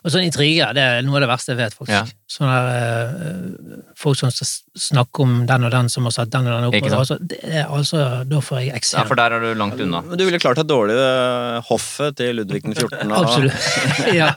Og 0.03 0.13
sånn 0.13 0.27
intriger, 0.27 0.75
det 0.77 0.83
er 0.85 1.05
noe 1.07 1.17
av 1.17 1.23
det 1.25 1.29
verste 1.31 1.55
jeg 1.55 1.61
vet, 1.63 1.77
faktisk. 1.79 2.11
Ja. 2.11 2.19
Sånne 2.29 2.59
der, 2.67 3.15
eh, 3.31 3.79
folk 3.97 4.19
som 4.19 4.35
snakker 4.35 5.25
om 5.25 5.39
den 5.49 5.65
og 5.65 5.73
den 5.73 5.89
som 5.89 6.05
har 6.05 6.13
satt 6.13 6.35
den 6.35 6.45
og 6.45 6.53
den 6.53 6.69
opp. 6.69 6.77
Ikke 6.77 6.93
sant? 6.93 7.01
Altså, 7.01 7.17
det 7.31 7.41
er, 7.47 7.65
altså, 7.73 8.03
da 8.29 8.43
får 8.45 8.61
jeg 8.67 8.85
Ja, 8.91 9.07
for 9.09 9.23
der 9.23 9.39
er 9.39 9.47
du 9.47 9.49
langt 9.63 9.81
unna. 9.81 10.03
Men 10.11 10.21
du 10.21 10.27
ville 10.27 10.43
klart 10.43 10.61
deg 10.61 10.69
dårlig 10.69 10.99
ved 11.01 11.65
hoffet 11.71 12.21
til 12.21 12.43
Ludvig 12.43 12.65
den 12.69 12.77
14. 12.77 13.01
og 13.01 13.19
Absolutt. 13.23 13.73
ja. 14.21 14.31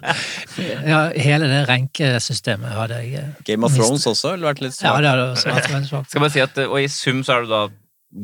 ja, 0.88 1.03
hele 1.19 1.51
det 1.51 1.63
renkesystemet 1.67 2.79
hadde 2.79 3.03
jeg 3.03 3.25
eh, 3.25 3.31
Game 3.43 3.67
of 3.67 3.75
mist. 3.75 3.83
Thrones 3.83 4.07
også, 4.15 4.38
eller 4.38 4.53
vært 4.53 4.63
litt 4.69 4.79
Ja, 4.79 4.95
det 5.03 5.12
hadde 5.17 5.31
også 5.33 5.51
vært 5.51 5.73
veldig 5.73 5.91
svakt. 5.91 6.13
Skal 6.13 6.29
bare 6.29 6.38
si 6.38 6.47
at, 6.47 6.63
eh, 6.63 6.69
Og 6.69 6.79
i 6.79 6.88
sum 6.88 7.25
så 7.27 7.41
er 7.41 7.43
du 7.43 7.57
da 7.57 7.65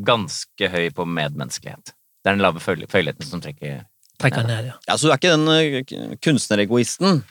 ganske 0.06 0.72
høy 0.74 0.90
på 0.96 1.06
medmenneskelighet. 1.08 1.94
Det 2.20 2.30
er 2.30 2.36
den 2.36 2.44
lave 2.44 2.62
føyeligheten 2.62 3.28
som 3.28 3.42
trekker 3.44 3.86
Trekker 4.20 4.44
ned, 4.44 4.66
ja. 4.68 4.74
Ja, 4.84 4.96
så 5.00 5.08
du 5.08 5.14
er 5.14 5.20
ikke 5.20 5.32
den 5.32 5.48
øh, 5.48 6.16
kunstneregoisten. 6.20 7.22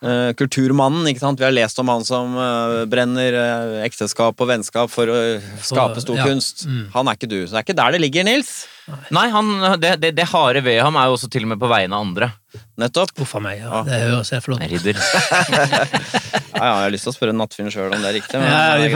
øh, 0.00 0.30
kulturmannen, 0.34 1.04
ikke 1.10 1.20
sant. 1.20 1.40
Vi 1.40 1.44
har 1.44 1.52
lest 1.52 1.78
om 1.82 1.90
han 1.92 2.06
som 2.08 2.38
øh, 2.40 2.86
brenner 2.88 3.36
ekteskap 3.84 4.40
og 4.40 4.48
vennskap 4.48 4.88
for 4.88 5.12
å 5.12 5.18
skape 5.60 6.00
stor 6.00 6.16
ja. 6.16 6.24
kunst. 6.24 6.64
Mm. 6.64 6.86
Han 6.94 7.10
er 7.10 7.18
ikke 7.18 7.28
du. 7.28 7.36
Så 7.42 7.52
det 7.52 7.60
er 7.60 7.66
ikke 7.66 7.76
der 7.82 7.92
det 7.92 8.00
ligger, 8.00 8.24
Nils. 8.24 8.54
Nei, 9.12 9.26
han, 9.28 9.50
det, 9.76 9.98
det, 10.00 10.14
det 10.16 10.24
harde 10.30 10.62
ved 10.64 10.80
ham 10.80 10.96
er 10.96 11.10
jo 11.10 11.18
også 11.18 11.28
til 11.28 11.44
og 11.44 11.52
med 11.52 11.60
på 11.60 11.68
vegne 11.68 11.92
av 11.92 12.06
andre. 12.06 12.30
Nettopp. 12.80 13.12
Uff 13.20 13.36
a 13.36 13.44
meg, 13.44 13.60
ja. 13.60 13.68
Ja. 13.68 13.82
Det 13.84 14.00
høres 14.06 14.32
helt 14.32 14.48
flott 14.48 14.64
ut. 14.64 14.72
Ridder. 14.72 15.02
Ja, 16.58 16.64
ja, 16.64 16.70
jeg 16.80 16.86
har 16.88 16.90
lyst 16.90 17.04
til 17.06 17.12
å 17.12 17.14
spørre 17.14 17.34
Nattfinn 17.36 17.68
sjøl 17.70 17.92
om 17.94 18.00
det 18.02 18.08
er 18.08 18.16
riktig. 18.16 18.40
Men 18.40 18.48
ja. 18.50 18.80
Vi 18.82 18.88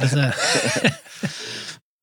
får 0.00 0.08
se. 0.10 1.36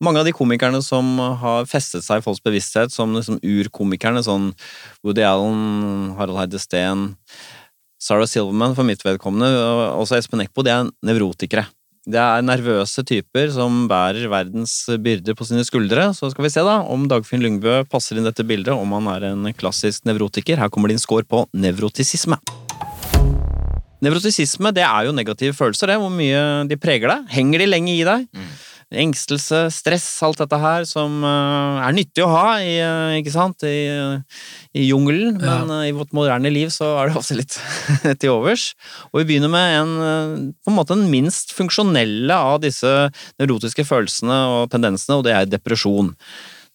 Mange 0.03 0.19
av 0.19 0.27
de 0.27 0.33
komikerne 0.35 0.81
som 0.83 1.07
har 1.39 1.67
festet 1.71 2.03
seg 2.03 2.19
i 2.19 2.23
folks 2.25 2.43
bevissthet 2.43 2.91
som 2.91 3.13
liksom 3.15 3.37
urkomikerne, 3.39 4.19
sånn 4.25 4.49
Woody 5.05 5.23
Allen, 5.23 6.11
Harald 6.17 6.41
Heide 6.41 6.59
Steen, 6.59 7.13
Sarah 8.03 8.27
Silverman 8.27 8.75
for 8.75 8.83
mitt 8.87 9.05
vedkommende, 9.05 9.47
og 9.55 10.01
også 10.03 10.17
Espen 10.19 10.43
Eckbo, 10.43 10.65
de 10.67 10.73
er 10.73 10.91
nevrotikere. 11.07 11.63
Det 12.05 12.19
er 12.21 12.43
nervøse 12.45 13.01
typer 13.07 13.47
som 13.55 13.85
bærer 13.89 14.27
verdens 14.29 14.75
byrder 15.01 15.33
på 15.33 15.47
sine 15.47 15.63
skuldre. 15.65 16.11
Så 16.13 16.29
skal 16.29 16.45
vi 16.45 16.51
se 16.53 16.61
da 16.61 16.75
om 16.91 17.07
Dagfinn 17.09 17.41
Lyngbø 17.41 17.79
passer 17.89 18.19
inn 18.19 18.27
dette 18.27 18.45
bildet, 18.45 18.75
om 18.75 18.93
han 18.99 19.09
er 19.15 19.31
en 19.31 19.47
klassisk 19.57 20.05
nevrotiker. 20.05 20.59
Her 20.61 20.69
kommer 20.69 20.91
din 20.91 21.01
score 21.01 21.25
på 21.25 21.47
nevrotisisme. 21.55 22.37
Nevrotisisme 24.05 24.69
det 24.75 24.83
er 24.85 25.07
jo 25.07 25.15
negative 25.17 25.55
følelser, 25.57 25.95
det. 25.95 25.97
Hvor 26.03 26.13
mye 26.13 26.45
de 26.69 26.77
preger 26.77 27.09
deg. 27.09 27.25
Henger 27.39 27.63
de 27.63 27.71
lenge 27.71 27.95
i 27.95 28.05
deg? 28.05 28.29
Mm. 28.35 28.53
Engstelse, 28.93 29.63
stress, 29.73 30.05
alt 30.23 30.37
dette 30.39 30.57
her 30.61 30.85
som 30.87 31.23
eh, 31.25 31.79
er 31.87 31.95
nyttig 31.97 32.21
å 32.23 32.29
ha 32.29 32.43
i, 32.61 32.75
eh, 32.79 33.15
ikke 33.19 33.33
sant? 33.33 33.63
i, 33.65 33.87
i 34.77 34.85
jungelen, 34.89 35.39
Ja. 35.41 35.55
men 35.65 35.73
eh, 35.79 35.87
i 35.89 35.95
vårt 35.97 36.13
moderne 36.15 36.51
liv 36.53 36.69
så 36.73 36.91
er 37.01 37.09
det 37.09 37.17
også 37.21 37.37
litt 37.39 37.57
til 38.21 38.35
overs. 38.35 38.67
Og 39.11 39.23
vi 39.23 39.27
begynner 39.33 39.51
med 39.51 39.79
en, 39.79 40.53
på 40.61 40.71
en 40.71 40.77
måte 40.77 40.93
den 40.95 41.09
minst 41.11 41.55
funksjonelle 41.57 42.35
av 42.37 42.61
disse 42.63 42.91
nevrotiske 43.41 43.87
følelsene 43.89 44.37
og 44.59 44.69
tendensene, 44.75 45.17
og 45.17 45.25
det 45.27 45.33
er 45.33 45.49
depresjon. 45.49 46.13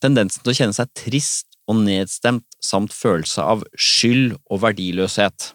Tendensen 0.03 0.43
til 0.43 0.53
å 0.55 0.59
kjenne 0.63 0.77
seg 0.77 0.91
trist 0.97 1.47
og 1.71 1.79
nedstemt 1.85 2.47
samt 2.65 2.93
følelse 2.97 3.45
av 3.47 3.63
skyld 3.79 4.35
og 4.51 4.63
verdiløshet. 4.65 5.53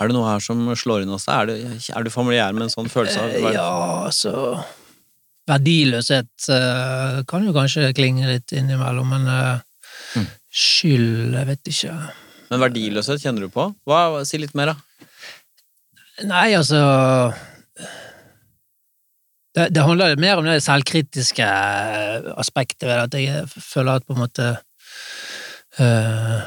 Er 0.00 0.10
det 0.10 0.16
noe 0.16 0.28
her 0.28 0.42
som 0.44 0.58
slår 0.76 1.04
inn 1.06 1.12
hos 1.14 1.24
deg? 1.24 1.36
Er 1.36 1.46
du, 1.48 1.86
er 1.96 2.04
du 2.04 2.10
familiær 2.12 2.52
med 2.56 2.66
en 2.66 2.72
sånn 2.74 2.90
følelse? 2.92 3.22
av 3.22 3.30
verden? 3.32 3.56
Ja, 3.56 3.70
altså 4.10 4.34
Verdiløshet 5.46 6.48
eh, 6.50 7.20
kan 7.30 7.44
jo 7.46 7.52
kanskje 7.54 7.92
klinge 7.96 8.26
litt 8.28 8.52
innimellom, 8.56 9.08
men 9.14 9.30
eh, 9.30 9.56
Mm. 10.16 10.26
skyld 10.54 11.34
Jeg 11.34 11.46
vet 11.48 11.68
ikke. 11.70 11.94
Men 12.50 12.60
verdiløshet 12.62 13.22
kjenner 13.24 13.46
du 13.46 13.50
på? 13.52 13.64
Hva, 13.88 14.22
si 14.28 14.38
litt 14.38 14.54
mer, 14.56 14.70
da. 14.70 14.76
Nei, 16.28 16.54
altså 16.56 16.78
det, 19.56 19.66
det 19.74 19.82
handler 19.84 20.16
mer 20.20 20.40
om 20.40 20.46
det 20.48 20.60
selvkritiske 20.64 21.48
aspektet 22.38 22.86
ved 22.86 23.02
at 23.02 23.18
jeg 23.18 23.44
føler 23.50 23.98
at 23.98 24.06
på 24.06 24.14
en 24.16 24.22
måte 24.22 24.46
eh, 25.80 26.38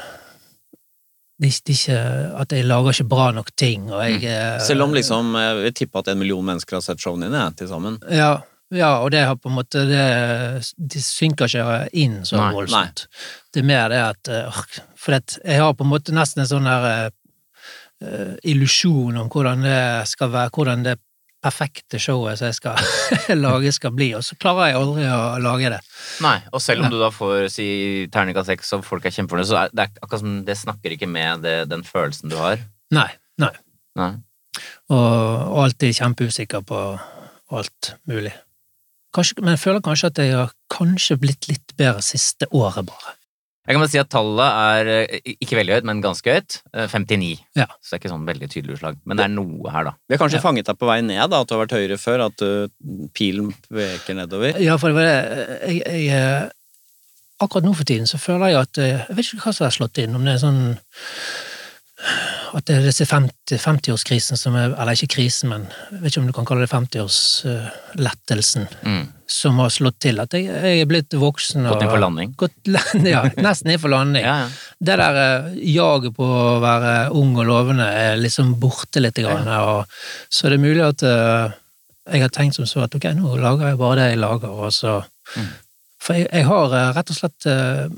det 1.40 1.50
de 1.66 1.72
ikke- 1.72 1.96
at 2.42 2.52
jeg 2.52 2.64
lager 2.68 2.92
ikke 2.92 3.08
bra 3.08 3.30
nok 3.32 3.50
ting, 3.56 3.90
og 3.92 4.02
jeg 4.04 4.20
mm. 4.20 4.60
Selv 4.66 4.82
om 4.82 4.92
liksom, 4.92 5.34
jeg 5.34 5.74
tipper 5.74 5.98
at 6.02 6.08
en 6.08 6.18
million 6.18 6.44
mennesker 6.44 6.76
har 6.76 6.84
sett 6.84 7.00
showene 7.00 7.26
dine, 7.30 7.46
til 7.56 7.68
sammen. 7.68 7.98
Ja, 8.10 8.40
ja, 8.70 8.90
og 9.02 9.10
det 9.10 9.24
har 9.26 9.34
på 9.34 9.48
en 9.48 9.56
måte 9.56 9.82
Det, 9.88 10.02
det 10.78 11.02
synker 11.02 11.50
ikke 11.50 11.88
inn 11.98 12.20
så 12.24 12.36
Nei, 12.38 12.52
voldsomt. 12.54 13.06
Det 13.50 13.64
er 13.64 13.66
mer 13.66 13.88
det 13.90 13.98
at 13.98 14.30
øh, 14.30 14.60
For 14.96 15.16
at 15.16 15.38
jeg 15.44 15.58
har 15.58 15.74
på 15.74 15.84
en 15.84 15.90
måte 15.90 16.14
nesten 16.14 16.44
en 16.44 16.50
sånn 16.50 16.68
der 16.68 16.86
øh, 16.90 17.10
øh, 18.06 18.34
illusjon 18.44 19.16
om 19.16 19.28
hvordan 19.32 19.64
det 19.66 20.08
skal 20.08 20.30
være, 20.30 20.52
hvordan 20.54 20.84
det 20.84 20.98
perfekte 21.40 22.00
showet 22.02 22.38
som 22.38 22.50
jeg 22.50 22.58
skal 22.58 22.80
lage, 23.44 23.72
skal 23.72 23.94
bli, 23.96 24.10
og 24.16 24.24
så 24.26 24.36
klarer 24.40 24.70
jeg 24.70 24.80
aldri 24.80 25.06
å 25.08 25.22
lage 25.42 25.72
det. 25.72 25.80
Nei, 26.24 26.36
og 26.52 26.62
selv 26.64 26.84
om 26.84 26.92
du 26.92 26.98
da 27.00 27.10
får 27.14 27.48
si 27.52 27.68
terningkast 28.12 28.52
seks 28.52 28.74
og 28.76 28.84
folk 28.86 29.06
er 29.08 29.14
kjempefornøyde, 29.16 29.48
så 29.48 29.62
er 29.62 29.72
det 29.72 29.88
akkurat 30.00 30.24
som 30.24 30.42
det 30.46 30.58
snakker 30.60 30.96
ikke 30.96 31.08
med 31.10 31.46
det, 31.46 31.56
den 31.72 31.86
følelsen 31.86 32.32
du 32.32 32.36
har. 32.40 32.60
Nei. 32.94 33.08
nei. 33.40 33.54
Nei. 33.98 34.12
Og, 34.90 34.98
og 34.98 35.64
alltid 35.64 35.96
kjempeusikker 35.96 36.64
på 36.66 36.84
alt 37.56 37.94
mulig. 38.10 38.34
Kanskje, 39.14 39.40
men 39.42 39.56
jeg 39.56 39.64
føler 39.64 39.82
kanskje 39.82 40.10
at 40.12 40.20
jeg 40.22 40.36
har 40.36 40.52
kanskje 40.70 41.18
blitt 41.18 41.48
litt 41.50 41.74
bedre 41.78 42.02
siste 42.04 42.46
året, 42.54 42.86
bare. 42.86 43.16
Jeg 43.70 43.76
kan 43.76 43.84
bare 43.84 43.92
si 43.92 44.00
at 44.02 44.08
tallet 44.10 44.56
er 44.66 44.88
eh, 44.90 45.34
ikke 45.46 45.54
veldig 45.60 45.76
høyt, 45.76 45.84
men 45.86 46.00
ganske 46.02 46.26
høyt. 46.34 46.56
eh, 46.74 46.88
59. 46.90 47.28
Ja. 47.54 47.68
Så 47.78 47.92
det 47.92 47.94
er 47.94 48.00
ikke 48.02 48.10
sånn 48.16 48.26
veldig 48.26 48.48
tydelig 48.50 48.74
utslag. 48.80 48.96
Men 49.06 49.20
det 49.20 49.24
er 49.28 49.30
noe 49.36 49.70
her, 49.70 49.84
da. 49.86 49.92
Vi 50.10 50.16
har 50.16 50.22
kanskje 50.24 50.40
Ja. 50.40 50.44
fanget 50.48 50.66
deg 50.66 50.78
på 50.80 50.88
vei 50.90 51.00
ned, 51.06 51.22
da, 51.30 51.40
at 51.44 51.46
du 51.46 51.54
har 51.54 51.62
vært 51.62 51.76
høyere 51.78 51.98
før, 52.02 52.24
at 52.26 52.42
uh, 52.42 52.66
pilen 53.14 53.52
peker 53.70 54.18
nedover. 54.18 54.58
Ja, 54.58 54.74
for 54.82 54.90
det 54.90 54.96
var 54.98 55.06
det 55.06 55.20
jeg, 55.70 55.82
jeg, 55.86 56.08
eh, 56.18 56.48
Akkurat 57.40 57.64
nå 57.64 57.72
for 57.78 57.84
tiden 57.88 58.04
så 58.10 58.18
føler 58.20 58.50
jeg 58.52 58.58
at 58.60 58.78
eh, 58.82 58.98
Jeg 59.08 59.16
vet 59.16 59.24
ikke 59.30 59.46
hva 59.46 59.54
som 59.54 59.64
har 59.64 59.72
slått 59.72 59.96
inn, 60.02 60.14
om 60.18 60.24
det 60.26 60.34
er 60.34 60.42
sånn 60.42 60.76
At 62.58 62.66
det 62.66 62.74
er 62.80 62.82
disse 62.88 63.06
50 63.08 63.56
50-årskrisen 63.62 64.36
som 64.36 64.56
er 64.58 64.74
Eller 64.74 64.92
ikke 64.98 65.14
krisen, 65.14 65.48
men 65.52 65.64
jeg 65.92 66.02
vet 66.02 66.10
ikke 66.12 66.20
om 66.24 66.26
du 66.28 66.34
kan 66.36 66.48
kalle 66.50 66.66
det 66.66 66.72
50-årslettelsen 66.74 68.66
Mm. 68.84 69.06
Som 69.30 69.60
har 69.62 69.70
slått 69.70 70.00
til. 70.02 70.18
At 70.22 70.34
jeg, 70.34 70.48
jeg 70.50 70.82
er 70.82 70.88
blitt 70.90 71.14
voksen 71.14 71.64
og 71.70 71.76
Gått 71.76 71.82
inn 71.86 71.92
for 71.92 72.02
landing. 72.02 72.32
Gått, 72.40 72.56
ja, 73.06 73.22
nesten 73.38 73.70
inn 73.74 73.80
for 73.82 73.92
landing. 73.94 74.26
Ja, 74.30 74.36
ja. 74.42 74.50
Det 74.80 74.96
der 75.00 75.18
eh, 75.22 75.48
jaget 75.74 76.14
på 76.16 76.24
å 76.26 76.58
være 76.62 76.92
ung 77.16 77.34
og 77.38 77.46
lovende 77.48 77.86
er 77.86 78.18
liksom 78.20 78.54
borte 78.60 79.02
litt. 79.02 79.18
Grann, 79.20 79.48
og, 79.60 79.90
så 80.32 80.48
det 80.50 80.56
er 80.58 80.62
mulig 80.64 80.82
at 80.86 81.02
uh, 81.04 81.52
jeg 82.10 82.22
har 82.24 82.32
tenkt 82.34 82.56
som 82.56 82.66
så 82.66 82.82
at 82.86 82.94
ok, 82.96 83.06
nå 83.18 83.34
lager 83.38 83.70
jeg 83.70 83.78
bare 83.80 83.98
det 84.00 84.06
jeg 84.14 84.22
lager, 84.24 84.50
og 84.66 84.72
så 84.74 85.00
Mm. 85.30 85.46
For 86.02 86.16
jeg, 86.16 86.24
jeg 86.32 86.46
har 86.48 86.72
eh, 86.74 86.88
rett 86.96 87.10
og 87.12 87.16
slett 87.20 87.44
uh, 87.46 87.92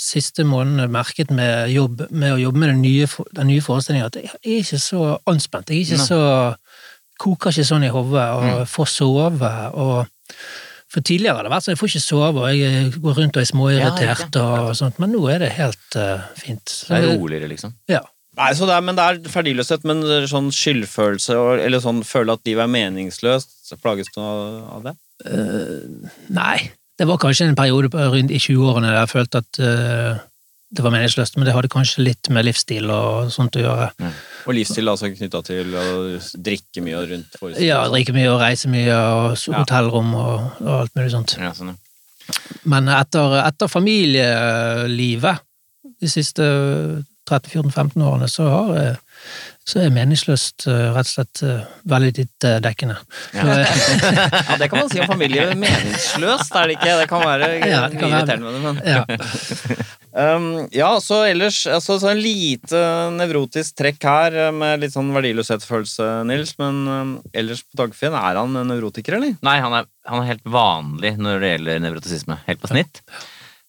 siste 0.00 0.46
månedene 0.48 0.86
merket 0.88 1.32
med, 1.34 1.66
jobb, 1.74 2.06
med 2.08 2.32
å 2.32 2.38
jobbe 2.40 2.62
med 2.62 2.70
den 2.70 2.78
nye, 2.80 3.08
den 3.36 3.50
nye 3.50 3.64
forestillingen 3.66 4.06
at 4.06 4.16
jeg 4.16 4.30
er 4.30 4.62
ikke 4.62 4.78
så 4.80 5.02
anspent. 5.28 5.68
Jeg 5.68 5.82
er 5.82 5.90
ikke 5.90 5.98
Nei. 6.00 6.06
så 6.06 6.20
Koker 7.20 7.52
ikke 7.52 7.66
sånn 7.68 7.84
i 7.84 7.90
hodet 7.92 8.22
og 8.32 8.46
Mm. 8.46 8.62
får 8.70 8.88
sove 8.94 9.50
og 9.76 10.06
For 10.90 11.06
tidligere 11.06 11.38
har 11.38 11.46
det 11.46 11.52
vært 11.52 11.66
sånn 11.66 11.76
jeg 11.76 11.80
får 11.80 11.92
ikke 11.92 12.02
sove, 12.02 12.46
og 12.46 12.56
jeg 12.56 12.94
går 12.98 13.20
rundt 13.20 13.36
og 13.36 13.42
er 13.42 13.50
småirritert 13.50 14.38
Ja, 14.40 14.46
og 14.64 14.72
sånt, 14.78 14.98
men 15.02 15.12
nå 15.14 15.20
er 15.30 15.44
det 15.44 15.52
helt 15.54 15.98
uh, 15.98 16.24
fint. 16.38 16.64
Så 16.66 16.90
Det 16.90 16.98
er 16.98 17.20
roligere, 17.20 17.50
liksom. 17.52 17.76
Ja. 17.90 18.02
Nei, 18.40 18.50
så 18.56 18.66
det 18.66 18.74
er, 18.74 18.82
men 18.86 18.98
det 18.98 19.04
er 19.04 19.20
verdiløshet, 19.30 19.86
men 19.86 20.02
sånn 20.30 20.50
skyldfølelse, 20.54 21.36
eller 21.66 21.82
sånn 21.82 22.02
føle 22.06 22.34
at 22.34 22.42
livet 22.46 22.64
er 22.64 22.72
meningsløst, 22.72 23.72
plages 23.82 24.10
du 24.14 24.20
av 24.22 24.84
det? 24.86 24.94
det? 25.22 26.12
Nei, 26.32 26.70
det 27.00 27.06
var 27.08 27.20
kanskje 27.20 27.48
en 27.48 27.56
periode 27.56 27.88
på, 27.92 28.00
rundt 28.12 28.32
i 28.34 28.38
20-årene 28.40 28.90
der 28.90 28.98
jeg 28.98 29.10
følte 29.14 29.40
at 29.40 29.60
eh, 29.64 30.18
det 30.70 30.84
var 30.84 30.92
meningsløst, 30.94 31.34
men 31.36 31.48
det 31.48 31.54
hadde 31.56 31.68
kanskje 31.72 32.04
litt 32.06 32.28
med 32.30 32.46
livsstil 32.46 32.90
og 32.94 33.32
sånt 33.34 33.56
å 33.58 33.62
gjøre. 33.64 34.10
Og 34.46 34.54
livsstil 34.54 34.90
altså 34.92 35.10
knytta 35.10 35.42
til 35.48 35.74
å 35.74 35.84
drikke 36.38 36.84
mye 36.86 36.98
og 37.00 37.10
rundt 37.10 37.38
forestillingen. 37.40 37.66
Ja, 37.72 37.80
drikke 37.90 38.14
mye 38.14 38.30
og 38.30 38.38
reise 38.42 38.70
mye 38.70 38.94
og 38.94 39.34
hotellrom 39.56 40.14
og, 40.14 40.34
og 40.62 40.74
alt 40.76 40.94
mulig 40.98 41.10
sånt. 41.16 41.34
Ja, 41.42 41.50
sånn, 41.56 41.74
ja. 41.74 41.78
Men 42.70 42.86
etter, 42.94 43.40
etter 43.42 43.70
familielivet 43.70 45.42
de 46.00 46.10
siste 46.10 46.44
13-14-15 47.30 48.04
årene, 48.06 48.28
så, 48.30 48.46
har, 48.50 49.00
så 49.66 49.82
er 49.82 49.92
meningsløst 49.94 50.66
eh, 50.70 50.86
rett 50.94 51.08
og 51.08 51.10
slett 51.10 51.42
eh, 51.46 51.66
veldig 51.90 52.12
ditt 52.20 52.46
dekkende. 52.62 52.98
Ja. 53.34 53.58
Ja, 54.50 54.56
det 54.58 54.70
kan 54.70 54.84
man 54.84 54.90
si 54.90 55.02
om 55.02 55.10
familie. 55.10 55.50
Meningsløst 55.58 56.54
er 56.58 56.70
det 56.70 56.78
ikke. 56.78 56.94
Det 57.02 57.08
kan 57.10 57.26
være 57.26 57.50
Ja, 57.58 57.82
det 57.90 57.98
kan 58.00 58.14
irriterende 58.14 58.46
med 58.46 58.54
det, 58.54 58.62
men 58.66 58.80
Ja. 58.86 59.96
Um, 60.10 60.66
ja, 60.74 60.88
så 60.98 61.20
ellers 61.28 61.62
altså, 61.70 61.94
så 62.02 62.10
en 62.10 62.22
lite 62.22 62.78
nevrotisk 63.14 63.76
trekk 63.78 64.06
her, 64.08 64.36
eh, 64.46 64.54
med 64.54 64.82
litt 64.82 64.94
sånn 64.94 65.12
verdiløshetsfølelse, 65.14 66.08
Nils. 66.26 66.56
Men 66.58 66.80
um, 66.88 67.12
ellers 67.36 67.62
på 67.62 67.78
Dagfinn, 67.78 68.16
er 68.18 68.40
han 68.40 68.56
en 68.58 68.72
nevrotiker, 68.72 69.20
eller? 69.20 69.36
Nei, 69.46 69.58
han 69.62 69.76
er, 69.78 69.86
han 70.10 70.24
er 70.24 70.32
helt 70.32 70.48
vanlig 70.50 71.14
når 71.20 71.44
det 71.44 71.52
gjelder 71.54 71.84
nevrotisisme. 71.86 72.40
Helt 72.48 72.62
på 72.62 72.72
snitt. 72.72 73.04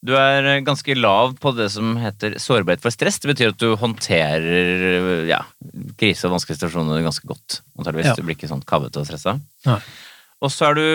Du 0.02 0.16
er 0.18 0.48
eh, 0.50 0.64
ganske 0.66 0.98
lav 0.98 1.36
på 1.42 1.54
det 1.54 1.70
som 1.76 1.94
heter 2.02 2.40
sårbarhet 2.42 2.82
for 2.82 2.94
stress. 2.94 3.22
Det 3.22 3.36
betyr 3.36 3.54
at 3.54 3.62
du 3.62 3.76
håndterer 3.78 5.28
ja, 5.30 5.44
krise 6.02 6.26
og 6.26 6.40
vanskelige 6.40 6.58
situasjoner 6.58 7.06
ganske 7.06 7.30
godt. 7.30 7.62
antageligvis. 7.78 8.16
Ja. 8.16 8.18
Du 8.18 8.26
blir 8.26 8.40
ikke 8.40 8.50
sånn 8.50 8.66
kavete 8.66 9.04
og 9.04 9.10
stressa. 9.10 9.38
Nei. 9.70 9.82
Og 10.42 10.50
så 10.50 10.72
er 10.72 10.80
du 10.80 10.86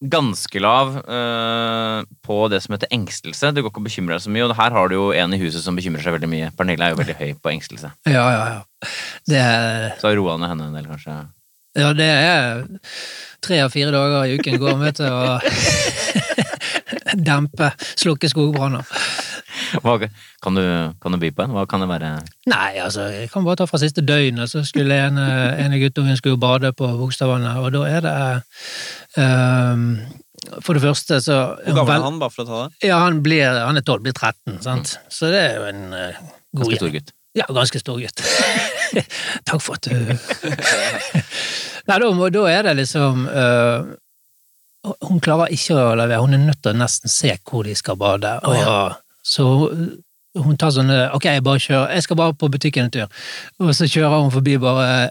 ganske 0.00 0.60
lav 0.62 0.94
uh, 1.04 2.00
på 2.24 2.36
det 2.48 2.62
som 2.64 2.74
heter 2.74 2.88
engstelse. 2.94 3.50
Du 3.52 3.60
går 3.60 3.68
ikke 3.72 3.82
og 3.82 3.88
bekymrer 3.88 4.16
deg 4.16 4.24
så 4.24 4.32
mye, 4.32 4.46
og 4.46 4.56
her 4.56 4.72
har 4.76 4.88
du 4.88 4.96
jo 4.96 5.08
en 5.12 5.36
i 5.36 5.40
huset 5.42 5.64
som 5.64 5.76
bekymrer 5.76 6.04
seg 6.04 6.16
veldig 6.16 6.30
mye. 6.30 6.48
Pernille 6.56 6.86
er 6.86 6.94
jo 6.94 7.00
veldig 7.02 7.18
høy 7.20 7.34
på 7.36 7.52
engstelse. 7.52 7.92
Ja, 8.08 8.24
ja, 8.32 8.46
ja. 8.54 8.90
Det 9.28 9.42
er, 9.44 9.90
Så 10.00 10.14
roa 10.16 10.38
ned 10.40 10.54
henne 10.54 10.70
en 10.70 10.78
del, 10.78 10.88
kanskje. 10.88 11.18
ja, 11.76 11.92
det 11.92 12.08
er 12.08 12.64
tre 13.44 13.60
av 13.64 13.72
fire 13.72 13.92
dager 13.92 14.24
i 14.24 14.40
uken 14.40 14.58
går 14.60 14.80
med 14.80 14.96
til 15.00 15.12
å 15.12 15.38
dempe, 17.30 17.72
slukke 18.00 18.28
skogbranner. 18.30 18.86
Hva, 19.84 19.96
kan, 20.42 20.56
du, 20.58 20.64
kan 21.02 21.14
du 21.14 21.20
by 21.22 21.30
på 21.34 21.44
en? 21.44 21.54
Hva 21.56 21.66
kan 21.70 21.84
det 21.84 21.90
være? 21.90 22.12
Nei, 22.50 22.70
altså, 22.82 23.08
jeg 23.14 23.30
kan 23.32 23.46
bare 23.46 23.60
ta 23.60 23.68
fra 23.70 23.80
siste 23.82 24.04
døgn. 24.06 24.42
så 24.50 24.64
skulle 24.66 24.96
en, 25.06 25.20
en 25.20 25.76
av 25.76 25.82
guttungen 25.82 26.18
skulle 26.18 26.40
bade 26.40 26.72
på 26.76 26.88
Bogstadvannet, 27.00 27.60
og 27.60 27.72
da 27.76 27.84
er 27.88 28.04
det 28.06 28.16
um, 29.20 29.86
For 30.64 30.76
det 30.76 30.82
første 30.82 31.20
så 31.20 31.38
Hvor 31.66 31.80
gammel 31.82 31.96
er 31.98 32.04
han, 32.08 32.20
bare 32.22 32.34
for 32.34 32.44
å 32.44 32.50
ta 32.50 32.60
det? 32.64 32.90
Ja, 32.90 33.00
han, 33.04 33.22
blir, 33.24 33.46
han 33.46 33.78
er 33.78 33.86
12, 33.86 34.04
blir 34.08 34.16
13, 34.16 34.60
sant? 34.64 34.98
Så 35.12 35.32
det 35.32 35.42
er 35.46 35.58
jo 35.60 35.70
en 35.70 35.82
uh, 35.94 36.20
god 36.56 36.64
Ganske 36.64 36.80
stor 36.82 36.94
gutt. 36.98 37.16
Ja, 37.38 37.46
ganske 37.54 37.78
stor 37.78 38.00
gutt. 38.02 38.22
Takk 39.46 39.62
for 39.62 39.78
at 39.78 39.86
du 39.86 39.94
Nei, 41.90 41.98
da, 41.98 42.30
da 42.34 42.42
er 42.50 42.66
det 42.66 42.74
liksom 42.80 43.22
uh, 43.30 43.86
Hun 45.06 45.22
klarer 45.22 45.52
ikke 45.54 45.76
å 45.78 45.94
levere, 45.98 46.22
hun 46.24 46.34
er 46.36 46.42
nødt 46.42 46.62
til 46.64 46.74
å 46.74 46.80
nesten 46.80 47.12
se 47.12 47.36
hvor 47.46 47.66
de 47.68 47.76
skal 47.76 47.98
bade. 48.00 48.32
Og, 48.48 48.98
Så 49.30 49.46
hun 50.38 50.56
tar 50.58 50.72
sånn 50.74 50.90
Ok, 51.14 51.24
jeg 51.30 51.42
bare 51.46 51.62
kjører, 51.62 51.94
jeg 51.94 52.02
skal 52.06 52.18
bare 52.18 52.34
på 52.38 52.48
butikken 52.50 52.88
en 52.88 52.92
tur. 52.94 53.08
Og 53.62 53.72
så 53.78 53.86
kjører 53.90 54.22
hun 54.24 54.32
forbi, 54.34 54.56
bare 54.62 55.10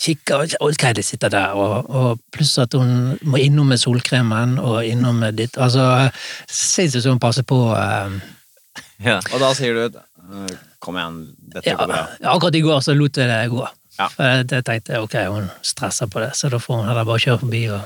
kikker 0.00 0.46
Ok, 0.64 0.84
de 0.96 1.02
sitter 1.04 1.28
der, 1.32 1.52
og, 1.60 1.88
og 1.92 2.20
pluss 2.32 2.54
at 2.62 2.72
hun 2.78 3.18
må 3.28 3.40
innom 3.42 3.68
med 3.72 3.80
solkremen 3.82 4.56
og 4.62 4.78
innom 4.88 5.18
med 5.20 5.36
ditt 5.42 5.58
Altså, 5.60 5.84
sinnssykt 6.48 7.04
jeg 7.04 7.12
hun 7.12 7.20
passer 7.22 7.44
på. 7.44 7.58
øh, 7.76 8.20
Ja. 9.04 9.18
Og 9.32 9.40
da 9.40 9.52
sier 9.56 9.74
du 9.76 9.98
Kom 10.80 10.96
igjen, 10.96 11.20
dette 11.52 11.68
Ja, 11.68 11.76
går 11.76 11.86
bra. 11.90 12.02
ja, 12.22 12.32
akkurat 12.32 12.54
i 12.56 12.60
går 12.64 12.80
så 12.80 12.94
lot 12.96 13.16
jeg 13.18 13.28
det 13.28 13.50
gå. 13.52 13.64
Ja. 13.98 14.06
For 14.08 14.24
jeg, 14.24 14.64
tenkte 14.64 15.00
ok, 15.02 15.16
hun 15.28 15.50
stresser 15.66 16.06
på 16.08 16.20
det, 16.22 16.30
så 16.38 16.48
da 16.48 16.56
får 16.62 16.78
hun 16.78 16.86
heller 16.88 17.04
bare 17.04 17.20
kjøre 17.20 17.40
forbi 17.42 17.60
og 17.74 17.82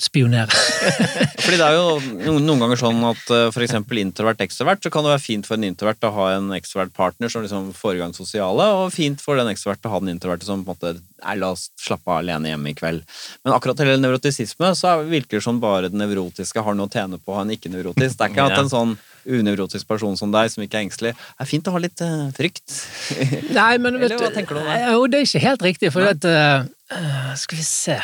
spionere. 0.00 0.54
Fordi 1.44 1.58
det 1.58 1.66
er 1.66 1.76
jo 1.76 1.98
noen, 2.00 2.46
noen 2.46 2.62
ganger 2.62 2.80
sånn 2.80 3.02
at 3.08 3.20
f.eks. 3.20 3.54
for 3.54 3.66
eksempel 3.66 4.00
introvert 4.02 4.40
ekstrovert, 4.44 4.82
så 4.84 4.92
kan 4.92 5.04
det 5.04 5.12
være 5.14 5.24
fint 5.24 5.48
for 5.48 5.58
en 5.58 5.66
introvert 5.68 6.08
å 6.08 6.12
ha 6.14 6.28
en 6.36 6.52
ekstrovert 6.56 6.94
partner 6.96 7.32
som 7.32 7.44
liksom 7.44 7.70
foregår 7.76 8.14
sosiale, 8.16 8.68
og 8.78 8.94
fint 8.94 9.20
for 9.22 9.40
den 9.40 9.50
ekstroverte 9.52 9.90
å 9.90 9.96
ha 9.96 10.00
den 10.02 10.14
introverte 10.14 10.48
som 10.48 10.64
på 10.64 10.72
en 10.72 10.78
måte 10.78 10.94
er 11.18 11.38
la 11.40 11.50
oss 11.54 11.68
slappe 11.80 12.08
av 12.10 12.22
alene 12.22 12.52
hjemme 12.52 12.72
i 12.72 12.78
kveld. 12.78 13.04
Men 13.42 13.54
akkurat 13.56 13.82
hele 13.82 13.98
nevrotisisme 14.00 14.70
så 14.78 14.98
virker 15.08 15.38
det 15.38 15.44
som 15.44 15.60
bare 15.62 15.90
den 15.90 16.00
nevrotiske 16.02 16.62
har 16.64 16.78
noe 16.78 16.88
å 16.88 16.94
tjene 16.94 17.18
på 17.18 17.34
å 17.34 17.40
ha 17.40 17.46
en 17.46 17.54
ikke-nevrotisk. 17.56 18.18
Det 18.18 18.26
er 18.28 18.34
ikke 18.34 18.48
at 18.52 18.62
en 18.62 18.72
sånn 18.72 18.96
unevrotisk 19.28 19.88
person 19.88 20.16
som 20.16 20.32
deg, 20.32 20.50
som 20.52 20.64
ikke 20.64 20.78
er 20.80 20.86
engstelig, 20.86 21.14
er 21.14 21.48
fint 21.48 21.68
å 21.68 21.74
ha 21.74 21.82
litt 21.82 22.00
uh, 22.04 22.28
frykt. 22.36 22.64
Nei, 23.58 23.74
men 23.82 23.98
vet 24.00 24.12
Eller 24.12 24.22
hva 24.22 24.32
tenker 24.34 24.56
du 24.56 24.62
om 24.62 24.70
det? 24.70 24.78
Jo, 24.86 25.06
det 25.10 25.20
er 25.20 25.28
ikke 25.28 25.44
helt 25.44 25.66
riktig, 25.66 25.92
for 25.94 26.08
at 26.08 26.28
eh, 26.28 26.68
eh, 26.94 27.32
Skal 27.40 27.60
vi 27.60 27.66
se 27.66 27.98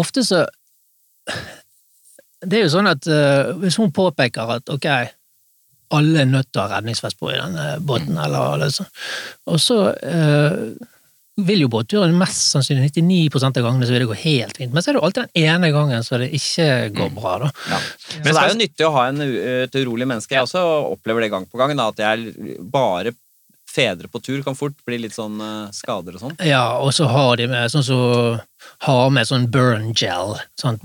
Ofte 0.00 0.24
så 0.26 0.44
Det 2.44 2.58
er 2.58 2.64
jo 2.66 2.72
sånn 2.74 2.90
at 2.90 3.06
uh, 3.08 3.54
hvis 3.60 3.78
hun 3.80 3.92
påpeker 3.94 4.56
at 4.58 4.72
ok, 4.72 4.88
alle 5.94 6.24
er 6.24 6.28
nødt 6.28 6.50
til 6.50 6.60
å 6.60 6.66
ha 6.66 6.76
redningsvest 6.76 7.16
på 7.20 7.30
i 7.32 7.38
denne 7.38 7.78
båten, 7.80 8.18
eller, 8.20 8.56
eller 8.56 8.72
sånn, 8.74 8.90
og 9.48 9.60
så 9.62 9.78
uh, 9.94 10.74
vil 11.34 11.64
jo 11.64 11.70
båtturen 11.72 12.14
mest 12.18 12.52
sannsynlig 12.52 12.92
99 12.94 13.48
av 13.48 13.56
gangene 13.56 13.86
så 13.86 13.94
vil 13.94 14.04
det 14.04 14.10
gå 14.10 14.18
helt 14.20 14.58
fint, 14.60 14.74
men 14.74 14.84
så 14.84 14.90
er 14.90 14.96
det 14.96 15.00
jo 15.00 15.06
alltid 15.08 15.24
den 15.32 15.48
ene 15.48 15.70
gangen 15.74 16.06
så 16.06 16.20
det 16.22 16.30
ikke 16.36 16.68
går 16.94 17.10
bra, 17.16 17.34
da. 17.42 17.50
Ja. 17.72 17.80
Men 18.20 18.28
det 18.28 18.42
er 18.44 18.52
jo 18.52 18.60
nyttig 18.60 18.86
å 18.86 18.92
ha 18.94 19.06
en, 19.10 19.24
et 19.24 19.80
urolig 19.80 20.06
menneske. 20.10 20.36
Jeg 20.36 20.46
også 20.46 20.62
opplever 20.92 21.24
det 21.24 21.32
gang 21.34 21.48
på 21.50 21.58
gang, 21.58 21.74
da, 21.78 21.88
at 21.90 22.04
jeg 22.04 22.58
bare 22.70 23.16
fedre 23.74 24.08
på 24.10 24.20
tur 24.22 24.42
kan 24.46 24.56
fort 24.58 24.76
bli 24.86 25.00
litt 25.02 25.14
sånn 25.16 25.40
eh, 25.42 25.72
skader 25.74 26.16
og 26.16 26.22
sånn. 26.22 26.36
Ja, 26.46 26.78
og 26.78 26.92
så 26.96 27.08
har 27.10 27.36
de 27.40 27.48
med 27.50 27.72
sånn 27.72 27.86
så 27.86 27.98
har 28.86 29.10
med 29.12 29.28
sånn 29.28 29.48
burn 29.52 29.90
gel 29.92 30.36
sånn, 30.60 30.78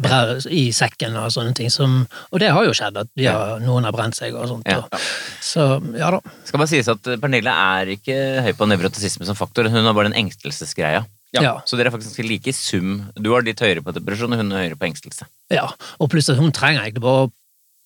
i 0.51 0.65
sekken 0.75 1.15
og 1.19 1.29
sånne 1.33 1.53
ting. 1.57 1.69
Som, 1.73 2.01
og 2.33 2.41
det 2.43 2.51
har 2.55 2.65
jo 2.67 2.75
skjedd, 2.75 2.97
at 2.99 3.11
har, 3.23 3.61
noen 3.63 3.87
har 3.87 3.95
brent 3.95 4.17
seg 4.17 4.35
og 4.35 4.49
sånt. 4.51 4.67
Ja. 4.69 4.83
Og, 4.83 5.07
så 5.43 5.69
ja 5.95 6.11
da. 6.15 6.19
Skal 6.47 6.61
bare 6.61 6.71
sies 6.71 6.91
at 6.91 7.13
Pernille 7.21 7.53
er 7.53 7.93
ikke 7.95 8.19
høy 8.45 8.51
på 8.57 8.67
nevrotisisme 8.69 9.27
som 9.29 9.37
faktor, 9.37 9.69
hun 9.71 9.85
har 9.85 9.95
bare 9.95 10.11
den 10.11 10.19
engstelsesgreia. 10.25 11.05
Ja. 11.35 11.41
Ja. 11.45 11.53
Så 11.69 11.77
dere 11.77 11.91
er 11.91 11.93
faktisk 11.93 12.23
like 12.25 12.49
i 12.49 12.55
sum. 12.57 13.03
Du 13.13 13.29
har 13.35 13.45
litt 13.45 13.61
høyere 13.61 13.83
på 13.85 13.93
depresjon, 13.93 14.33
og 14.33 14.41
hun 14.41 14.49
er 14.51 14.65
høyere 14.65 14.79
på 14.79 14.89
engstelse. 14.89 15.29
ja. 15.53 15.67
Og 16.01 16.09
pluss 16.11 16.31
at 16.31 16.39
hun 16.41 16.53
trenger 16.55 16.81
egentlig 16.81 17.05
bare 17.05 17.29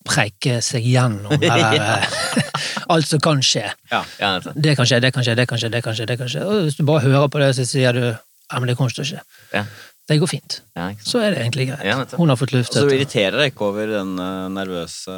preike 0.04 0.58
seg 0.64 0.84
gjennom 0.86 1.32
eller, 1.38 1.78
eh, 1.80 2.52
alt 2.92 3.08
som 3.08 3.22
kan 3.24 3.40
skje. 3.44 3.64
Ja, 3.90 4.02
ja, 4.20 4.36
Det 4.54 4.76
kan 4.78 4.88
skje, 4.88 5.00
det 5.00 5.14
kan 5.16 5.24
skje, 5.26 5.36
det 5.38 5.48
kan 5.48 5.60
skje, 5.60 5.72
det 5.72 5.82
kan 5.84 5.96
skje. 5.96 6.06
det 6.10 6.18
kan 6.20 6.30
skje. 6.30 6.44
Og 6.44 6.68
hvis 6.68 6.78
du 6.78 6.84
bare 6.88 7.04
hører 7.06 7.32
på 7.32 7.42
det, 7.42 7.54
så 7.56 7.66
sier 7.68 7.96
du 7.96 8.04
ja, 8.04 8.60
men 8.60 8.68
det 8.68 8.76
kommer 8.76 8.92
ikke 8.92 9.00
til 9.00 9.06
å 9.06 9.10
skje. 9.14 9.22
Ja. 9.54 9.64
Det 10.04 10.18
går 10.20 10.28
fint. 10.28 10.58
Så 11.00 11.22
er 11.24 11.32
det 11.32 11.40
egentlig 11.40 11.70
greit. 11.70 11.84
Ja. 11.88 11.96
Hun 12.18 12.28
har 12.28 12.36
fått 12.36 12.52
Og 12.58 12.66
så 12.68 12.84
irriterer 12.92 13.38
deg 13.40 13.54
ikke 13.54 13.70
over 13.70 13.88
den 13.88 14.18
uh, 14.20 14.50
nervøse 14.52 15.14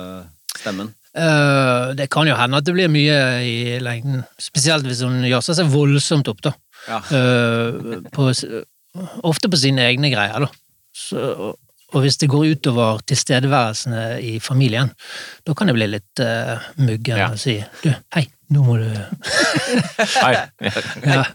stemmen. 0.55 0.93
Uh, 1.16 1.91
det 1.99 2.07
kan 2.12 2.28
jo 2.28 2.37
hende 2.39 2.61
at 2.61 2.68
det 2.68 2.74
blir 2.76 2.93
mye 2.93 3.16
i 3.43 3.57
lengden. 3.82 4.22
Spesielt 4.39 4.87
hvis 4.87 5.03
hun 5.03 5.24
jazzer 5.26 5.59
seg 5.59 5.72
voldsomt 5.72 6.30
opp, 6.30 6.45
da. 6.47 6.55
Eh, 6.87 7.99
på, 8.14 8.28
ofte 9.26 9.51
på 9.51 9.59
sine 9.59 9.89
egne 9.91 10.11
greier, 10.12 10.47
da. 10.47 10.51
Så, 10.95 11.55
og 11.95 12.03
hvis 12.03 12.16
det 12.18 12.28
går 12.32 12.49
utover 12.57 12.99
tilstedeværelsene 13.07 14.20
i 14.26 14.39
familien, 14.43 14.91
da 15.47 15.55
kan 15.55 15.68
det 15.70 15.76
bli 15.78 15.87
litt 15.93 16.22
uh, 16.22 16.59
muggen 16.82 17.16
Ja. 17.20 17.28
å 17.30 17.39
si 17.39 17.59
du, 17.84 17.93
hei, 18.16 18.24
nå 18.51 18.62
må 18.66 18.76
du 18.80 18.89
Hei. 20.24 20.32
ja. 21.07 21.22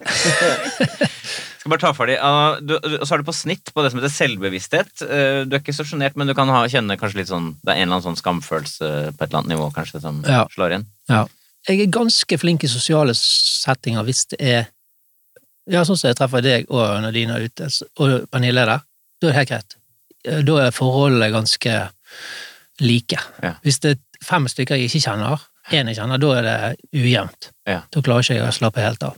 Skal 1.61 1.69
bare 1.75 1.81
ta 1.83 1.91
for 1.93 2.09
deg. 2.09 2.17
du, 2.65 2.73
du, 2.81 2.95
så 3.05 3.13
er 3.15 3.21
du 3.21 3.27
på 3.27 3.35
snitt 3.37 3.69
på 3.73 3.83
det 3.85 3.91
som 3.93 3.99
heter 4.01 4.09
selvbevissthet. 4.15 5.03
Uh, 5.05 5.43
du 5.45 5.53
er 5.55 5.59
ikke 5.61 5.75
så 5.77 5.85
sjenert, 5.85 6.15
men 6.17 6.27
du 6.29 6.33
kan 6.37 6.49
ha, 6.49 6.63
kjenne 6.71 6.97
kanskje 6.97 7.21
litt 7.21 7.29
sånn 7.29 7.51
Det 7.61 7.69
er 7.75 7.81
en 7.83 7.83
eller 7.85 7.99
annen 7.99 8.07
sånn 8.09 8.17
skamfølelse 8.19 8.89
på 9.13 9.21
et 9.21 9.27
eller 9.29 9.39
annet 9.43 9.51
nivå 9.53 9.67
kanskje 9.75 10.01
som 10.03 10.23
Ja. 10.27 10.43
slår 10.55 10.79
inn. 10.79 10.87
ja. 11.11 11.27
Jeg 11.69 11.77
er 11.83 11.91
ganske 11.93 12.37
flink 12.41 12.63
i 12.65 12.69
sosiale 12.71 13.13
settinger 13.13 14.01
hvis 14.07 14.23
det 14.33 14.39
er 14.41 14.63
Ja, 15.69 15.83
sånn 15.85 15.93
som 15.99 16.07
jeg 16.09 16.17
treffer 16.17 16.41
deg 16.41 16.65
og 16.73 16.95
Nadine 17.03 17.35
er 17.37 17.45
ute, 17.45 17.67
og 18.01 18.25
Pernille 18.33 18.63
er 18.63 18.71
der. 18.71 18.81
Da 19.21 19.27
er 19.27 19.31
det 19.31 19.37
helt 19.37 19.51
greit. 19.51 19.75
Eh, 20.25 20.41
Da 20.45 20.57
er 20.67 20.71
forholdene 20.75 21.31
ganske 21.33 21.77
like. 22.81 23.17
Ja. 23.43 23.55
Hvis 23.63 23.79
det 23.83 23.95
er 23.95 24.25
fem 24.25 24.47
stykker 24.49 24.77
jeg 24.77 24.89
ikke 24.89 25.03
kjenner, 25.07 25.41
én 25.71 25.87
jeg 25.87 25.95
kjenner, 25.99 26.17
da 26.19 26.29
er 26.39 26.43
det 26.47 26.55
ujevnt. 26.97 27.51
Ja. 27.69 27.81
Da 27.93 28.01
klarer 28.01 28.25
ikke 28.25 28.35
jeg 28.39 28.47
å 28.47 28.53
slappe 28.55 28.81
helt 28.83 29.03
av. 29.05 29.15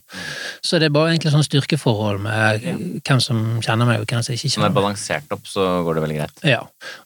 Så 0.61 0.77
det 0.79 0.89
er 0.89 0.93
bare 0.95 1.13
egentlig 1.13 1.31
sånn 1.33 1.45
styrkeforhold 1.47 2.19
med 2.21 2.67
hvem 3.07 3.21
som 3.23 3.39
kjenner 3.63 3.87
meg, 3.89 4.03
og 4.03 4.07
hvem 4.11 4.21
som 4.23 4.35
ikke 4.35 4.51
kjenner 4.51 4.67
meg. 4.67 4.69
når 4.69 4.69
det 4.69 4.75
er 4.75 4.81
balansert 4.81 5.31
opp, 5.37 5.47
så 5.49 5.67
går 5.87 5.95
det 5.97 6.03
veldig 6.03 6.19
greit. 6.19 6.43
Ja. 6.51 6.59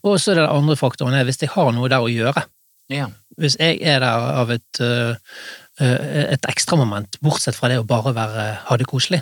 Og 0.03 0.17
så 0.19 0.31
er 0.33 0.39
det 0.41 0.47
den 0.47 0.57
andre 0.57 0.75
faktoren 0.79 1.13
er 1.17 1.25
hvis 1.29 1.39
jeg 1.41 1.53
har 1.53 1.71
noe 1.77 1.89
der 1.93 2.03
å 2.03 2.09
gjøre. 2.11 2.43
Ja. 2.89 3.07
Hvis 3.37 3.57
jeg 3.61 3.79
er 3.85 3.99
der 4.01 4.27
av 4.41 4.51
et, 4.51 4.81
øh, 4.81 5.15
et 5.79 6.45
ekstramoment, 6.49 7.19
bortsett 7.21 7.55
fra 7.55 7.69
det 7.69 7.77
å 7.81 7.85
bare 7.87 8.13
være, 8.17 8.45
ha 8.65 8.77
det 8.77 8.87
koselig. 8.89 9.21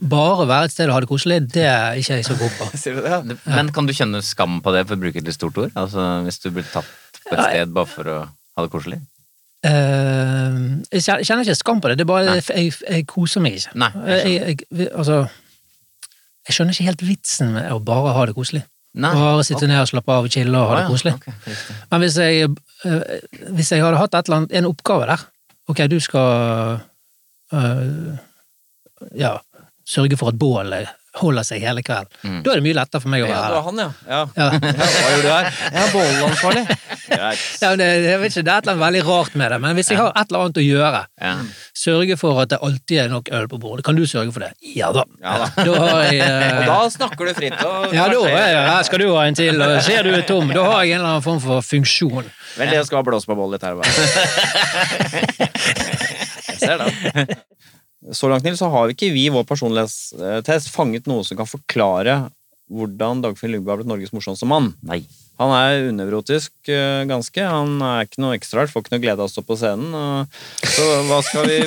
Bare 0.00 0.46
være 0.48 0.64
et 0.64 0.72
sted 0.72 0.88
og 0.88 0.94
ha 0.96 1.00
det 1.04 1.08
koselig, 1.10 1.36
det 1.52 1.64
er 1.68 1.98
ikke 2.00 2.14
jeg 2.16 2.24
så 2.24 2.36
god 2.40 2.52
på. 2.56 2.68
Sier 2.80 2.94
du 2.96 3.02
det? 3.04 3.18
Det- 3.28 3.38
Men 3.46 3.68
kan 3.76 3.86
du 3.86 3.92
kjenne 3.92 4.22
skam 4.24 4.60
på 4.64 4.72
det, 4.72 4.86
for 4.88 4.96
å 4.96 5.02
bruke 5.02 5.20
et 5.20 5.26
litt 5.28 5.36
stort 5.36 5.58
ord? 5.60 5.72
Altså 5.76 6.06
hvis 6.24 6.38
du 6.40 6.50
blir 6.56 6.64
tatt 6.72 6.88
på 7.26 7.34
et 7.34 7.38
Ja, 7.38 7.48
sted 7.50 7.74
bare 7.76 7.86
for 7.90 8.08
å 8.08 8.18
ha 8.28 8.64
det 8.64 8.72
koselig? 8.72 9.00
Uh, 9.60 10.80
jeg 10.88 11.02
kjenner- 11.04 11.44
ikke 11.44 11.54
skam 11.58 11.80
på 11.84 11.90
det, 11.92 11.98
det 12.00 12.06
er 12.06 12.08
bare 12.08 12.24
Nei. 12.30 12.40
jeg, 12.40 12.72
jeg 12.80 13.06
koser 13.06 13.42
meg 13.44 13.58
ikke. 13.58 13.74
Nei, 13.76 13.90
jeg 14.08 14.30
Jeg, 14.32 14.58
jeg, 14.72 14.88
altså, 14.96 15.18
jeg 16.48 16.56
skjønner 16.56 16.72
ikke 16.78 16.86
helt 16.88 17.02
vitsen 17.04 17.52
med 17.52 17.68
å 17.74 17.76
bare 17.84 18.14
ha 18.16 18.22
det 18.30 18.34
koselig. 18.38 18.62
Nei. 18.96 19.12
Bare 19.14 19.44
sitte 19.44 19.68
ned 19.68 19.82
og 19.84 19.90
slappe 19.92 20.10
av 20.16 20.24
og 20.26 20.32
chille 20.32 20.56
og 20.56 20.70
ha 20.72 20.78
det 20.80 20.86
ja, 20.86 20.88
koselig. 20.94 21.12
ok, 21.20 21.28
okay. 21.36 21.58
Men 21.92 22.00
hvis 22.02 22.16
jeg, 22.18 22.48
øh, 22.88 23.04
hvis 23.58 23.70
jeg 23.76 23.84
hadde 23.84 24.00
hatt 24.00 24.16
et 24.16 24.26
eller 24.32 24.40
annet, 24.40 24.56
en 24.58 24.70
oppgave 24.72 25.06
der 25.12 25.26
Ok, 25.70 25.84
du 25.92 26.00
skal 26.02 26.80
øh, 27.52 28.16
ja, 29.14 29.36
sørge 29.90 30.16
for 30.20 30.28
at 30.32 30.38
bålet 30.40 30.88
holder 31.18 31.42
seg 31.42 31.58
hele 31.64 31.82
kvelden. 31.82 32.06
Mm. 32.22 32.42
Da 32.46 32.52
er 32.52 32.56
det 32.60 32.62
mye 32.62 32.74
lettere 32.78 33.00
for 33.02 33.10
meg 33.10 33.24
å 33.24 33.26
være 33.26 33.34
her. 33.42 33.50
det 33.50 33.50
var 33.50 33.58
er 33.58 33.64
han, 33.66 33.78
ja. 33.82 33.90
ja. 34.06 34.22
Ja. 34.38 34.46
ja 34.46 34.54
hva 34.86 35.08
gjør 35.10 35.22
du 35.24 35.30
her? 35.32 35.42
Jeg 35.66 35.80
er 35.80 35.90
bålansvarlig. 35.96 36.62
Ja, 37.10 37.30
men 37.72 37.78
det, 37.80 37.88
jeg 38.04 38.20
vet 38.22 38.30
ikke, 38.30 38.44
det 38.46 38.52
er 38.52 38.58
et 38.60 38.62
eller 38.62 38.70
annet 38.76 38.84
veldig 38.84 39.02
rart 39.08 39.34
med 39.40 39.46
det, 39.50 39.58
men 39.64 39.74
hvis 39.80 39.90
jeg 39.90 39.98
har 39.98 40.12
et 40.14 40.22
eller 40.30 40.40
annet 40.46 40.60
å 40.62 40.64
gjøre, 40.64 41.00
Ja. 41.26 41.32
sørge 41.80 42.14
for 42.20 42.38
at 42.44 42.52
det 42.54 42.60
alltid 42.62 42.96
er 43.02 43.10
nok 43.10 43.26
øl 43.40 43.48
på 43.50 43.58
bordet, 43.64 43.82
kan 43.88 43.98
du 43.98 44.04
sørge 44.06 44.30
for 44.36 44.42
det? 44.46 44.52
Ja 44.76 44.92
da. 44.94 45.02
Ja 45.18 45.34
da. 45.42 45.50
Da 45.58 45.74
har 45.82 45.98
jeg 46.06 46.22
Og 46.22 46.30
øh, 46.30 46.62
da 46.70 46.78
snakker 46.94 47.26
du 47.26 47.34
fritt. 47.40 47.58
Og 47.66 47.90
ja, 47.98 48.06
da 48.14 48.20
er 48.30 48.46
jeg, 48.54 48.62
her 48.70 48.82
skal 48.92 49.02
du 49.02 49.06
ha 49.10 49.26
en 49.26 49.34
til, 49.42 49.58
og 49.66 49.74
ser 49.90 50.06
du 50.06 50.14
er 50.14 50.22
tom, 50.30 50.46
da 50.54 50.62
har 50.70 50.86
jeg 50.86 50.94
en 50.94 51.02
eller 51.02 51.10
annen 51.16 51.26
form 51.26 51.42
for 51.42 51.58
funksjon. 51.66 52.22
Vel, 52.54 52.70
jeg 52.78 52.86
skal 52.86 53.02
blåse 53.10 53.26
på 53.26 53.34
bålet 53.34 53.58
litt 53.58 53.66
her. 53.66 53.74
bare. 53.82 53.90
Jeg 56.50 56.58
ser 56.60 56.76
det. 56.78 56.90
Så 58.16 58.30
langt, 58.32 58.46
Nils, 58.46 58.60
så 58.62 58.70
har 58.72 58.92
ikke 58.92 59.10
vi 59.12 59.26
i 59.28 59.32
vår 59.32 59.44
personlighetstest 59.48 60.70
fanget 60.72 61.08
noe 61.10 61.24
som 61.26 61.36
kan 61.40 61.48
forklare 61.48 62.22
hvordan 62.70 63.20
Dagfinn 63.24 63.52
Lyngbø 63.52 63.72
har 63.72 63.80
blitt 63.80 63.90
Norges 63.90 64.12
morsomste 64.14 64.46
mann. 64.48 64.72
Nei. 64.86 65.02
Han 65.40 65.52
er 65.56 65.86
unevrotisk 65.88 66.68
eh, 66.68 67.02
ganske. 67.08 67.40
Han 67.40 67.80
er 67.80 68.04
ikke 68.04 68.20
noe 68.20 68.36
ekstra 68.36 68.60
rart, 68.60 68.72
får 68.72 68.84
ikke 68.84 68.94
noe 68.94 69.02
glede 69.02 69.24
av 69.24 69.30
å 69.30 69.32
stå 69.32 69.44
på 69.48 69.56
scenen. 69.56 70.28
Så 70.68 70.84
hva 71.08 71.20
skal 71.24 71.48
vi 71.48 71.58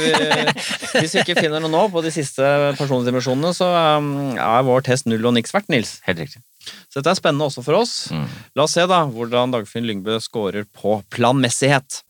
Hvis 1.00 1.16
vi 1.16 1.24
ikke 1.24 1.40
finner 1.40 1.64
noe 1.64 1.74
nå 1.74 1.88
på 1.94 2.04
de 2.06 2.14
siste 2.14 2.46
personlighetsdimensjonene, 2.78 3.54
så 3.58 3.72
um, 3.98 4.12
er 4.38 4.68
vår 4.68 4.86
test 4.86 5.10
null 5.10 5.26
og 5.26 5.34
niks 5.40 5.56
verdt, 5.56 5.74
Nils. 5.74 5.98
Helt 6.06 6.22
riktig. 6.22 6.44
Så 6.86 7.02
dette 7.02 7.16
er 7.16 7.20
spennende 7.20 7.50
også 7.50 7.66
for 7.66 7.82
oss. 7.82 7.96
Mm. 8.14 8.28
La 8.54 8.68
oss 8.68 8.78
se 8.78 8.86
da 8.88 9.04
hvordan 9.10 9.58
Dagfinn 9.58 9.90
Lyngbø 9.90 10.22
scorer 10.22 10.70
på 10.70 11.02
planmessighet. 11.12 12.04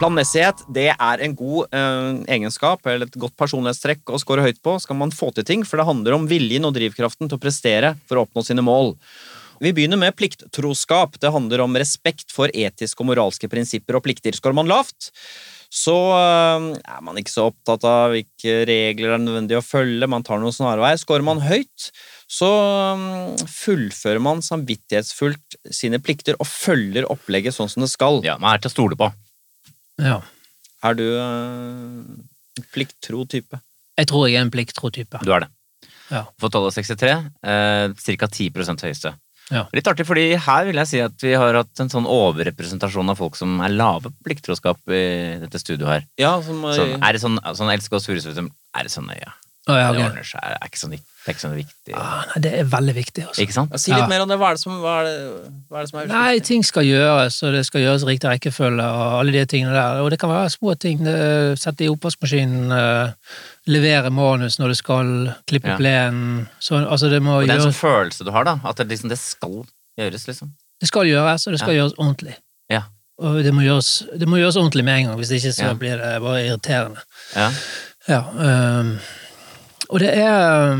Planmessighet 0.00 0.62
det 0.72 0.88
er 0.94 1.20
en 1.20 1.34
god 1.36 1.74
eh, 1.76 2.22
egenskap 2.32 2.86
eller 2.88 3.04
et 3.04 3.18
godt 3.20 3.34
personlighetstrekk 3.36 4.08
å 4.08 4.20
score 4.22 4.46
høyt 4.46 4.62
på. 4.64 4.78
Skal 4.80 4.96
man 4.96 5.12
få 5.12 5.28
til 5.36 5.44
ting, 5.44 5.66
for 5.68 5.76
det 5.76 5.84
handler 5.90 6.16
om 6.16 6.24
viljen 6.30 6.64
og 6.64 6.72
drivkraften 6.78 7.28
til 7.28 7.36
å 7.36 7.42
prestere 7.42 7.92
for 8.08 8.16
å 8.16 8.24
oppnå 8.24 8.46
sine 8.46 8.64
mål. 8.64 8.94
Vi 9.60 9.74
begynner 9.76 10.00
med 10.00 10.16
plikttroskap. 10.16 11.20
Det 11.20 11.34
handler 11.34 11.66
om 11.66 11.76
respekt 11.76 12.32
for 12.32 12.48
etiske 12.48 13.04
og 13.04 13.10
moralske 13.12 13.50
prinsipper 13.52 13.98
og 13.98 14.06
plikter. 14.08 14.32
Skårer 14.32 14.56
man 14.56 14.72
lavt, 14.72 15.12
så 15.68 15.98
øh, 16.16 16.72
er 16.80 17.04
man 17.04 17.20
ikke 17.20 17.36
så 17.36 17.50
opptatt 17.52 17.84
av 17.84 18.16
hvilke 18.16 18.62
regler 18.72 19.12
det 19.12 19.18
er 19.18 19.24
nødvendig 19.26 19.60
å 19.60 19.64
følge, 19.64 20.08
man 20.08 20.24
tar 20.24 20.40
noen 20.40 20.56
snarveier. 20.56 20.96
Skårer 21.04 21.28
man 21.28 21.44
høyt, 21.44 21.90
så 22.24 22.48
øh, 22.96 23.48
fullfører 23.52 24.24
man 24.24 24.40
samvittighetsfullt 24.48 25.60
sine 25.68 26.00
plikter 26.00 26.40
og 26.40 26.48
følger 26.48 27.12
opplegget 27.12 27.60
sånn 27.60 27.68
som 27.68 27.84
det 27.84 27.92
skal. 27.92 28.24
Ja, 28.24 28.40
man 28.40 28.56
er 28.56 28.64
til 28.64 28.72
å 28.72 28.80
stole 28.80 28.96
på. 28.96 29.12
Ja. 30.00 30.20
Er 30.86 30.96
du 30.96 31.06
en 31.20 32.28
plikttro 32.72 33.24
type? 33.28 33.60
Jeg 34.00 34.08
tror 34.08 34.28
jeg 34.28 34.40
er 34.40 34.46
en 34.46 34.52
plikttro 34.52 34.90
type. 34.94 35.20
Du 35.24 35.32
er 35.34 35.44
det. 35.44 35.50
Ja. 36.10 36.24
For 36.40 36.50
12,63, 36.50 37.10
eh, 37.46 38.16
ca. 38.18 38.26
10% 38.26 38.86
høyeste. 38.86 39.12
Ja. 39.50 39.64
Litt 39.74 39.88
artig, 39.90 40.06
fordi 40.06 40.28
her 40.38 40.66
vil 40.68 40.78
jeg 40.78 40.88
si 40.88 41.00
at 41.02 41.22
vi 41.24 41.32
har 41.34 41.56
hatt 41.58 41.82
en 41.82 41.90
sånn 41.90 42.06
overrepresentasjon 42.06 43.10
av 43.10 43.18
folk 43.18 43.38
som 43.38 43.58
er 43.64 43.74
lave 43.74 44.06
på 44.06 44.28
plikttroskap 44.28 44.78
i 44.94 45.02
dette 45.42 45.58
studioet 45.58 45.90
her. 45.90 46.04
Ja, 46.22 46.32
som 46.46 46.62
øh, 46.62 46.76
Sånn, 46.78 46.94
er 47.02 47.16
det 47.16 47.22
sånn, 47.22 47.38
sånn 47.58 47.72
elsker 47.74 47.98
oss 47.98 48.06
som 48.06 48.50
er 48.78 48.86
det 48.86 48.94
sånn 48.94 49.10
nøye? 49.10 49.32
Å, 49.70 49.78
ja, 49.80 49.92
Det 49.92 50.04
ordner 50.04 50.26
seg, 50.26 50.40
er 50.42 50.68
ikke 50.68 50.78
så, 50.80 50.88
det 50.90 51.00
er 51.28 51.34
ikke 51.34 51.42
så 51.44 51.50
viktig. 51.54 51.94
Ah, 51.94 52.24
nei, 52.30 52.40
det 52.44 52.52
er 52.58 52.64
veldig 52.72 52.94
viktig, 52.96 53.24
Også. 53.28 53.42
Ikke 53.44 53.52
sant? 53.56 53.70
ja, 53.74 53.76
Si 53.82 53.90
litt 53.92 54.00
Ja. 54.00 54.06
mer 54.08 54.20
om 54.24 54.28
det. 54.28 54.38
Hva 54.40 54.48
er 54.50 54.54
det 54.58 54.60
som, 54.62 54.72
hva 54.82 54.94
er 55.00 55.04
det, 55.04 55.16
hva 55.70 55.78
er, 55.78 55.82
det 55.82 55.90
som 55.90 55.98
er 56.00 56.06
Nei, 56.12 56.38
ting 56.40 56.62
skal 56.64 56.84
gjøres, 56.88 57.42
og 57.46 57.52
det 57.52 57.64
skal 57.66 57.80
gjøres 57.84 58.02
i 58.02 58.08
riktig 58.10 58.30
rekkefølge, 58.32 58.86
og 58.86 59.18
alle 59.20 59.32
de 59.32 59.44
tingene 59.46 59.72
der. 59.76 60.00
Og 60.02 60.10
det 60.10 60.18
kan 60.22 60.30
være 60.30 60.50
små 60.50 60.74
ting. 60.78 60.98
Sette 61.60 61.84
i 61.84 61.88
oppvaskmaskinen, 61.92 62.72
eh, 62.72 63.12
levere 63.68 64.10
manus 64.10 64.58
når 64.58 64.68
det 64.74 64.76
skal, 64.80 65.34
klippe 65.46 65.68
Ja. 65.68 65.76
plenen. 65.76 66.48
Så, 66.60 66.80
altså, 66.88 67.10
det 67.10 67.22
må 67.22 67.40
Og 67.40 67.46
det 67.46 67.50
er 67.50 67.54
en 67.54 67.60
gjøres 67.60 67.74
sånn 67.74 67.80
følelse 67.84 68.24
du 68.24 68.30
har, 68.32 68.44
da. 68.44 68.58
At 68.64 68.76
det, 68.76 68.88
liksom, 68.88 69.08
det 69.08 69.18
skal 69.18 69.64
gjøres, 69.98 70.26
liksom. 70.26 70.50
Det 70.80 70.88
skal 70.88 71.04
gjøres, 71.04 71.46
og 71.46 71.52
det 71.52 71.60
skal 71.60 71.74
gjøres 71.74 71.94
ordentlig. 71.98 72.34
Ja. 72.70 72.82
Og 73.20 73.42
det 73.44 73.52
må 73.52 73.60
gjøres, 73.60 74.06
det 74.18 74.26
må 74.26 74.38
gjøres 74.40 74.56
ordentlig 74.56 74.82
med 74.84 74.96
en 75.02 75.06
gang, 75.10 75.18
hvis 75.20 75.30
ikke 75.36 75.52
så 75.52 75.66
Ja. 75.68 75.74
blir 75.74 75.98
det 76.00 76.22
bare 76.22 76.40
irriterende. 76.48 77.02
Ja. 77.36 77.50
Ja, 78.08 78.22
øhm, 78.32 78.98
og 79.90 80.02
det 80.02 80.10
er 80.16 80.76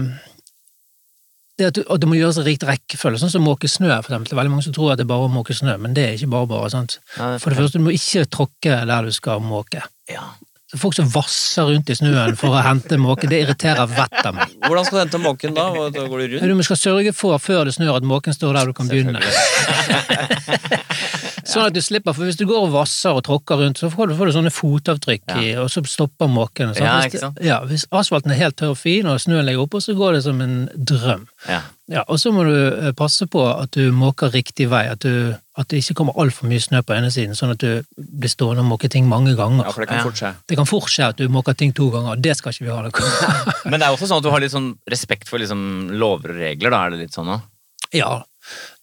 det 1.61 1.66
at, 1.68 1.76
du, 1.76 1.82
at 1.92 2.00
det 2.00 2.08
må 2.08 2.16
gjøres 2.16 2.38
i 2.40 2.46
riktig 2.46 2.68
rekkefølge, 2.68 3.20
sånn 3.20 3.32
som 3.34 3.42
måke 3.44 3.68
snø, 3.68 3.90
for 4.00 4.14
eksempel. 4.14 4.30
Det 4.30 4.32
er 4.32 4.40
veldig 4.40 4.52
mange 4.54 4.64
som 4.64 4.76
tror 4.76 4.94
at 4.94 5.00
det 5.00 5.04
er 5.04 5.11
bare 5.11 5.26
å 5.26 5.32
måke 5.32 5.56
snø, 5.56 5.74
men 5.82 5.96
det 5.96 6.06
er 6.06 6.14
ikke 6.16 6.30
bare 6.32 6.48
bare. 6.48 6.70
sant? 6.72 6.96
Ja, 7.18 7.34
det 7.34 7.42
For 7.42 7.52
det 7.52 7.61
første, 7.61 7.80
du 7.80 7.84
må 7.84 7.92
ikke 7.96 8.24
tråkke 8.32 8.78
der 8.88 9.08
du 9.08 9.12
skal 9.12 9.42
måke. 9.44 9.82
Ja. 10.08 10.30
Folk 10.78 10.94
som 10.94 11.08
vasser 11.11 11.66
rundt 11.66 11.90
i 11.90 11.96
snøen 11.98 12.36
for 12.38 12.54
å 12.54 12.62
hente 12.62 12.94
måke, 13.02 13.26
det 13.28 13.40
irriterer 13.42 13.90
vettet 13.90 14.28
av 14.30 14.36
meg. 14.38 14.52
Hvordan 14.62 14.86
skal 14.86 14.96
du 14.96 15.02
hente 15.02 15.20
måken 15.20 15.56
da? 15.56 15.64
Da 15.90 16.04
går 16.06 16.22
du 16.22 16.36
rundt? 16.38 16.62
Du 16.62 16.68
skal 16.68 16.78
sørge 16.78 17.12
for 17.16 17.42
før 17.42 17.66
det 17.66 17.74
snør 17.74 17.98
at 17.98 18.06
måken 18.06 18.36
står 18.36 18.61
der 18.61 18.70
du 18.70 18.76
kan 18.78 18.88
begynne. 18.88 19.20
Sånn 21.51 21.66
at 21.66 21.74
du 21.74 21.80
slipper, 21.82 22.14
for 22.14 22.24
hvis 22.28 22.38
du 22.38 22.44
går 22.46 22.68
og 22.68 22.72
vasser 22.74 23.16
og 23.18 23.24
tråkker 23.26 23.59
rundt, 23.59 23.80
så 23.82 23.90
får 23.90 24.09
du, 24.11 24.14
får 24.18 24.30
du 24.30 24.32
sånne 24.36 24.53
fotavtrykk 24.55 25.34
i, 25.42 25.48
og 25.59 25.66
så 25.72 25.82
stopper 25.90 26.30
måkene. 26.30 26.76
Ja, 26.78 27.01
Hvis? 27.03 27.24
Ja, 27.42 27.59
hvis 27.66 27.84
asfalten 27.90 28.30
er 28.34 28.38
helt 28.40 28.57
tørr 28.61 28.74
og 28.76 28.78
fin, 28.78 29.07
og 29.11 29.18
snøen 29.22 29.44
ligger 29.48 29.66
oppå, 29.66 29.80
så 29.82 29.94
går 29.98 30.14
det 30.18 30.22
som 30.28 30.40
en 30.44 30.68
drøm. 30.76 31.26
Ja. 31.48 31.61
Ja, 31.90 32.05
og 32.07 32.20
så 32.22 32.30
må 32.30 32.44
du 32.46 32.55
eh, 32.55 32.92
passe 32.94 33.26
på 33.26 33.40
at 33.51 33.72
du 33.74 33.88
måker 33.90 34.30
riktig 34.30 34.68
vei, 34.70 34.84
at, 34.92 35.03
du, 35.03 35.32
at 35.59 35.66
det 35.72 35.80
ikke 35.82 35.96
kommer 35.98 36.14
altfor 36.22 36.46
mye 36.46 36.62
snø 36.62 36.84
på 36.86 36.94
ene 36.94 37.09
siden, 37.11 37.34
sånn 37.34 37.57
at 37.57 37.64
du 37.64 37.82
blir 37.98 38.30
stående 38.30 38.62
og 38.62 38.68
måke 38.70 38.86
ting 38.92 39.09
mange 39.11 39.34
ganger. 39.34 39.64
Ja, 39.66 39.72
for 39.74 39.82
det 39.82 39.88
kan 39.90 39.98
Ja. 39.98 40.05
fort 40.07 40.20
skje. 40.22 40.30
Det 40.46 40.59
kan 40.61 40.70
fort 40.70 40.86
skje 40.94 41.09
at 41.11 41.18
du 41.18 41.26
måker 41.34 41.57
ting 41.59 41.72
to 41.74 41.88
ganger, 41.90 42.14
og 42.14 42.22
det 42.22 42.36
skal 42.38 42.55
ikke 42.55 42.68
vi 42.68 42.70
ha. 42.70 42.82
noe. 42.86 43.11
Men 43.72 43.80
det 43.82 43.88
er 43.88 43.96
også 43.96 44.07
sånn 44.07 44.22
at 44.22 44.28
du 44.28 44.30
har 44.30 44.44
litt 44.46 44.55
sånn 44.55 44.70
respekt 44.86 45.26
for 45.32 45.42
liksom 45.42 45.90
lover 45.98 46.30
og 46.36 46.42
regler, 46.46 46.70
da 46.70 46.84
er 46.86 46.94
det 46.94 47.03
litt 47.09 47.18
sånn 47.18 47.34
òg? 47.34 47.42
ja, 47.90 48.20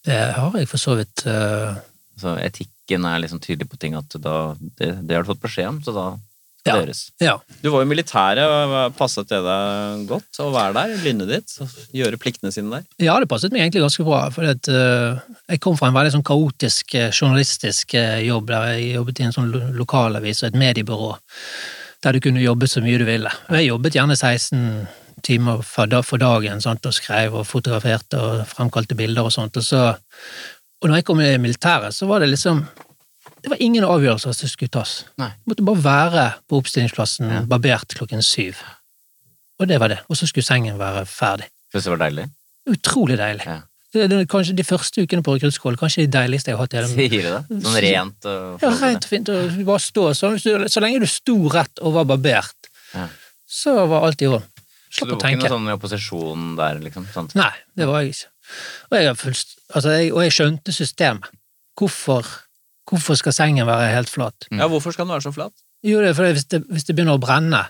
det 0.04 0.16
har 0.36 0.52
jeg 0.60 0.68
for 0.68 0.78
så 0.80 0.98
vidt. 1.00 1.24
eh, 1.26 1.78
Så 2.18 2.36
etikken 2.42 3.04
er 3.08 3.20
liksom 3.24 3.40
tydelig 3.44 3.68
på 3.70 3.78
ting 3.78 3.94
at 3.98 4.08
da 4.22 4.54
Det, 4.58 4.94
det 5.06 5.14
har 5.16 5.22
du 5.26 5.32
fått 5.34 5.42
beskjed 5.44 5.68
om, 5.68 5.78
så 5.84 5.94
da 5.94 6.06
skal 6.58 6.72
Ja. 6.74 6.74
det 6.74 6.88
gjøres. 6.88 7.00
ja. 7.22 7.34
Du 7.62 7.70
var 7.70 7.80
jo 7.84 7.86
i 7.86 7.90
militæret, 7.94 8.94
passet 8.98 9.28
det 9.30 9.38
deg 9.46 10.06
godt 10.10 10.40
å 10.42 10.48
være 10.52 10.74
der? 10.74 10.96
Lynnet 11.04 11.28
ditt? 11.30 11.54
og 11.62 11.68
Gjøre 11.94 12.18
pliktene 12.18 12.50
sine 12.52 12.70
der? 12.80 12.84
Ja, 12.98 13.14
det 13.20 13.28
passet 13.30 13.52
meg 13.54 13.62
egentlig 13.62 13.84
ganske 13.86 14.04
bra. 14.04 14.24
For 14.34 14.42
at, 14.44 14.68
uh, 14.68 15.20
jeg 15.48 15.60
kom 15.64 15.76
fra 15.78 15.88
en 15.88 15.94
veldig 15.94 16.12
sånn 16.16 16.26
kaotisk 16.26 16.94
eh, 16.98 17.10
journalistisk 17.14 17.94
eh, 17.94 18.26
jobb, 18.26 18.50
der 18.50 18.72
jeg 18.74 18.94
jobbet 18.98 19.20
i 19.20 19.28
en 19.28 19.32
sånn 19.38 19.52
lo- 19.54 19.70
lokalavis 19.78 20.42
og 20.42 20.48
et 20.50 20.58
mediebyrå, 20.60 21.12
der 22.02 22.12
du 22.12 22.20
kunne 22.20 22.42
jobbe 22.42 22.66
så 22.68 22.82
mye 22.82 22.98
du 22.98 23.06
ville. 23.06 23.30
Og 23.48 23.56
jeg 23.56 23.70
jobbet 23.70 23.94
gjerne 23.94 24.16
16 24.18 24.88
timer 25.22 25.62
for, 25.66 25.86
for 26.06 26.18
dagen 26.18 26.60
sant, 26.60 26.84
og 26.86 26.92
skrev 26.94 27.34
og 27.34 27.46
fotograferte 27.46 28.18
og 28.20 28.44
fremkalte 28.50 28.94
bilder 28.98 29.24
og 29.30 29.32
sånt. 29.34 29.56
Og, 29.56 29.64
så, 29.66 29.94
og 30.82 30.88
når 30.88 30.94
jeg 31.00 31.04
kom 31.04 31.20
i 31.20 31.36
militæret, 31.38 31.94
så 31.94 32.06
var 32.06 32.20
det 32.20 32.28
liksom 32.30 32.66
Det 33.42 33.50
var 33.52 33.60
ingen 33.62 33.84
avgjørelser 33.84 34.34
som 34.34 34.48
skulle 34.50 34.68
tas. 34.74 35.04
Nei. 35.20 35.28
Du 35.46 35.52
måtte 35.52 35.64
bare 35.64 35.82
være 35.84 36.24
på 36.50 36.58
oppstillingsplassen 36.58 37.30
Ja. 37.30 37.40
barbert 37.46 37.94
klokken 37.94 38.22
syv. 38.22 38.56
Og 39.60 39.68
det 39.68 39.78
var 39.80 39.88
det. 39.88 39.98
Og 40.08 40.16
så 40.16 40.26
skulle 40.26 40.44
sengen 40.44 40.76
være 40.78 41.04
ferdig. 41.06 41.46
Syns 41.72 41.84
det 41.84 41.90
var 41.92 41.98
deilig? 42.10 42.24
Utrolig 42.68 43.16
deilig. 43.18 43.46
Ja. 43.46 43.60
Det 43.94 44.08
det- 44.10 44.28
kanskje 44.28 44.56
De 44.56 44.64
første 44.64 45.02
ukene 45.02 45.22
på 45.22 45.36
rekruttskolen 45.38 45.78
kanskje 45.78 46.06
de 46.06 46.18
deiligste 46.18 46.48
jeg 46.50 46.56
har 46.56 46.66
hatt 46.66 46.88
Sier 46.90 47.08
du 47.08 47.22
det? 47.22 47.62
Sånn 47.62 47.80
rent 47.80 48.26
og 48.26 48.60
Ja, 48.62 48.68
rent 48.70 49.04
og 49.04 49.08
fint. 49.08 49.28
Og 49.28 49.64
bare 49.66 49.78
stå 49.78 50.10
sånn. 50.14 50.38
Så 50.68 50.80
lenge 50.80 51.00
du 51.00 51.06
sto 51.06 51.48
rett 51.48 51.78
og 51.80 51.94
var 51.94 52.04
barbert, 52.04 52.54
Ja. 52.94 53.08
så 53.48 53.86
var 53.88 54.04
alt 54.04 54.20
i 54.20 54.26
orden. 54.26 54.42
Så 54.90 55.04
du 55.06 55.14
var 55.14 55.30
ikke 55.30 55.38
noe 55.40 55.48
sånn 55.48 55.68
i 55.68 55.76
opposisjon 55.76 56.56
der, 56.56 56.80
liksom? 56.80 57.06
Sant? 57.12 57.34
Nei, 57.34 57.52
det 57.76 57.86
var 57.86 58.00
jeg 58.02 58.10
ikke. 58.14 58.26
Og 58.90 58.98
jeg, 59.02 59.16
fullst, 59.20 59.56
altså 59.74 59.90
jeg, 59.98 60.12
og 60.12 60.22
jeg 60.26 60.32
skjønte 60.38 60.72
systemet. 60.76 61.28
Hvorfor, 61.78 62.26
hvorfor 62.90 63.18
skal 63.20 63.32
sengen 63.36 63.66
være 63.68 63.90
helt 63.94 64.10
flat? 64.10 64.48
Mm. 64.50 64.58
Ja, 64.62 64.68
hvorfor 64.72 64.94
skal 64.94 65.06
den 65.06 65.12
være 65.16 65.26
så 65.28 65.34
flat? 65.36 65.52
Jo, 65.86 66.00
det 66.02 66.08
er 66.10 66.18
fordi 66.18 66.32
hvis 66.38 66.48
det, 66.50 66.62
hvis 66.72 66.84
det 66.88 66.96
begynner 66.98 67.18
å 67.18 67.22
brenne, 67.22 67.62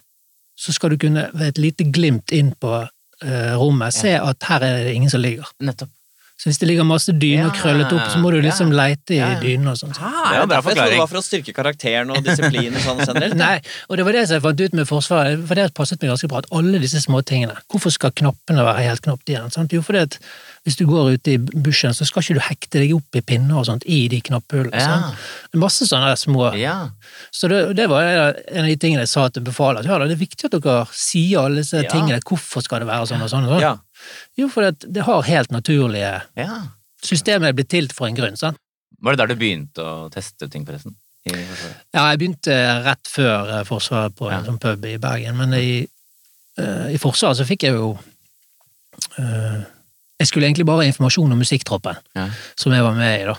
så 0.59 0.73
skal 0.75 0.95
du 0.95 0.99
kunne 0.99 1.29
ved 1.35 1.53
et 1.53 1.59
lite 1.61 1.85
glimt 1.93 2.33
inn 2.35 2.55
på 2.59 2.73
uh, 2.81 3.53
rommet 3.61 3.95
se 3.95 4.15
at 4.19 4.49
her 4.49 4.65
er 4.65 4.85
det 4.89 4.95
ingen 4.97 5.13
som 5.13 5.21
ligger. 5.23 5.47
Nettopp. 5.63 5.93
Så 6.39 6.47
hvis 6.47 6.61
det 6.63 6.69
ligger 6.71 6.87
masse 6.87 7.11
dyner 7.19 7.49
Ja, 7.49 7.55
krøllet 7.55 7.91
opp, 7.91 8.05
så 8.13 8.21
må 8.23 8.31
du 8.31 8.37
liksom 8.39 8.71
leite 8.71 9.17
i 9.17 9.19
Ja, 9.19 9.33
ja. 9.35 9.39
dynene 9.43 9.73
og 9.73 9.79
sånn. 9.81 9.91
Ah, 9.99 10.29
Det 10.31 10.37
er 10.37 10.39
jo 10.39 10.47
bra 10.47 10.55
derfor 10.55 10.55
jeg 10.55 10.63
trodde 10.63 10.69
forklaring. 10.71 10.93
det 10.95 11.01
var 11.03 11.09
for 11.11 11.19
å 11.19 11.23
styrke 11.27 11.55
karakteren 11.57 12.13
og 12.15 12.21
disiplinen 12.29 12.85
sånn 12.85 13.01
generelt. 13.03 13.35
Nei, 13.43 13.57
og 13.91 13.99
det 13.99 14.05
var 14.07 14.15
det 14.15 14.23
som 14.29 14.37
jeg 14.39 14.45
fant 14.45 14.63
ut 14.63 14.77
med 14.79 14.87
Forsvaret, 14.87 15.43
for 15.51 15.59
det 15.59 15.65
passet 15.75 15.99
meg 16.05 16.13
ganske 16.13 16.31
bra, 16.31 16.43
at 16.45 16.51
alle 16.61 16.79
disse 16.85 17.03
små 17.03 17.25
tingene, 17.27 17.57
hvorfor 17.75 17.91
skal 17.97 18.15
knappene 18.23 18.67
være 18.71 18.85
helt 18.87 19.03
knapt 19.09 19.35
igjen? 19.35 19.51
Sant? 19.51 19.75
Jo, 19.75 19.83
fordi 19.83 20.05
at 20.07 20.19
hvis 20.67 20.77
du 20.79 20.85
går 20.89 21.13
ute 21.17 21.33
i 21.35 21.39
bushen, 21.39 21.95
så 21.95 22.05
skal 22.09 22.23
ikke 22.25 22.35
du 22.39 22.41
hekte 22.49 22.81
deg 22.83 22.95
opp 22.97 23.17
i 23.17 23.23
pinner 23.25 23.61
og 23.61 23.67
sånt 23.69 23.85
i 23.87 24.01
de 24.13 24.19
knapphullene. 24.27 24.75
Ja. 24.77 24.99
sant? 25.13 25.55
Masse 25.55 25.87
sånne 25.89 26.15
små 26.19 26.51
Ja. 26.59 26.91
Så 27.33 27.49
det, 27.49 27.61
det 27.79 27.89
var 27.89 28.03
en 28.05 28.65
av 28.65 28.69
de 28.69 28.77
tingene 28.77 29.05
jeg 29.07 29.13
sa 29.13 29.29
til 29.33 29.43
befalet. 29.47 29.87
Ja, 29.89 29.99
det 30.03 30.17
er 30.17 30.23
viktig 30.23 30.49
at 30.51 30.57
dere 30.59 30.87
sier 30.93 31.45
alle 31.47 31.63
disse 31.63 31.83
Ja. 31.85 31.91
tingene. 31.93 32.21
Hvorfor 32.25 32.63
skal 32.65 32.81
det 32.85 32.89
være 32.91 33.07
sånn 33.13 33.23
og 33.23 33.31
sånn? 33.33 33.47
Og 33.49 33.57
sånn. 33.57 33.65
Ja. 33.65 33.77
Jo, 34.39 34.49
for 34.53 34.67
det, 34.69 34.89
det 34.93 35.03
har 35.09 35.23
helt 35.27 35.51
naturlige 35.55 36.23
ja. 36.37 36.63
Systemet 37.03 37.49
er 37.53 37.53
blitt 37.55 37.69
til 37.71 37.87
for 37.95 38.07
en 38.09 38.17
grunn. 38.19 38.37
sant? 38.37 38.59
Var 39.01 39.15
det 39.15 39.19
der 39.23 39.31
du 39.35 39.39
begynte 39.39 39.85
å 39.85 40.09
teste 40.11 40.49
ting, 40.51 40.65
forresten? 40.67 40.97
Ja, 41.29 42.09
jeg 42.11 42.19
begynte 42.19 42.55
rett 42.87 43.07
før 43.11 43.51
eh, 43.59 43.65
Forsvaret 43.69 44.15
på 44.17 44.31
en 44.33 44.47
sånn 44.47 44.59
pub 44.59 44.85
i 44.89 44.97
Bergen, 44.99 45.37
men 45.37 45.53
i, 45.55 45.87
eh, 46.59 46.87
i 46.95 46.99
Forsvaret 46.99 47.37
så 47.39 47.45
fikk 47.47 47.67
jeg 47.69 47.75
jo 47.77 47.91
eh, 49.19 49.61
Jeg 50.19 50.27
skulle 50.27 50.47
egentlig 50.49 50.67
bare 50.67 50.77
ha 50.83 50.87
informasjon 50.91 51.33
om 51.33 51.39
musikktroppen, 51.39 51.95
Ja. 52.17 52.29
som 52.57 52.73
jeg 52.73 52.83
var 52.83 52.95
med 52.95 53.21
i, 53.21 53.25
da. 53.25 53.35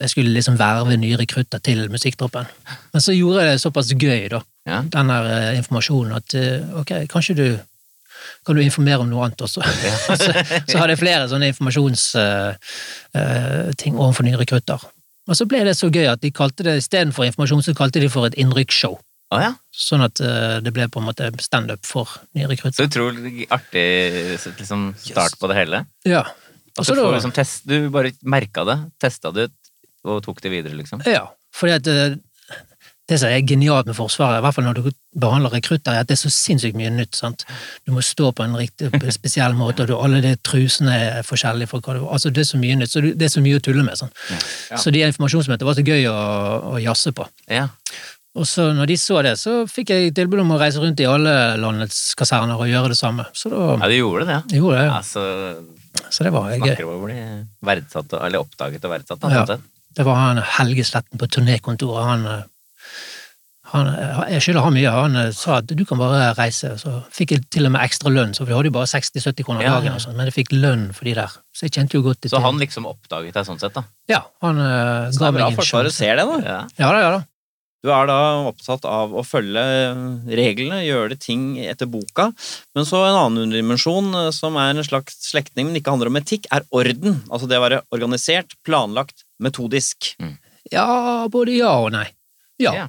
Jeg 0.00 0.10
skulle 0.10 0.30
liksom 0.30 0.58
verve 0.58 0.96
nye 0.96 1.16
rekrutter 1.16 1.58
til 1.58 1.90
musikktroppen. 1.90 2.44
Men 2.92 3.00
så 3.02 3.12
gjorde 3.16 3.42
jeg 3.42 3.50
det 3.52 3.60
såpass 3.60 3.92
gøy, 3.94 4.28
da, 4.28 4.40
Ja. 4.66 4.82
den 4.82 5.08
der 5.08 5.22
uh, 5.24 5.56
informasjonen, 5.56 6.12
at 6.12 6.34
uh, 6.34 6.80
ok, 6.80 6.90
kanskje 7.08 7.34
du 7.34 7.58
kan 8.46 8.56
du 8.56 8.60
informere 8.62 8.98
om 8.98 9.08
noe 9.08 9.24
annet 9.24 9.40
også? 9.40 9.62
så, 10.18 10.32
så 10.68 10.78
hadde 10.78 10.90
jeg 10.92 10.98
flere 10.98 11.28
sånne 11.30 11.46
informasjonsting 11.52 13.94
overfor 13.96 14.22
nye 14.26 14.36
rekrutter. 14.40 14.78
Og 15.28 15.36
så 15.36 15.44
ble 15.48 15.58
det 15.68 15.76
så 15.76 15.90
gøy 15.92 16.06
at 16.10 16.22
de 16.22 16.30
kalte 16.34 16.62
det 16.64 16.76
istedenfor 16.80 17.24
informasjon, 17.28 17.62
så 17.62 17.74
kalte 17.76 18.00
de 18.00 18.08
for 18.12 18.26
et 18.26 18.34
innrykkshow. 18.40 18.94
Å 19.28 19.40
ja. 19.42 19.50
Sånn 19.74 20.02
at 20.06 20.20
uh, 20.24 20.58
det 20.64 20.72
ble 20.72 20.86
på 20.88 21.02
en 21.02 21.08
måte 21.10 21.28
standup 21.44 21.84
for 21.86 22.08
nye 22.36 22.46
Så 22.46 22.52
rekrutter. 22.54 22.88
utrolig 22.88 23.48
artig 23.52 23.86
liksom, 24.56 24.92
start 25.02 25.36
på 25.40 25.50
det 25.50 25.58
hele. 25.58 25.82
Ja. 26.08 26.24
At 26.78 26.86
du, 26.86 26.94
får 26.96 27.18
liksom 27.18 27.34
test, 27.36 27.66
du 27.68 27.90
bare 27.92 28.14
merka 28.22 28.64
det, 28.64 28.78
testa 29.02 29.34
det 29.34 29.50
ut 29.50 30.08
og 30.08 30.22
tok 30.24 30.40
det 30.44 30.52
videre, 30.52 30.78
liksom. 30.78 31.02
ja, 31.10 31.26
fordi 31.52 31.74
at 31.74 31.88
eh, 31.90 32.14
det 33.08 33.16
som 33.20 33.32
er 33.32 33.44
genialt 33.48 33.88
med 33.88 33.96
Forsvaret, 33.96 34.38
i 34.38 34.44
hvert 34.44 34.54
fall 34.54 34.66
når 34.66 34.78
du 34.78 34.88
behandler 35.18 35.54
rekrutter, 35.56 35.94
er 35.96 36.04
at 36.04 36.10
det 36.10 36.18
er 36.18 36.20
så 36.20 36.30
sinnssykt 36.32 36.76
mye 36.76 36.90
nytt. 36.92 37.16
sant? 37.16 37.44
Du 37.88 37.92
må 37.96 38.02
stå 38.04 38.30
på 38.36 38.44
en 38.44 38.56
riktig 38.58 38.90
spesiell 39.16 39.56
måte, 39.56 39.84
og 39.84 39.88
du, 39.88 39.94
alle 39.96 40.20
de 40.24 40.34
trusene 40.44 40.92
er 40.92 41.24
forskjellige. 41.26 41.70
For 41.70 41.80
hva 41.80 41.96
du, 41.96 42.02
altså 42.04 42.30
Det 42.30 42.44
er 42.44 42.50
så 42.50 42.60
mye 42.60 42.76
nytt, 42.76 42.92
så 42.92 43.00
det 43.00 43.24
er 43.24 43.32
så 43.32 43.40
mye 43.44 43.56
å 43.56 43.64
tulle 43.64 43.84
med. 43.86 43.96
sånn. 43.96 44.12
Ja. 44.28 44.80
Så 44.82 44.92
de 44.92 45.06
informasjonsmøtene 45.06 45.70
var 45.70 45.78
så 45.80 45.86
gøy 45.88 46.04
å, 46.12 46.18
å 46.74 46.82
jazze 46.84 47.14
på. 47.16 47.26
Ja. 47.48 47.70
Og 48.38 48.46
så 48.46 48.68
når 48.76 48.92
de 48.92 48.96
så 49.00 49.22
det, 49.26 49.34
så 49.40 49.54
fikk 49.70 49.90
jeg 49.94 50.12
tilbud 50.16 50.44
om 50.44 50.54
å 50.54 50.60
reise 50.60 50.82
rundt 50.82 51.00
i 51.02 51.08
alle 51.08 51.32
landets 51.58 52.12
kaserner 52.18 52.60
og 52.60 52.70
gjøre 52.70 52.92
det 52.92 52.98
samme. 53.00 53.26
Så 53.36 53.50
da 53.52 53.64
ja, 53.74 53.88
du 53.90 53.96
gjorde 53.96 54.28
det, 54.28 54.36
ja. 54.36 54.60
gjorde 54.60 54.84
det. 54.84 54.92
Altså, 54.94 55.24
Så 56.08 56.26
det 56.26 56.34
var 56.36 56.52
gøy. 56.52 56.60
snakker 56.62 56.86
om 56.86 57.00
å 57.00 57.08
bli 57.08 57.18
verdsatt, 57.66 58.14
eller 58.20 58.44
oppdaget 58.44 58.86
og 58.86 58.94
verdsatt. 58.94 59.26
Ja. 59.34 59.42
sånn. 59.48 59.66
Det 59.98 60.06
var 60.06 60.20
han 60.20 60.38
Helge 60.58 60.84
Sletten 60.86 61.18
på 61.18 61.26
turnékontoret. 61.26 62.06
Han, 62.06 62.26
han, 63.72 63.88
jeg 64.30 64.44
skylder 64.44 64.66
han 64.68 64.76
mye. 64.76 64.92
Han 64.94 65.18
eh, 65.18 65.30
sa 65.36 65.58
at 65.58 65.72
du 65.72 65.82
kan 65.88 65.98
bare 65.98 66.30
reise. 66.38 66.70
Så 66.80 66.92
fikk 67.14 67.34
jeg 67.34 67.48
til 67.52 67.66
og 67.66 67.74
med 67.74 67.82
ekstra 67.82 68.12
lønn, 68.12 68.36
så 68.36 68.46
vi 68.46 68.54
hadde 68.54 68.70
jo 68.70 68.76
bare 68.76 68.90
60-70 68.92 69.48
kroner 69.48 69.66
Ja, 69.66 69.74
dagen, 69.80 69.98
sånt, 70.04 70.16
men 70.20 70.30
jeg 70.30 70.36
fikk 70.38 70.54
lønn 70.54 70.88
for 70.94 71.08
de 71.08 71.16
der. 71.18 71.34
Så 71.50 71.66
jeg 71.66 71.74
kjente 71.74 71.98
jo 71.98 72.04
godt 72.06 72.22
til 72.22 72.32
Så 72.32 72.44
han 72.44 72.62
liksom 72.62 72.86
oppdaget 72.88 73.34
deg 73.34 73.48
sånn 73.48 73.58
sett, 73.58 73.74
da. 73.74 73.84
Ja, 74.12 74.22
han 74.44 74.62
eh, 74.62 75.10
Så 75.10 75.24
det 75.24 75.32
er 75.32 75.36
bra 75.40 75.50
meg 75.50 75.56
en 75.56 75.58
Forsvaret 75.58 75.96
ser 75.96 76.20
det, 76.20 76.28
da. 76.30 76.38
Ja. 76.46 76.60
Ja 76.78 76.92
da, 76.94 77.02
ja 77.02 77.10
da. 77.18 77.24
Du 77.84 77.92
er 77.94 78.08
da 78.10 78.16
opptatt 78.48 78.82
av 78.90 79.12
å 79.14 79.22
følge 79.22 79.62
reglene, 80.26 80.80
gjøre 80.82 81.12
det 81.12 81.20
ting 81.22 81.44
etter 81.62 81.86
boka. 81.86 82.32
Men 82.74 82.86
så 82.88 83.04
en 83.06 83.18
annen 83.20 83.52
dimensjon, 83.54 84.08
eh, 84.18 84.30
som 84.34 84.56
er 84.58 84.72
en 84.74 84.82
slags 84.86 85.14
slektning, 85.28 85.68
men 85.68 85.78
ikke 85.78 85.94
handler 85.94 86.10
om 86.10 86.18
etikk, 86.18 86.48
er 86.50 86.66
orden. 86.74 87.20
Altså 87.30 87.46
det 87.46 87.60
å 87.60 87.64
være 87.68 87.82
organisert, 87.94 88.56
planlagt, 88.66 89.22
metodisk. 89.38 90.14
Ja, 90.72 91.28
både 91.30 91.54
ja 91.60 91.70
og 91.78 91.92
nei. 91.94 92.08
Ja. 92.58 92.74
Ja. 92.74 92.86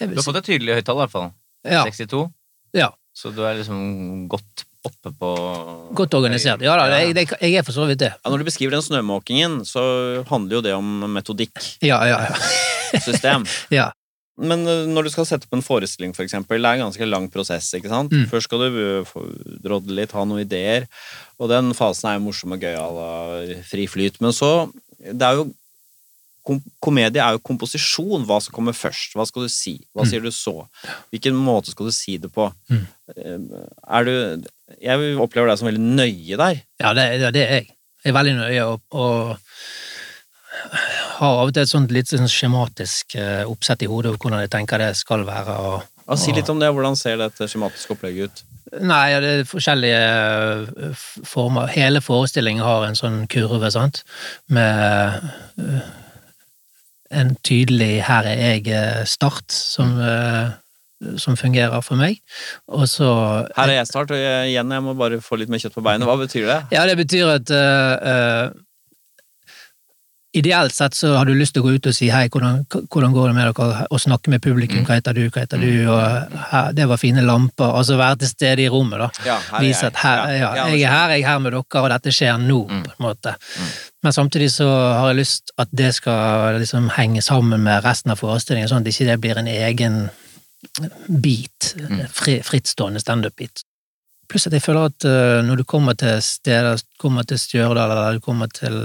Du 0.00 0.16
har 0.18 0.26
fått 0.26 0.42
et 0.42 0.48
tydelig 0.50 0.80
høyttall, 0.80 0.98
i 0.98 1.04
hvert 1.04 1.14
fall. 1.14 1.28
Ja, 1.66 1.84
62. 1.86 2.26
ja. 2.76 2.90
Så 3.16 3.30
du 3.32 3.38
er 3.48 3.54
liksom 3.56 4.26
godt 4.28 4.66
oppe 4.84 5.08
på 5.16 5.28
Godt 5.96 6.14
organisert. 6.18 6.60
Ja 6.60 6.74
da, 6.76 6.84
jeg, 7.00 7.14
jeg 7.40 7.54
er 7.56 7.64
for 7.64 7.72
så 7.72 7.86
vidt 7.88 8.02
det. 8.02 8.10
Ja, 8.12 8.28
når 8.30 8.42
du 8.42 8.48
beskriver 8.50 8.74
den 8.76 8.84
snømåkingen, 8.84 9.62
så 9.64 9.80
handler 10.28 10.58
jo 10.58 10.64
det 10.66 10.74
om 10.76 11.06
metodikk, 11.14 11.56
Ja, 11.80 12.02
ja, 12.04 12.18
ja. 12.28 13.00
system. 13.00 13.46
Ja. 13.78 13.88
Men 14.38 14.66
eh, 14.68 14.84
når 14.92 15.06
du 15.06 15.10
skal 15.14 15.24
sette 15.28 15.46
opp 15.48 15.54
en 15.56 15.64
forestilling, 15.64 16.12
for 16.16 16.22
eksempel, 16.26 16.60
det 16.60 16.68
er 16.68 16.80
en 16.80 16.86
ganske 16.90 17.06
lang 17.08 17.28
prosess, 17.32 17.70
ikke 17.78 17.88
sant? 17.92 18.12
Mm. 18.12 18.26
Først 18.28 18.48
skal 18.50 18.66
du 18.66 18.80
eh, 19.00 19.12
drodle 19.64 19.96
litt, 19.96 20.12
ha 20.12 20.24
noen 20.28 20.42
ideer, 20.44 20.84
og 21.40 21.48
den 21.52 21.72
fasen 21.76 22.10
er 22.10 22.18
jo 22.18 22.26
morsom 22.26 22.52
og 22.56 22.60
gøyal 22.66 22.98
og 23.00 23.54
fri 23.70 23.86
flyt. 23.88 24.20
Men 24.20 24.34
så, 24.36 24.50
det 25.00 25.22
er 25.24 25.40
jo 25.40 25.46
kom 26.46 26.60
Komedie 26.78 27.18
er 27.18 27.34
jo 27.34 27.40
komposisjon. 27.42 28.22
Hva 28.28 28.36
skal 28.38 28.54
komme 28.54 28.70
først? 28.76 29.16
Hva 29.18 29.24
skal 29.26 29.48
du 29.48 29.50
si? 29.50 29.72
Hva 29.96 30.04
Mm. 30.04 30.10
sier 30.12 30.20
du 30.22 30.28
så? 30.30 30.52
Hvilken 31.10 31.34
måte 31.34 31.72
skal 31.72 31.88
du 31.88 31.94
si 31.96 32.18
det 32.22 32.30
på? 32.30 32.46
Mm. 32.70 32.84
Eh, 33.16 33.64
Er 33.98 34.04
du 34.06 34.44
Jeg 34.82 35.16
opplever 35.18 35.48
deg 35.50 35.58
som 35.58 35.66
veldig 35.66 35.82
nøye 35.98 36.36
der. 36.38 36.60
Ja, 36.78 36.92
det, 36.94 37.32
det 37.34 37.42
er 37.42 37.54
jeg. 37.56 37.66
Jeg 38.04 38.12
er 38.12 38.18
veldig 38.20 38.36
nøye 38.38 38.62
og, 38.68 38.80
og 38.94 39.38
har 41.18 41.40
av 41.40 41.50
og 41.50 41.54
til 41.54 41.64
et 41.64 41.70
sånt 41.70 41.94
litt 41.94 42.10
sånn 42.10 42.30
skjematisk 42.30 43.16
eh, 43.20 43.44
oppsett 43.48 43.84
i 43.84 43.90
hodet 43.90 44.12
over 44.12 44.20
hvordan 44.22 44.44
jeg 44.44 44.52
tenker 44.52 44.82
det 44.82 44.92
skal 44.98 45.24
være. 45.26 45.56
Og, 45.70 45.86
og... 46.06 46.18
si 46.20 46.34
litt 46.36 46.50
om 46.52 46.60
det. 46.62 46.72
Hvordan 46.74 46.98
ser 46.98 47.18
dette 47.20 47.48
skjematiske 47.50 47.96
opplegget 47.96 48.30
ut? 48.30 48.44
Nei, 48.82 49.04
det 49.22 49.30
er 49.30 49.46
forskjellige 49.48 50.00
eh, 50.88 51.06
former. 51.28 51.70
Hele 51.72 52.02
forestillingen 52.04 52.64
har 52.66 52.86
en 52.86 52.98
sånn 52.98 53.22
kurve, 53.32 53.70
sant, 53.72 54.02
med 54.52 55.22
eh, 55.62 55.88
en 57.16 57.36
tydelig 57.46 58.02
'her 58.02 58.26
er 58.26 58.56
jeg'-start 58.66 59.54
som, 59.54 59.92
som 61.22 61.36
fungerer 61.38 61.80
for 61.86 61.94
meg. 61.96 62.18
Og 62.66 62.88
så 62.90 63.06
Her 63.56 63.70
er 63.70 63.78
jeg 63.78 63.86
snart, 63.86 64.10
og 64.10 64.18
jeg, 64.18 64.50
igjen, 64.50 64.72
jeg 64.74 64.82
må 64.82 64.96
bare 64.98 65.20
få 65.22 65.38
litt 65.38 65.48
mer 65.48 65.62
kjøtt 65.62 65.78
på 65.78 65.84
beinet. 65.86 66.08
Hva 66.08 66.18
betyr 66.18 66.50
det? 66.50 66.60
Ja, 66.74 66.82
det 66.90 66.98
betyr 66.98 67.30
at 67.38 67.54
eh, 67.54 68.50
Ideelt 70.36 70.74
sett 70.74 70.94
så 70.94 71.14
har 71.16 71.24
du 71.24 71.32
lyst 71.34 71.54
til 71.56 71.62
å 71.64 71.66
gå 71.66 71.76
ut 71.78 71.86
og 71.88 71.94
si 71.96 72.10
hei, 72.12 72.26
hvordan, 72.32 72.64
hvordan 72.92 73.14
går 73.14 73.30
det 73.30 73.36
med 73.38 73.46
dere, 73.48 73.86
og 73.88 74.00
snakke 74.02 74.32
med 74.32 74.42
publikum, 74.44 74.82
hva 74.84 74.98
heter 74.98 75.16
du, 75.16 75.22
hva 75.32 75.44
heter 75.46 75.62
du, 75.62 75.70
og 75.88 76.36
her, 76.50 76.72
det 76.76 76.84
var 76.90 77.00
fine 77.00 77.24
lamper, 77.24 77.70
altså 77.78 77.96
være 77.96 78.20
til 78.20 78.32
stede 78.34 78.66
i 78.66 78.70
rommet, 78.72 79.00
da. 79.00 79.08
Ja, 79.24 79.36
Vise 79.64 79.88
at 79.88 80.00
her, 80.02 80.24
ja, 80.36 80.50
jeg 80.74 80.82
er 80.84 80.92
her, 80.92 81.14
jeg 81.16 81.24
er 81.24 81.30
her 81.30 81.40
med 81.40 81.56
dere, 81.56 81.64
og 81.80 81.88
dette 81.94 82.12
skjer 82.12 82.36
nå, 82.42 82.58
på 82.68 82.92
en 82.92 83.06
måte. 83.06 83.32
Men 84.04 84.12
samtidig 84.12 84.50
så 84.52 84.68
har 84.68 85.08
jeg 85.10 85.22
lyst 85.22 85.54
at 85.62 85.72
det 85.72 85.94
skal 85.96 86.60
liksom 86.60 86.90
henge 86.98 87.24
sammen 87.24 87.64
med 87.64 87.80
resten 87.86 88.12
av 88.12 88.20
forestillingen, 88.20 88.68
sånn 88.70 88.84
at 88.84 88.92
ikke 88.92 89.08
det 89.08 89.18
blir 89.24 89.40
en 89.40 89.48
egen 89.50 89.98
bit, 91.08 91.72
fri, 92.12 92.38
frittstående 92.44 93.00
standup-bit. 93.00 93.64
Pluss 94.30 94.48
at 94.48 94.56
jeg 94.56 94.64
føler 94.64 94.90
at 94.90 95.06
uh, 95.08 95.38
når 95.46 95.60
du 95.60 95.64
kommer 95.68 95.96
til 95.98 96.18
steder, 96.24 96.80
kommer 97.02 97.26
til 97.28 97.38
Stjørdal 97.40 97.92
eller 97.94 98.18
du 98.18 98.24
kommer 98.24 98.50
til 98.52 98.76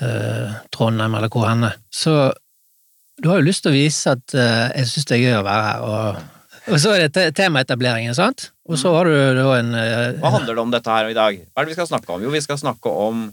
uh, 0.00 0.54
Trondheim 0.74 1.14
eller 1.18 1.32
hvor 1.32 1.48
henne, 1.50 1.74
så 1.92 2.32
du 3.22 3.28
har 3.30 3.38
jo 3.38 3.46
lyst 3.46 3.62
til 3.62 3.70
å 3.70 3.76
vise 3.76 4.14
at 4.16 4.34
uh, 4.34 4.72
jeg 4.74 4.90
syns 4.90 5.10
det 5.10 5.18
er 5.18 5.22
gøy 5.22 5.36
å 5.38 5.44
være 5.46 5.68
her, 5.68 5.84
og, 5.86 6.50
og 6.72 6.80
så 6.82 6.96
er 6.96 7.06
det 7.06 7.28
temaetableringen, 7.38 8.16
sant? 8.16 8.48
Og 8.64 8.80
så 8.80 8.94
har 8.96 9.10
du 9.10 9.14
da 9.36 9.48
en 9.58 9.74
Hva 10.22 10.30
handler 10.38 10.56
det 10.56 10.62
om 10.62 10.70
dette 10.72 10.88
her 10.90 11.10
i 11.12 11.16
dag? 11.16 11.40
Hva 11.52 11.60
er 11.60 11.66
det 11.66 11.74
vi 11.74 11.76
skal 11.76 11.90
snakke 11.90 12.14
om? 12.14 12.22
Jo, 12.24 12.32
vi 12.32 12.40
skal 12.40 12.56
snakke 12.58 12.88
om 12.88 13.26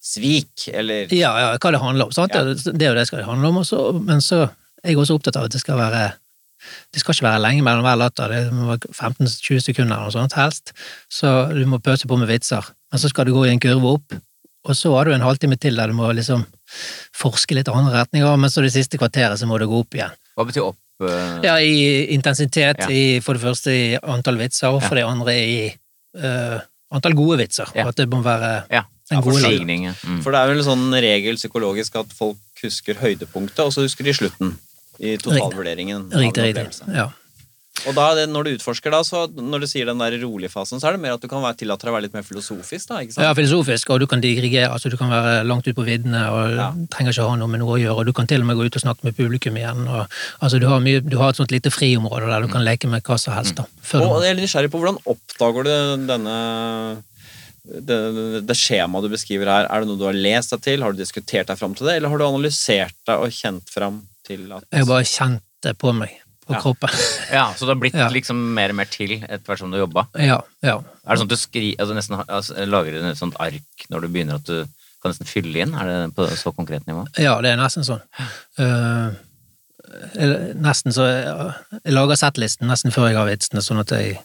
svik, 0.00 0.68
eller 0.72 1.12
Ja, 1.12 1.34
ja, 1.36 1.52
hva 1.60 1.72
det 1.74 1.82
handler 1.82 2.08
om. 2.08 2.14
Sant? 2.16 2.34
Ja. 2.34 2.44
Det 2.48 2.72
det 2.72 2.86
er 2.86 2.94
jo 2.94 2.98
det 2.98 3.06
skal 3.10 3.20
det 3.20 3.28
handle 3.28 3.52
om, 3.52 3.60
også, 3.60 3.84
men 4.00 4.24
så 4.24 4.46
er 4.80 4.94
jeg 4.94 5.00
også 5.02 5.18
opptatt 5.18 5.36
av 5.36 5.48
at 5.48 5.54
det 5.54 5.60
skal 5.60 5.78
være 5.80 6.04
det 6.92 7.00
skal 7.02 7.14
ikke 7.16 7.26
være 7.28 7.42
lenge 7.44 7.62
mellom 7.66 7.86
hver 7.86 8.00
latter, 8.00 8.34
det 8.34 8.52
må 8.52 8.68
være 8.72 8.90
15-20 8.92 9.62
sekunder 9.70 9.96
eller 9.96 10.10
noe 10.10 10.16
sånt, 10.16 10.36
helst. 10.38 10.74
Så 11.12 11.30
du 11.54 11.62
må 11.70 11.78
pøse 11.82 12.08
på 12.10 12.18
med 12.20 12.28
vitser. 12.30 12.66
Men 12.90 13.02
så 13.02 13.10
skal 13.12 13.26
du 13.28 13.34
gå 13.36 13.46
i 13.46 13.54
en 13.54 13.62
kurve 13.62 13.96
opp, 13.96 14.18
og 14.68 14.76
så 14.76 14.92
har 14.96 15.08
du 15.08 15.14
en 15.14 15.24
halvtime 15.24 15.56
til 15.56 15.76
der 15.78 15.88
du 15.88 15.96
må 15.96 16.10
liksom 16.12 16.44
forske 17.16 17.56
litt 17.56 17.68
andre 17.72 18.02
retninger, 18.02 18.36
men 18.36 18.50
så 18.52 18.62
det 18.64 18.74
siste 18.74 18.98
kvarteret 19.00 19.40
så 19.40 19.48
må 19.48 19.58
du 19.58 19.66
gå 19.70 19.80
opp 19.84 19.96
igjen. 19.96 20.12
Hva 20.36 20.46
betyr 20.48 20.68
opp 20.68 20.78
Uh... 21.00 21.40
Ja, 21.40 21.54
i 21.64 22.12
intensitet, 22.12 22.76
Ja. 22.84 22.88
i 22.92 23.20
for 23.24 23.32
det 23.32 23.40
første 23.40 23.72
i 23.72 23.96
antall 24.02 24.36
vitser, 24.36 24.68
og 24.68 24.82
for 24.84 24.98
det 24.98 25.06
andre 25.08 25.32
i 25.32 25.54
uh, 26.20 26.58
antall 26.92 27.16
gode 27.16 27.38
vitser. 27.40 27.70
Ja. 27.72 27.86
At 27.88 27.96
det 27.96 28.08
må 28.12 28.20
være 28.20 28.66
Ja, 28.68 28.82
en 29.10 29.22
god 29.24 29.40
latter. 29.40 29.64
ja. 29.64 29.94
Mm. 30.04 30.18
For 30.20 30.30
det 30.30 30.40
er 30.42 30.50
vel 30.52 30.60
en 30.60 30.66
sånn 30.68 30.92
regel 30.92 31.40
psykologisk 31.40 31.96
at 32.02 32.12
folk 32.12 32.36
husker 32.62 33.00
høydepunktet, 33.00 33.62
og 33.64 33.72
så 33.72 33.86
husker 33.86 34.04
de 34.04 34.12
slutten. 34.12 34.58
I 35.00 35.16
totalvurderingen. 35.20 36.10
av 36.12 36.20
Riktig, 36.20 36.50
riktig. 36.54 36.94
Ja. 36.94 37.08
Og 37.88 37.94
da, 37.96 38.10
når 38.28 38.44
du 38.44 38.50
utforsker, 38.58 38.92
da, 38.92 38.98
så 39.06 39.22
når 39.32 39.62
du 39.62 39.66
sier 39.70 39.88
den 39.88 40.00
der 40.02 40.12
rolige 40.20 40.50
fasen, 40.52 40.80
så 40.82 40.90
er 40.90 40.96
det 40.96 41.00
mer 41.00 41.14
at 41.16 41.22
du 41.22 41.28
kan 41.30 41.40
være 41.40 41.56
tillate 41.62 41.86
deg 41.86 41.92
å 41.92 41.94
være 41.94 42.04
litt 42.08 42.16
mer 42.16 42.26
filosofisk, 42.26 42.90
da, 42.90 42.98
ikke 43.00 43.14
sant? 43.14 43.24
Ja, 43.24 43.30
filosofisk, 43.38 43.92
og 43.94 44.02
du 44.02 44.06
kan 44.10 44.20
dirigere, 44.20 44.68
altså 44.74 44.90
du 44.92 44.98
kan 45.00 45.08
være 45.12 45.38
langt 45.48 45.68
ut 45.70 45.78
på 45.78 45.86
viddene, 45.86 46.20
og 46.28 46.58
Ja. 46.58 46.66
trenger 46.92 47.14
ikke 47.14 47.28
ha 47.30 47.38
noe 47.40 47.48
med 47.48 47.62
noe 47.62 47.78
å 47.78 47.80
gjøre, 47.80 47.96
og 48.02 48.10
du 48.10 48.12
kan 48.12 48.28
til 48.28 48.42
og 48.44 48.50
med 48.50 48.58
gå 48.58 48.66
ut 48.68 48.76
og 48.76 48.84
snakke 48.84 49.08
med 49.08 49.16
publikum 49.16 49.56
igjen, 49.56 49.86
og 49.88 50.12
altså 50.42 50.60
du 50.60 50.66
har, 50.68 50.82
mye, 50.84 51.00
du 51.00 51.16
har 51.22 51.30
et 51.32 51.40
sånt 51.40 51.54
lite 51.54 51.72
friområde 51.72 52.28
der 52.28 52.44
du 52.44 52.48
kan 52.52 52.66
leke 52.66 52.90
med 52.90 53.02
hva 53.06 53.16
som 53.18 53.32
helst, 53.32 53.56
da. 53.56 53.64
Før 53.80 54.04
Og 54.04 54.20
du, 54.20 54.26
jeg 54.26 54.36
er 54.36 54.42
nysgjerrig 54.42 54.72
på 54.74 54.82
hvordan 54.82 55.00
oppdager 55.06 55.64
du 55.64 56.06
denne 56.10 56.36
det, 57.64 58.44
det 58.44 58.56
skjemaet 58.56 59.04
du 59.04 59.12
beskriver 59.12 59.48
her, 59.48 59.66
er 59.70 59.80
det 59.80 59.88
noe 59.88 60.00
du 60.00 60.04
har 60.08 60.16
lest 60.16 60.52
deg 60.52 60.60
til, 60.68 60.82
har 60.84 60.92
du 60.92 61.00
diskutert 61.00 61.48
deg 61.48 61.56
fram 61.60 61.74
til 61.78 61.86
det, 61.88 61.96
eller 61.96 62.12
har 62.12 62.18
du 62.20 62.26
analysert 62.28 62.96
deg 63.06 63.24
og 63.24 63.32
kjent 63.32 63.68
fram 63.72 64.02
til 64.30 64.46
at 64.56 64.66
jeg 64.72 64.86
bare 64.88 65.06
kjent 65.10 65.42
det 65.66 65.76
på 65.82 65.92
meg, 65.96 66.14
på 66.46 66.54
Ja. 66.56 66.60
kroppen. 66.64 66.90
Ja, 67.38 67.44
Så 67.54 67.66
det 67.66 67.74
har 67.74 67.80
blitt 67.82 67.94
Ja. 67.98 68.08
liksom 68.14 68.38
mer 68.56 68.72
og 68.72 68.78
mer 68.80 68.88
til 68.90 69.16
etter 69.20 69.44
hvert 69.46 69.58
som 69.62 69.70
du 69.74 69.78
jobba? 69.78 70.06
ja, 70.18 70.40
ja. 70.64 70.78
Er 70.80 71.14
det 71.14 71.20
sånn 71.20 71.28
at 71.30 71.34
du 71.34 71.40
skri, 71.40 71.74
altså 71.78 71.94
nesten, 71.98 72.20
altså, 72.26 72.54
lager 72.66 72.96
et 73.10 73.18
sånt 73.18 73.36
ark 73.42 73.86
når 73.90 74.00
du 74.06 74.08
begynner 74.08 74.38
at 74.40 74.44
du 74.48 74.64
kan 75.02 75.12
nesten 75.12 75.26
fylle 75.28 75.62
inn? 75.64 75.74
Er 75.74 75.86
det 75.90 76.14
på 76.16 76.26
så 76.36 76.52
konkret 76.54 76.86
nivå? 76.88 77.06
Ja, 77.18 77.38
det 77.40 77.52
er 77.54 77.60
nesten 77.60 77.84
sånn. 77.86 78.02
Uh, 78.60 79.14
nesten 80.60 80.92
så 80.94 81.06
jeg 81.08 81.92
lager 81.94 82.18
settlisten 82.18 82.68
nesten 82.70 82.92
før 82.94 83.08
jeg 83.10 83.16
har 83.18 83.26
vitsene, 83.30 83.62
sånn 83.64 83.80
at 83.82 83.90
jeg 83.96 84.18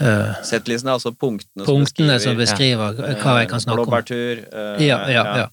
eh, 0.00 0.34
Settlisten 0.46 0.88
er 0.90 0.96
altså 0.96 1.12
punktene, 1.14 1.64
Punktene 1.66 2.18
som 2.22 2.36
beskriver 2.38 2.94
beskriver 2.94 3.22
hva 3.22 3.34
jeg 3.42 3.48
kan 3.50 3.60
snakke 3.64 3.80
om. 3.84 3.86
Blåbærtur 3.88 4.42
Uh, 4.48 4.82
Ja, 4.82 4.98
ja, 5.10 5.24
ja. 5.42 5.48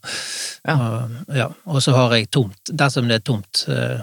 Ja. 0.66 0.76
Og, 0.76 1.16
ja. 1.36 1.48
Og 1.66 1.82
så 1.86 1.94
har 1.96 2.14
jeg 2.18 2.30
tomt. 2.32 2.60
Dersom 2.72 3.08
det 3.12 3.20
er 3.22 3.26
tomt, 3.26 3.66
eh, 3.70 4.02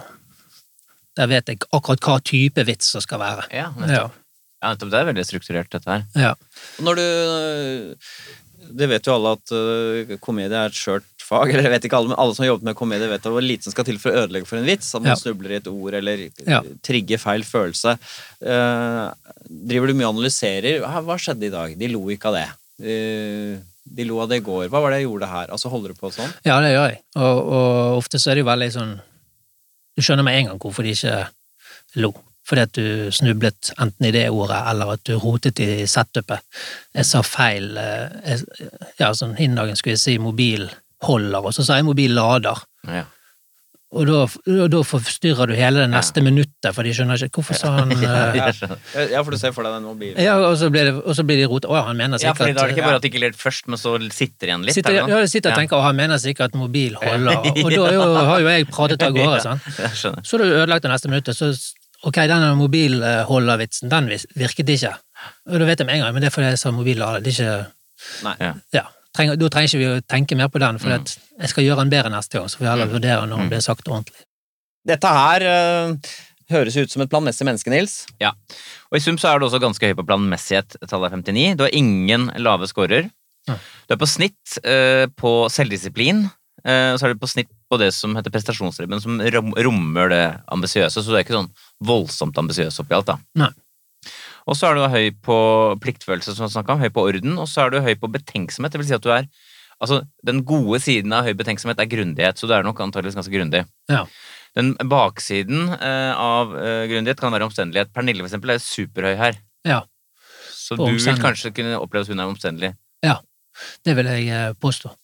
der 1.17 1.27
vet 1.29 1.49
jeg 1.53 1.61
akkurat 1.73 2.01
hva 2.07 2.19
type 2.25 2.65
vits 2.69 2.93
som 2.95 3.01
skal 3.05 3.19
være. 3.23 3.47
Ja, 3.53 3.71
Ja, 4.63 4.71
nettopp. 4.71 4.91
Det 4.93 4.99
er 5.01 5.09
veldig 5.11 5.25
strukturert, 5.27 5.71
dette 5.75 5.91
her. 5.91 6.05
ja. 6.15 6.35
Når 6.81 6.95
du 7.01 7.97
Det 8.73 8.87
vet 8.89 9.05
jo 9.07 9.15
alle 9.17 9.33
at 9.35 10.21
komedie 10.23 10.55
er 10.57 10.71
et 10.71 10.77
skjørt 10.79 11.12
fag, 11.25 11.51
eller 11.53 11.67
jeg 11.69 11.73
vet 11.75 11.87
ikke 11.89 11.99
alle, 12.01 12.11
men 12.13 12.19
alle 12.21 12.35
som 12.37 12.45
har 12.45 12.51
jobbet 12.53 12.69
med 12.69 12.77
komedie, 12.79 13.09
vet 13.11 13.27
hvor 13.31 13.43
lite 13.45 13.65
som 13.69 13.73
skal 13.75 13.87
til 13.89 13.99
for 14.03 14.11
å 14.13 14.23
ødelegge 14.25 14.49
for 14.51 14.59
en 14.61 14.67
vits. 14.69 14.95
At 14.95 15.03
man 15.03 15.13
Ja. 15.13 15.19
snubler 15.21 15.55
i 15.55 15.61
et 15.61 15.69
ord 15.71 15.95
eller 15.95 16.25
Ja. 16.47 16.61
trigger 16.83 17.19
feil 17.23 17.43
følelse. 17.47 17.97
Uh, 18.43 19.13
driver 19.49 19.87
du 19.89 19.95
mye 19.95 20.09
og 20.11 20.17
analyserer? 20.17 20.81
Hva 20.83 21.17
skjedde 21.19 21.47
i 21.49 21.53
dag? 21.55 21.77
De 21.79 21.89
lo 21.89 22.03
ikke 22.11 22.31
av 22.33 22.35
det. 22.41 22.49
Uh, 22.83 23.61
de 23.93 24.05
lo 24.07 24.21
av 24.23 24.29
det 24.31 24.39
i 24.43 24.45
går. 24.47 24.69
Hva 24.71 24.81
var 24.83 24.91
det 24.91 25.01
jeg 25.03 25.09
gjorde 25.11 25.29
her? 25.29 25.47
Altså 25.53 25.69
Holder 25.71 25.89
du 25.93 25.99
på 25.99 26.11
sånn? 26.15 26.33
ja, 26.47 26.61
det 26.61 26.73
gjør 26.75 26.89
jeg. 26.91 27.01
Og, 27.17 27.39
og 27.53 27.97
ofte 28.03 28.19
så 28.23 28.31
er 28.31 28.35
det 28.39 28.45
jo 28.45 28.51
veldig 28.53 28.71
sånn 28.73 28.93
Du 29.97 30.01
skjønner 30.03 30.25
med 30.25 30.39
en 30.39 30.47
gang 30.53 30.59
hvorfor 30.63 30.83
de 30.87 30.93
ikke 30.95 31.27
lo. 32.01 32.13
Fordi 32.49 32.63
at 32.65 32.73
du 32.75 33.11
snublet 33.15 33.69
enten 33.79 34.07
i 34.09 34.11
det 34.11 34.25
ordet, 34.33 34.57
eller 34.71 34.95
at 34.97 35.03
du 35.07 35.13
rotet 35.21 35.61
i 35.63 35.85
setupet. 35.87 36.41
Jeg 36.97 37.05
sa 37.07 37.21
feil 37.23 37.77
eh, 37.79 38.41
Ja, 38.99 39.13
sånn 39.15 39.37
Innen 39.39 39.61
dagen 39.61 39.77
skulle 39.79 39.95
jeg 39.95 40.03
si 40.03 40.17
mobilholder, 41.03 41.47
og 41.47 41.55
så 41.55 41.65
sa 41.67 41.77
jeg 41.81 41.85
mobillader. 41.85 42.63
Ja. 42.89 43.05
Og 43.93 44.07
da, 44.09 44.23
da, 44.73 44.79
forstyrrer 44.89 45.51
du 45.51 45.53
hele 45.53 45.83
det 45.83 45.91
neste 45.93 46.23
minuttet, 46.25 46.71
for 46.73 46.87
de 46.87 46.95
skjønner 46.97 47.21
ikke 47.27 47.43
Hvorfor 47.43 47.59
sa 47.59 47.75
han 47.77 47.91
eh, 47.99 48.39
Ja, 49.13 49.21
for 49.21 49.35
du 49.35 49.37
ser 49.37 49.53
for 49.53 49.67
deg 49.67 49.75
den 49.77 49.85
mobilen. 49.85 50.17
Ja, 50.17 50.39
og 50.41 50.57
så 50.57 50.71
blir, 50.73 50.89
det, 50.89 50.95
og 50.97 51.13
så 51.19 51.27
blir 51.29 51.43
de 51.43 51.49
rotet. 51.51 51.69
Å, 51.69 51.83
han 51.91 51.99
mener 52.01 52.17
sikkert 52.17 52.31
Ja, 52.31 52.33
for 52.39 52.47
fordi 52.47 52.57
da 52.57 52.63
er 52.63 52.73
det 52.73 52.79
ikke 52.79 52.87
bare 52.87 53.01
at 53.03 53.05
de 53.05 53.11
ikke 53.13 53.21
ler 53.21 53.37
først, 53.37 53.69
men 53.69 53.81
så 53.83 53.93
sitter 54.09 54.49
igjen 54.49 54.65
litt? 54.65 54.79
Sitter, 54.79 54.97
er 54.97 55.13
ja, 55.13 55.21
de 55.21 55.29
sitter 55.29 55.53
og 55.53 55.61
tenker 55.61 55.77
å, 55.77 55.83
han 55.85 55.99
mener 55.99 56.23
sikkert 56.23 56.55
at 56.55 56.57
mobil 56.57 56.97
holder, 57.03 57.51
og 57.67 57.69
da 57.69 57.93
jo, 57.99 58.09
har 58.31 58.41
jo 58.41 58.49
jeg 58.49 58.69
pratet 58.73 59.05
av 59.05 59.19
gårde. 59.19 59.59
Sånn. 60.07 60.25
Så 60.25 60.39
har 60.39 60.47
du 60.47 60.49
ødelagt 60.49 60.89
det 60.89 60.95
neste 60.95 61.13
minuttet, 61.13 61.37
så 61.37 61.53
ok, 62.09 62.23
denne 62.33 62.49
mobilholdervitsen, 62.63 63.93
den 63.93 64.09
virket 64.41 64.73
ikke. 64.73 64.97
Og 65.53 65.61
da 65.61 65.69
vet 65.69 65.85
jeg 65.85 65.91
med 65.91 66.01
en 66.01 66.07
gang, 66.07 66.17
men 66.17 66.25
det 66.25 66.33
er 66.33 66.35
fordi 66.35 66.49
jeg 66.49 66.65
sa 66.65 66.73
mobillader, 66.73 67.21
det 67.21 67.37
er 67.37 67.39
ikke 67.45 67.61
Nei. 68.25 68.35
Ja. 68.73 68.89
Trenger, 69.13 69.37
da 69.37 69.49
trenger 69.53 69.69
ikke 69.69 69.81
vi 69.83 69.89
å 69.91 70.03
tenke 70.09 70.37
mer 70.39 70.49
på 70.49 70.61
den, 70.63 70.79
for 70.81 70.89
mm. 70.89 71.09
jeg 71.43 71.53
skal 71.53 71.67
gjøre 71.67 71.85
den 71.85 71.93
bedre 71.93 72.13
neste 72.15 72.39
gang, 72.39 72.49
så 72.49 72.59
får 72.59 72.65
vi 72.65 72.71
heller 72.71 72.93
vurdere 72.93 73.25
når 73.29 73.43
den 73.43 73.51
blir 73.53 73.65
sagt 73.65 73.91
ordentlig. 73.91 74.25
Dette 74.89 75.11
her 75.13 75.45
øh, 75.47 76.13
høres 76.53 76.79
ut 76.81 76.93
som 76.93 77.05
et 77.05 77.11
planmessig 77.13 77.47
menneske, 77.47 77.73
Nils. 77.73 77.97
Ja. 78.23 78.33
Og 78.91 78.99
i 78.99 79.03
sum 79.05 79.19
så 79.21 79.31
er 79.31 79.41
du 79.41 79.47
også 79.47 79.61
ganske 79.63 79.91
høy 79.91 79.97
på 79.99 80.07
planmessighet, 80.09 80.79
tallet 80.89 81.13
er 81.13 81.21
59. 81.21 81.59
Du 81.59 81.67
har 81.67 81.77
ingen 81.77 82.31
lave 82.41 82.69
scorer. 82.71 83.11
Ja. 83.51 83.59
Du 83.89 83.97
er 83.97 84.01
på 84.01 84.09
snitt 84.09 84.57
øh, 84.65 85.07
på 85.19 85.33
selvdisiplin, 85.53 86.25
eh, 86.65 86.93
og 86.95 87.01
så 87.01 87.09
er 87.09 87.15
du 87.15 87.23
på 87.23 87.31
snitt 87.31 87.51
på 87.73 87.79
det 87.81 87.91
som 87.97 88.17
heter 88.17 88.33
prestasjonsribben, 88.33 89.03
som 89.03 89.21
rommer 89.67 90.13
det 90.13 90.25
ambisiøse, 90.55 91.03
så 91.03 91.09
du 91.09 91.19
er 91.19 91.27
ikke 91.27 91.37
sånn 91.37 91.53
voldsomt 91.85 92.39
ambisiøs 92.39 92.81
oppi 92.83 92.97
alt, 92.97 93.13
da. 93.13 93.19
Nei. 93.45 93.53
Og 94.49 94.59
så 94.59 94.69
er 94.69 94.79
du 94.79 94.85
høy 94.91 95.09
på 95.23 95.39
pliktfølelse, 95.83 96.35
som 96.35 96.49
vi 96.49 96.55
snakka 96.55 96.75
om, 96.75 96.83
høy 96.83 96.91
på 96.95 97.05
orden, 97.07 97.39
og 97.39 97.49
så 97.51 97.67
er 97.67 97.75
du 97.75 97.83
høy 97.85 97.95
på 97.99 98.11
betenksomhet, 98.11 98.75
det 98.75 98.83
vil 98.83 98.89
si 98.91 98.99
at 98.99 99.07
du 99.07 99.13
er 99.15 99.31
Altså, 99.83 100.05
den 100.23 100.45
gode 100.47 100.79
siden 100.79 101.11
av 101.11 101.27
høy 101.27 101.33
betenksomhet 101.35 101.81
er 101.83 101.89
grundighet, 101.91 102.39
så 102.39 102.47
du 102.47 102.53
er 102.55 102.63
nok 102.63 102.79
antakeligvis 102.85 103.17
ganske 103.19 103.33
grundig. 103.35 103.65
Ja. 103.91 104.05
Den 104.55 104.77
baksiden 104.87 105.73
eh, 105.75 106.13
av 106.15 106.53
eh, 106.55 106.85
grundighet 106.87 107.19
kan 107.19 107.35
være 107.35 107.49
omstendelighet. 107.49 107.91
Pernille, 107.91 108.23
for 108.23 108.31
eksempel, 108.31 108.53
er 108.55 108.63
superhøy 108.63 109.17
her. 109.19 109.41
Ja. 109.67 109.81
Så 110.55 110.79
du 110.79 110.87
vil 110.87 111.19
kanskje 111.19 111.51
kunne 111.57 111.81
oppleve 111.83 112.07
at 112.07 112.13
hun 112.15 112.23
er 112.23 112.31
omstendelig. 112.31 112.75
Ja, 113.03 113.19
Det 113.85 113.97
vil 113.99 114.07
jeg 114.07 114.29
eh, 114.31 114.55
påstå. 114.55 114.95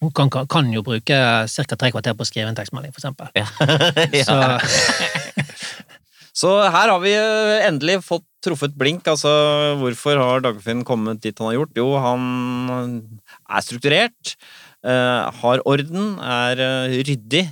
Hun 0.00 0.12
kan, 0.16 0.30
kan, 0.30 0.48
kan 0.48 0.72
jo 0.72 0.80
bruke 0.82 1.20
ca. 1.44 1.76
tre 1.76 1.92
kvarter 1.92 2.16
på 2.16 2.24
å 2.24 2.28
skrive 2.28 2.48
en 2.48 2.56
tekstmelding, 2.56 2.96
for 2.96 3.04
eksempel. 3.04 3.28
Ja. 3.36 3.44
Så 4.28 4.40
Så 6.34 6.50
her 6.66 6.90
har 6.90 6.98
vi 6.98 7.12
øh, 7.14 7.60
endelig 7.68 8.00
fått 8.02 8.24
truffet 8.44 8.76
blink. 8.78 9.08
Altså, 9.10 9.30
hvorfor 9.80 10.20
har 10.20 10.44
Dagfinn 10.44 10.84
kommet 10.86 11.22
dit 11.24 11.36
han 11.40 11.50
har 11.50 11.58
gjort? 11.58 11.74
Jo, 11.80 11.88
han 12.02 12.22
er 13.48 13.64
strukturert, 13.64 14.34
øh, 14.86 15.34
har 15.40 15.64
orden, 15.64 16.14
er 16.20 16.64
øh, 16.68 16.96
ryddig. 17.00 17.46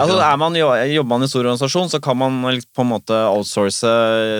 Altså, 0.00 0.16
er 0.24 0.38
man, 0.40 0.56
jobber 0.56 1.10
man 1.10 1.24
i 1.26 1.28
stor 1.28 1.44
organisasjon, 1.44 1.90
så 1.92 2.00
kan 2.00 2.16
man 2.16 2.38
på 2.72 2.84
en 2.84 2.92
måte 2.94 3.16
outsource 3.28 3.90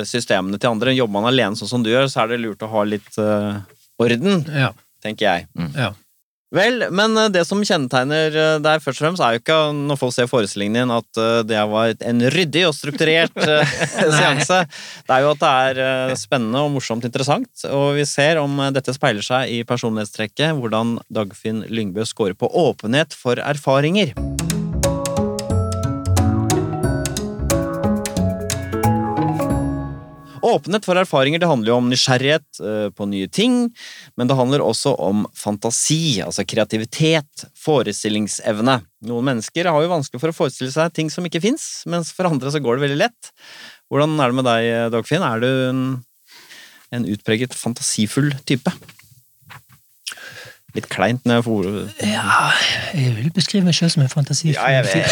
systemene 0.08 0.56
til 0.56 0.72
andre. 0.72 0.94
Jobber 0.96 1.20
man 1.20 1.28
alene 1.28 1.58
sånn 1.58 1.70
som 1.74 1.84
du 1.84 1.90
gjør, 1.92 2.08
så 2.08 2.22
er 2.22 2.32
det 2.32 2.40
lurt 2.40 2.64
å 2.64 2.70
ha 2.72 2.86
litt 2.88 3.18
orden, 4.00 4.46
ja. 4.48 4.72
tenker 5.04 5.28
jeg. 5.28 5.50
ja. 5.76 5.92
Vel, 6.52 6.84
men 6.92 7.16
eh, 7.16 7.30
det 7.32 7.46
som 7.48 7.62
kjennetegner 7.64 8.32
der 8.32 8.60
deg 8.60 8.82
først 8.84 9.00
og 9.00 9.06
fremst, 9.06 9.24
er 9.24 9.36
jo 9.36 9.42
ikke 9.42 9.58
når 9.76 10.00
folk 10.00 10.14
ser 10.16 10.28
forestillingen 10.30 10.82
din, 10.82 10.94
at 10.94 11.20
eh, 11.20 11.40
det 11.48 11.62
var 11.72 11.94
en 11.96 12.24
ryddig 12.34 12.66
og 12.68 12.76
strukturert 12.76 13.40
eh, 13.40 13.74
seanse. 14.18 14.62
Det 15.08 15.16
er 15.16 15.24
jo 15.24 15.32
at 15.32 15.42
det 15.42 15.52
er 15.66 15.82
eh, 15.86 16.14
spennende 16.20 16.64
og 16.66 16.74
morsomt 16.76 17.08
interessant, 17.08 17.50
og 17.72 17.96
vi 17.96 18.06
ser 18.08 18.42
om 18.42 18.60
eh, 18.60 18.72
dette 18.76 18.92
speiler 18.96 19.24
seg 19.24 19.48
i 19.48 19.62
personlighetstrekket, 19.68 20.52
hvordan 20.60 20.98
Dagfinn 21.12 21.64
Lyngbø 21.72 22.04
scorer 22.08 22.36
på 22.36 22.52
åpenhet 22.68 23.16
for 23.16 23.40
erfaringer. 23.40 24.12
Åpenhet 30.42 30.86
for 30.86 30.98
erfaringer 30.98 31.38
det 31.38 31.48
handler 31.48 31.70
jo 31.70 31.78
om 31.78 31.90
nysgjerrighet 31.90 32.60
eh, 32.66 32.88
på 32.94 33.06
nye 33.06 33.28
ting, 33.30 33.68
men 34.18 34.30
det 34.30 34.36
handler 34.38 34.64
også 34.64 34.94
om 34.98 35.24
fantasi, 35.38 36.18
altså 36.24 36.44
kreativitet, 36.48 37.44
forestillingsevne. 37.62 38.80
Noen 39.06 39.28
mennesker 39.30 39.70
har 39.70 39.84
jo 39.84 39.92
vanskelig 39.92 40.22
for 40.22 40.32
å 40.32 40.36
forestille 40.36 40.74
seg 40.74 40.94
ting 40.96 41.12
som 41.14 41.26
ikke 41.28 41.42
fins, 41.44 41.68
mens 41.86 42.10
for 42.16 42.26
andre 42.30 42.50
så 42.50 42.62
går 42.62 42.78
det 42.78 42.88
veldig 42.88 43.02
lett. 43.04 43.30
Hvordan 43.92 44.18
er 44.18 44.32
det 44.32 44.40
med 44.40 44.50
deg, 44.50 44.72
Dagfinn? 44.94 45.26
Er 45.26 45.44
du 45.44 45.48
en, 45.68 45.84
en 46.98 47.08
utpreget 47.14 47.54
fantasifull 47.54 48.32
type? 48.48 48.74
Litt 50.76 50.88
kleint 50.92 51.26
når 51.28 51.38
jeg 51.38 51.44
får 51.46 51.58
ordet 51.60 52.06
Ja, 52.08 52.50
jeg 52.96 53.14
vil 53.18 53.30
beskrive 53.36 53.66
meg 53.66 53.76
sjøl 53.76 53.92
som 53.92 54.04
en 54.04 54.12
fantasifull 54.12 54.56
Ja, 54.56 54.68
jeg 54.78 54.84
vet. 54.88 55.06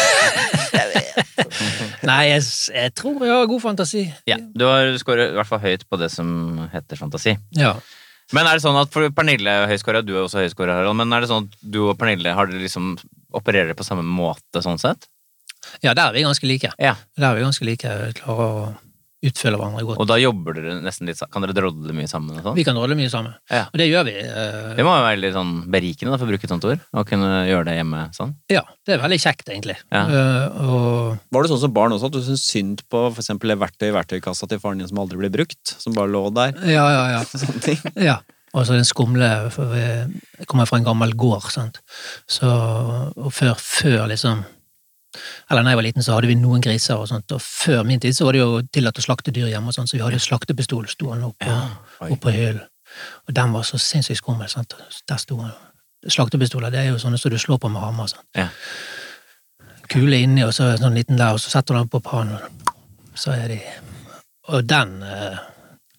Nei, 2.09 2.21
jeg, 2.31 2.43
jeg 2.73 2.93
tror 2.97 3.21
jeg 3.21 3.33
har 3.35 3.49
god 3.49 3.61
fantasi. 3.61 4.03
Ja, 4.29 4.37
du 4.41 4.65
har 4.65 4.89
skåret 5.01 5.33
i 5.33 5.37
hvert 5.37 5.49
fall 5.49 5.61
høyt 5.61 5.83
på 5.85 5.99
det 6.01 6.09
som 6.13 6.27
heter 6.71 6.97
fantasi. 6.97 7.35
Ja. 7.57 7.75
Men 8.33 8.47
er 8.47 8.57
det 8.57 8.63
sånn 8.63 8.79
at 8.79 8.89
for 8.93 9.05
Pernille 9.13 9.53
er 9.53 9.69
høyskåra, 9.69 10.01
du 10.05 10.15
er 10.15 10.23
også 10.23 10.41
høyskåra, 10.41 10.79
Harald, 10.79 10.97
men 10.97 11.13
er 11.13 11.23
det 11.23 11.29
sånn 11.29 11.49
at 11.49 11.57
du 11.61 11.81
og 11.83 11.97
Pernille 11.99 12.33
har 12.33 12.49
dere 12.49 12.63
liksom 12.63 12.95
opererer 13.37 13.69
dere 13.69 13.77
på 13.77 13.85
samme 13.85 14.05
måte 14.07 14.63
sånn 14.63 14.81
sett? 14.81 15.05
ja, 15.81 15.93
der 15.93 16.09
er 16.09 16.13
vi 16.15 16.23
ganske 16.25 16.47
like. 16.47 16.71
Ja. 16.79 16.95
Der 17.17 17.27
er 17.27 17.35
vi 17.37 17.45
ganske 17.45 17.65
like. 17.65 17.91
Klarer 18.17 18.41
å 18.41 18.71
utfylle 19.23 19.57
hverandre 19.59 19.83
godt. 19.85 19.99
Og 20.01 20.07
da 20.09 20.15
jobber 20.17 20.55
dere 20.57 20.75
nesten 20.81 21.05
litt 21.09 21.19
sammen. 21.19 21.31
Kan 21.35 21.43
dere 21.45 21.53
drodle 21.57 21.93
mye 21.93 22.09
sammen 22.09 22.39
og 22.39 22.45
sånn? 22.47 22.55
Vi 22.57 22.63
kan 22.65 22.77
drodle 22.77 22.95
mye 22.97 23.11
sammen. 23.13 23.35
Ja. 23.51 23.67
Og 23.69 23.77
det 23.77 23.87
gjør 23.91 24.07
vi. 24.07 24.15
eh, 24.17 24.71
Det 24.79 24.85
må 24.87 24.95
jo 24.97 25.03
være 25.05 25.19
litt 25.21 25.35
sånn 25.37 25.53
berikende, 25.71 26.11
da, 26.13 26.17
for 26.17 26.25
å 26.25 26.31
bruke 26.33 26.47
et 26.49 26.53
sånt 26.55 26.65
ord, 26.65 26.81
å 26.97 27.05
kunne 27.05 27.29
gjøre 27.49 27.65
det 27.69 27.75
hjemme 27.77 28.01
sånn. 28.17 28.33
Ja, 28.49 28.63
det 28.87 28.95
er 28.97 29.03
veldig 29.05 29.19
kjekt, 29.21 29.45
egentlig. 29.53 29.77
Ja. 29.93 30.03
Eh, 30.09 30.61
og 30.65 31.19
Var 31.31 31.43
det 31.45 31.51
sånn 31.53 31.61
som 31.67 31.73
barn 31.73 31.93
også, 31.93 32.09
at 32.09 32.17
du 32.17 32.21
syntes 32.25 32.47
synd 32.49 32.81
på 32.89 33.03
eksempel 33.13 33.53
det 33.53 33.59
verktøy 33.61 33.89
i 33.91 33.95
verktøykassa 33.99 34.49
til 34.49 34.59
faren 34.63 34.81
din 34.81 34.87
som 34.89 34.97
aldri 35.03 35.17
ble 35.21 35.29
brukt? 35.29 35.75
Som 35.77 35.93
bare 35.93 36.09
lå 36.09 36.25
der? 36.33 36.57
ja, 36.65 36.87
ja, 36.89 37.03
ja. 37.17 37.23
Sånne 37.31 37.61
ting. 37.61 37.77
ja. 38.01 38.19
Og 38.53 38.65
så 38.67 38.73
den 38.75 38.83
skumle 38.83 39.27
for 39.55 39.71
Jeg 39.77 40.45
kommer 40.45 40.65
fra 40.67 40.75
en 40.81 40.83
gammel 40.83 41.13
gård, 41.15 41.45
sant. 41.53 41.77
Så 42.27 42.49
Og 43.15 43.29
før, 43.31 43.53
før 43.55 44.09
liksom 44.11 44.41
Eller 45.49 45.65
da 45.65 45.73
jeg 45.73 45.79
var 45.79 45.85
liten, 45.87 46.05
så 46.05 46.15
hadde 46.15 46.29
vi 46.31 46.37
noen 46.39 46.63
griser 46.63 47.01
og 47.01 47.09
sånt, 47.11 47.31
og 47.35 47.41
før 47.43 47.83
min 47.87 47.99
tid 47.99 48.15
så 48.15 48.27
var 48.27 48.37
det 48.37 48.43
jo 48.43 48.61
tillatt 48.71 49.01
å 49.01 49.05
slakte 49.05 49.33
dyr 49.35 49.49
hjemme 49.51 49.71
og 49.71 49.75
sånt, 49.75 49.91
så 49.91 49.97
vi 49.97 50.03
hadde 50.03 50.19
jo 50.19 50.27
slaktepistol 50.27 50.87
stående 50.91 51.31
oppå 51.31 51.57
opp 52.07 52.23
på 52.23 52.35
hyllen. 52.35 52.63
Og 53.27 53.35
den 53.35 53.53
var 53.55 53.63
så 53.67 53.79
sinnssykt 53.79 54.19
skummel, 54.19 54.49
sant. 54.51 54.75
Der 55.07 55.19
sto. 55.21 55.37
Slaktepistoler, 56.11 56.73
det 56.73 56.79
er 56.81 56.89
jo 56.89 56.99
sånne 56.99 57.19
som 57.21 57.31
du 57.31 57.37
slår 57.39 57.59
på 57.61 57.69
med 57.71 57.83
hammer, 57.83 58.09
sant. 58.11 58.25
Ja. 58.35 58.47
Kule 59.91 60.17
inni, 60.23 60.43
og 60.47 60.53
så 60.55 60.71
sånn 60.79 60.95
liten 60.97 61.19
der, 61.19 61.35
og 61.35 61.43
så 61.43 61.51
setter 61.53 61.75
du 61.75 61.81
den 61.81 61.91
på 61.91 62.01
pannen, 62.03 62.39
så 63.15 63.35
er 63.35 63.47
de 63.51 63.61
Og 64.51 64.63
den 64.65 65.03
eh, 65.03 65.37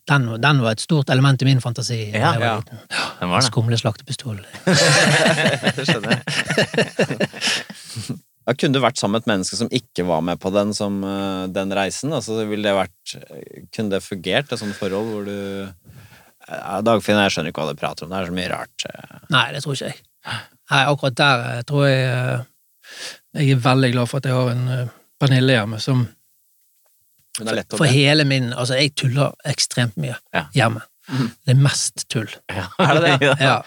den, 0.09 0.25
den 0.43 0.63
var 0.65 0.75
et 0.75 0.81
stort 0.83 1.11
element 1.15 1.43
i 1.43 1.47
min 1.47 1.61
fantasi 1.63 2.11
da 2.11 2.19
Ja, 2.19 2.33
jeg 2.33 2.41
var 2.41 2.47
ja. 2.47 2.57
liten. 2.57 2.79
Den 3.21 3.31
var 3.31 3.41
det. 3.41 3.47
Skumle 3.47 3.79
slaktepistol. 3.79 4.41
Det 5.77 5.87
skjønner 5.87 6.11
jeg. 6.17 6.23
Ja, 8.43 8.55
kunne 8.59 8.75
du 8.75 8.81
vært 8.83 8.99
sammen 8.99 9.17
med 9.19 9.23
et 9.25 9.31
menneske 9.31 9.57
som 9.59 9.69
ikke 9.71 10.05
var 10.09 10.23
med 10.27 10.41
på 10.43 10.51
den, 10.55 10.73
som, 10.75 10.97
eh, 11.07 11.45
den 11.55 11.71
reisen? 11.77 12.13
Altså, 12.17 12.41
ville 12.49 12.67
det 12.67 12.75
vært, 12.75 13.13
kunne 13.75 13.93
det 13.95 14.03
fungert, 14.03 14.51
et 14.53 14.59
sånt 14.59 14.75
forhold 14.79 15.13
hvor 15.13 15.29
du 15.29 15.37
ja, 16.49 16.81
Dagfinn, 16.83 17.21
jeg 17.23 17.31
skjønner 17.37 17.53
ikke 17.53 17.63
hva 17.63 17.71
du 17.75 17.79
prater 17.79 18.05
om, 18.07 18.11
det 18.11 18.19
er 18.19 18.31
så 18.33 18.35
mye 18.35 18.51
rart. 18.51 18.87
Nei, 19.31 19.45
det 19.55 19.63
tror 19.63 19.77
ikke 19.79 19.93
jeg. 19.93 20.01
Nei, 20.73 20.81
akkurat 20.89 21.19
der 21.19 21.45
jeg 21.59 21.65
tror 21.69 21.87
jeg 21.87 22.03
eh, 22.09 22.43
Jeg 23.43 23.55
er 23.57 23.63
veldig 23.65 23.89
glad 23.95 24.09
for 24.11 24.19
at 24.23 24.27
jeg 24.29 24.37
har 24.37 24.51
en 24.53 24.69
eh, 24.71 24.91
Pernille 25.23 25.57
hjemme 25.57 25.79
som 25.83 26.05
For 27.79 27.89
hele 27.91 28.25
min 28.29 28.51
Altså, 28.53 28.77
jeg 28.79 28.95
tuller 28.99 29.35
ekstremt 29.49 29.97
mye 30.01 30.17
Ja. 30.35 30.45
hjemme. 30.55 30.83
Det 31.13 31.53
er 31.53 31.59
mest 31.61 32.07
tull. 32.13 32.31
Ja. 32.49 32.67
Er 32.81 32.99
det 32.99 33.03
det? 33.21 33.33
Ja. 33.43 33.59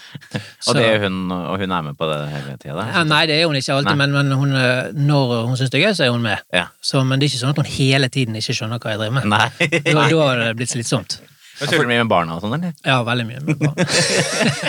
Og, 0.67 0.77
det 0.77 0.85
er 0.87 1.03
hun, 1.05 1.19
og 1.31 1.59
hun 1.61 1.73
er 1.77 1.83
med 1.85 1.97
på 1.99 2.07
det 2.09 2.17
hele 2.31 2.55
tida? 2.61 2.87
Ja, 2.89 3.03
nei, 3.07 3.21
det 3.29 3.37
er 3.37 3.45
hun 3.49 3.57
ikke 3.59 3.75
alltid, 3.75 3.91
Nei. 3.91 4.07
men, 4.07 4.15
men 4.15 4.33
hun, 4.39 4.55
eh, 4.57 4.89
når 4.97 5.35
hun 5.49 5.59
syns 5.59 5.73
det 5.73 5.81
er 5.81 5.87
gøy, 5.89 5.93
så 5.97 6.07
er 6.07 6.15
hun 6.15 6.25
med. 6.25 6.41
Ja. 6.55 6.65
Så, 6.81 7.03
men 7.05 7.21
det 7.21 7.27
er 7.27 7.33
ikke 7.33 7.43
sånn 7.43 7.53
at 7.53 7.61
hun 7.61 7.69
hele 7.69 8.09
tiden 8.13 8.37
ikke 8.39 8.55
skjønner 8.57 8.81
hva 8.81 8.95
jeg 8.95 9.03
driver 9.03 9.17
med. 9.19 9.31
Nei. 9.35 9.47
Da, 9.85 10.09
da 10.09 10.19
har 10.19 10.41
det 10.41 10.51
blitt 10.59 10.71
slitsomt. 10.73 11.19
Hun 11.55 11.69
tuller 11.71 11.87
mye 11.87 12.01
med 12.03 12.09
barna 12.11 12.35
og 12.35 12.43
sånn, 12.43 12.57
eller? 12.57 12.73
Ja, 12.83 12.97
veldig 13.07 13.25
mye. 13.29 13.43
med 13.45 13.61
barna. 13.61 13.85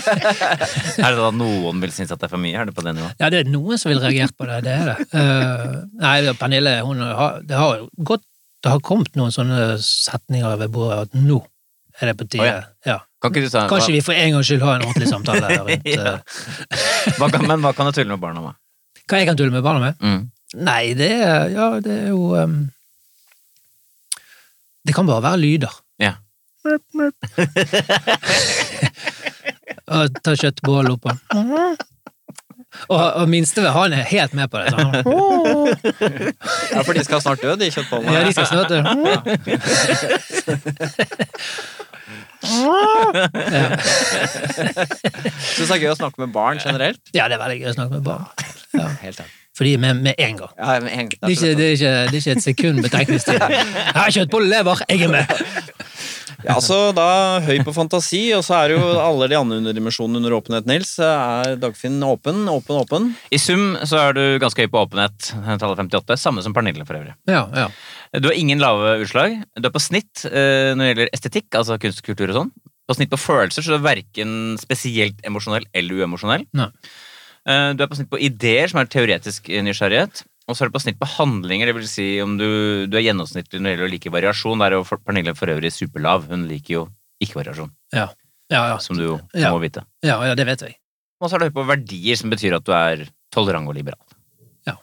Er 1.02 1.16
det 1.16 1.18
da 1.18 1.32
noen 1.34 1.82
vil 1.82 1.94
synes 1.94 2.12
at 2.14 2.20
det 2.22 2.28
er 2.28 2.34
for 2.36 2.42
mye? 2.42 2.54
Er 2.54 2.68
det 2.68 2.76
på 2.76 2.84
det 2.86 2.94
nivået? 2.94 3.16
Ja, 3.18 3.30
det 3.32 3.40
er 3.42 3.50
noen 3.50 3.80
som 3.80 3.90
vil 3.90 4.02
reagere 4.04 4.30
på 4.36 4.46
det, 4.46 4.60
det 4.68 4.76
er 4.76 4.92
det. 4.92 5.08
Uh, 5.10 5.82
nei, 6.04 6.14
Pernille, 6.38 6.76
hun 6.86 7.02
har, 7.02 7.40
det 7.46 7.58
har 7.58 7.82
gått 7.98 8.24
Det 8.64 8.70
har 8.72 8.80
kommet 8.82 9.18
noen 9.18 9.34
sånne 9.34 9.76
setninger 9.82 10.56
ved 10.62 10.72
bordet 10.74 11.06
at 11.06 11.18
nå 11.18 11.40
er 12.01 12.07
det 12.11 12.16
på 12.20 12.26
tide. 12.28 12.42
Oh, 12.42 12.47
ja. 12.49 12.62
ja. 12.86 12.99
Kan 13.22 13.32
ikke 13.32 13.44
du 13.47 13.51
ta, 13.51 13.62
Kanskje 13.70 13.92
vi 13.97 14.01
for 14.05 14.12
en 14.12 14.32
gangs 14.36 14.47
skyld 14.51 14.62
har 14.62 14.74
en 14.78 14.84
ordentlig 14.86 15.09
samtale 15.09 15.47
rundt 15.57 15.86
Ja. 15.97 16.12
eh, 16.12 16.20
hva 17.16 17.26
kan, 17.32 17.47
Men 17.49 17.59
hva 17.64 17.72
kan 17.76 17.86
du 17.88 17.92
tulle 17.97 18.12
med 18.12 18.20
barna 18.22 18.40
med? 18.44 18.55
hva 19.07 19.18
jeg 19.20 19.26
kan 19.28 19.36
tulle 19.38 19.55
med 19.55 19.62
barna 19.62 19.80
med. 19.80 19.94
Mm. 20.03 20.22
Nei, 20.66 20.84
det 20.99 21.11
er 21.14 21.49
Ja, 21.55 21.66
det 21.82 21.94
er 22.05 22.09
jo 22.11 22.34
um, 22.36 22.57
Det 24.86 24.94
kan 24.94 25.07
bare 25.09 25.22
være 25.22 25.38
lyder. 25.42 25.72
Ja. 26.03 26.12
Og 29.97 30.11
ta 30.26 30.34
kjøttboll 30.34 30.90
oppå. 30.97 31.11
Og, 32.90 33.05
og 33.22 33.28
minste 33.30 33.62
han 33.72 33.92
er 33.97 34.03
helt 34.11 34.34
med 34.36 34.51
på 34.53 34.59
det. 34.61 34.68
Sånn. 34.74 34.92
Ja, 36.74 36.82
for 36.84 36.92
de 36.99 37.05
skal 37.07 37.22
snart 37.24 37.40
dø, 37.42 37.55
de 37.57 37.70
kjøttbollene. 37.72 38.12
Ja, 38.12 38.20
de 38.26 38.32
skal 38.34 38.47
snart 38.51 38.70
dø. 38.74 38.78
Ja. 43.57 43.66
Syns 45.57 45.68
det 45.70 45.74
er 45.76 45.82
gøy 45.82 45.90
å 45.92 45.98
snakke 45.98 46.22
med 46.24 46.32
barn 46.34 46.61
generelt. 46.62 47.00
ja, 47.16 47.26
det 47.28 47.36
er 47.38 47.42
veldig 47.42 47.59
gøy 47.62 47.70
å 47.72 47.74
snakke 47.76 47.98
med 47.98 48.07
barn. 48.07 48.26
Ja. 48.76 48.88
Helt 49.02 49.20
enig. 49.24 49.32
Fordi 49.57 49.70
med, 49.80 50.02
med 50.04 50.14
en 50.20 50.36
gang. 50.36 50.50
Ja, 50.59 50.74
med 50.84 50.92
en- 50.92 51.09
Det 51.09 51.16
er 51.22 51.30
ikke, 51.32 51.52
det 51.57 51.66
er 51.66 51.76
ikke, 51.78 51.92
det 52.11 52.18
er 52.18 52.20
ikke 52.20 52.34
et 52.36 52.42
sekund 52.44 52.82
betenkningstid. 52.84 53.40
kjøtt 54.18 54.30
på 54.34 54.40
lever, 54.44 54.82
jeg 54.90 55.07
er 55.07 55.14
med! 55.14 55.24
Ja, 56.42 56.56
altså 56.56 56.90
da 56.96 57.38
høy 57.46 57.60
på 57.66 57.72
fantasi, 57.76 58.20
og 58.34 58.42
så 58.46 58.56
er 58.58 58.72
jo 58.74 58.80
alle 58.98 59.28
de 59.30 59.36
andre 59.38 59.60
underdimensjonene 59.62 60.18
under 60.20 60.34
åpenhet, 60.36 60.66
Nils. 60.66 60.96
Er 61.02 61.54
Dagfinn 61.62 62.00
åpen, 62.02 62.44
åpen, 62.50 62.76
åpen? 62.80 63.08
I 63.30 63.38
sum 63.38 63.76
så 63.86 64.00
er 64.08 64.16
du 64.16 64.22
ganske 64.42 64.64
høy 64.66 64.70
på 64.72 64.82
åpenhet, 64.82 65.30
tallet 65.62 65.82
58, 65.86 66.18
samme 66.18 66.42
som 66.42 66.54
Pernille 66.56 66.86
for 66.88 66.98
øvrig. 66.98 67.14
Ja, 67.30 67.44
ja. 67.54 67.68
Du 68.18 68.28
har 68.30 68.34
ingen 68.38 68.58
lave 68.62 68.96
utslag. 69.04 69.38
Du 69.54 69.68
er 69.70 69.74
på 69.74 69.82
snitt 69.82 70.24
eh, 70.28 70.72
når 70.74 70.82
det 70.82 70.90
gjelder 70.92 71.12
estetikk, 71.14 71.48
altså 71.62 71.78
kunst, 71.82 72.02
kultur 72.06 72.30
og 72.34 72.40
sånn. 72.40 72.54
På 72.86 72.94
snitt 72.98 73.10
på 73.10 73.18
følelser, 73.18 73.62
så 73.66 73.74
du 73.74 73.80
er 73.80 73.86
verken 73.88 74.32
spesielt 74.62 75.22
emosjonell 75.26 75.66
eller 75.74 76.02
uemosjonell. 76.04 76.44
Nei. 76.58 76.68
Eh, 77.46 77.72
Du 77.78 77.82
er 77.82 77.90
på 77.90 77.98
snitt 77.98 78.10
på 78.10 78.18
ideer, 78.22 78.70
som 78.70 78.82
er 78.82 78.90
teoretisk 78.90 79.46
nysgjerrighet. 79.50 80.24
Og 80.47 80.55
så 80.55 80.62
er 80.62 80.68
det 80.70 80.76
på 80.76 80.82
snitt 80.84 80.99
på 81.01 81.09
handlinger, 81.16 81.66
det 81.66 81.74
vil 81.74 81.88
si 81.90 82.05
om 82.22 82.36
du, 82.38 82.86
du 82.86 82.94
er 82.97 83.03
gjennomsnittlig 83.09 83.59
når 83.59 83.66
det 83.66 83.72
gjelder 83.74 83.88
å 83.88 83.92
like 83.97 84.12
variasjon. 84.14 84.61
Der 84.62 84.76
er 84.76 84.78
jo 84.78 84.99
Pernille 85.03 85.34
for 85.34 85.51
øvrig 85.51 85.72
superlav. 85.74 86.28
Hun 86.30 86.44
liker 86.47 86.74
jo 86.76 86.84
ikke 87.22 87.40
variasjon, 87.40 87.72
Ja, 87.97 88.09
ja, 88.53 88.61
ja. 88.70 88.76
som 88.78 88.97
du 88.99 89.03
jo 89.09 89.16
Ja. 89.34 89.51
må 89.51 89.59
vite. 89.62 89.82
ja, 90.07 90.20
ja 90.24 90.34
det 90.38 90.47
vet 90.47 90.62
jeg. 90.62 90.76
Og 91.20 91.30
så 91.30 91.34
er 91.36 91.38
det 91.40 91.49
høy 91.51 91.57
på 91.62 91.66
verdier, 91.66 92.16
som 92.20 92.30
betyr 92.30 92.55
at 92.61 92.64
du 92.64 92.70
er 92.76 93.09
tolerant 93.32 93.66
og 93.66 93.74
liberal. 93.74 93.99
Ja. 94.68 94.76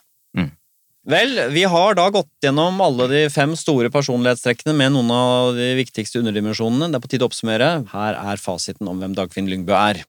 Vel, 1.06 1.34
vi 1.52 1.64
har 1.68 1.96
da 2.00 2.06
gått 2.16 2.30
gjennom 2.42 2.80
alle 2.82 3.08
de 3.12 3.22
fem 3.30 3.56
store 3.60 3.90
personlighetstrekkene 3.92 4.72
med 4.76 4.94
noen 4.96 5.10
av 5.12 5.50
de 5.56 5.74
viktigste 5.76 6.20
underdimensjonene. 6.22 6.88
Det 6.92 6.96
er 6.96 7.04
på 7.04 7.10
tide 7.12 7.26
å 7.26 7.28
oppsummere. 7.28 7.72
Her 7.92 8.16
er 8.20 8.40
fasiten 8.40 8.88
om 8.88 9.00
hvem 9.02 9.14
Dagfinn 9.16 9.50
Lyngbø 9.52 9.76
er. 9.76 10.00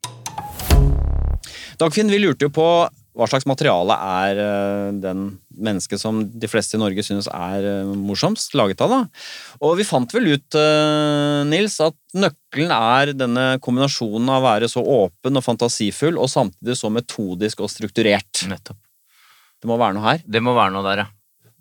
Dagfinn, 1.83 2.11
vi 2.11 2.21
lurte 2.23 2.47
jo 2.47 2.53
på 2.55 2.67
hva 3.15 3.29
slags 3.31 3.47
materiale 3.47 3.95
er 3.95 4.41
eh, 4.43 4.89
den 4.99 5.27
mennesket 5.55 6.03
som 6.03 6.19
de 6.27 6.51
fleste 6.51 6.75
i 6.75 6.81
Norge 6.83 7.05
synes 7.07 7.29
er 7.31 7.67
eh, 7.69 7.93
morsomst 7.95 8.57
laget 8.59 8.83
av, 8.83 8.91
da. 8.91 9.25
Og 9.63 9.77
vi 9.79 9.87
fant 9.87 10.11
vel 10.17 10.33
ut, 10.35 10.59
eh, 10.59 11.43
Nils, 11.47 11.79
at 11.85 11.95
nøkkelen 12.19 12.75
er 12.75 13.15
denne 13.15 13.47
kombinasjonen 13.63 14.33
av 14.35 14.43
å 14.43 14.47
være 14.49 14.71
så 14.71 14.83
åpen 14.83 15.39
og 15.39 15.47
fantasifull, 15.47 16.19
og 16.19 16.31
samtidig 16.33 16.79
så 16.81 16.91
metodisk 16.91 17.63
og 17.63 17.71
strukturert. 17.71 18.47
Nettopp. 18.51 18.81
Det 19.63 19.71
må 19.71 19.79
være 19.81 19.97
noe 19.97 20.09
her. 20.11 20.25
Det 20.27 20.43
må 20.43 20.57
være 20.57 20.75
noe 20.75 20.89
der, 20.91 21.07
ja. 21.07 21.11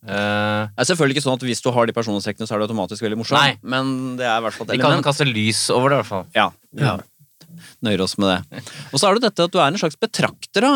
Uh, 0.04 0.68
Det 0.76 0.84
er 0.84 0.88
selvfølgelig 0.90 1.16
ikke 1.16 1.24
sånn 1.24 1.38
at 1.38 1.44
hvis 1.48 1.62
du 1.64 1.70
har 1.72 1.88
de 1.88 1.94
personlighetstrekkene, 1.96 2.48
så 2.50 2.58
er 2.58 2.60
du 2.60 2.66
automatisk 2.66 3.06
veldig 3.06 3.22
morsom, 3.22 3.38
Nei. 3.40 3.54
men 3.64 4.18
det 4.20 4.26
er 4.28 4.42
i 4.42 4.44
hvert 4.44 4.58
fall 4.58 4.68
et 4.68 4.76
vi 4.76 4.82
kan 4.84 5.06
kaste 5.06 5.28
lys 5.30 5.62
over 5.72 5.94
det, 5.94 5.96
i 5.96 6.02
hvert 6.02 6.10
fall. 6.10 6.26
Ja. 6.36 6.50
Ja. 6.82 6.98
Nøyer 7.86 8.04
oss 8.06 8.18
med 8.22 8.32
det. 8.32 8.64
Og 8.92 9.00
så 9.00 9.10
er 9.10 9.18
det 9.18 9.30
dette 9.30 9.48
at 9.48 9.54
du 9.54 9.60
er 9.60 9.70
en 9.70 9.80
slags 9.82 10.00
betrakter, 10.00 10.66
da, 10.66 10.74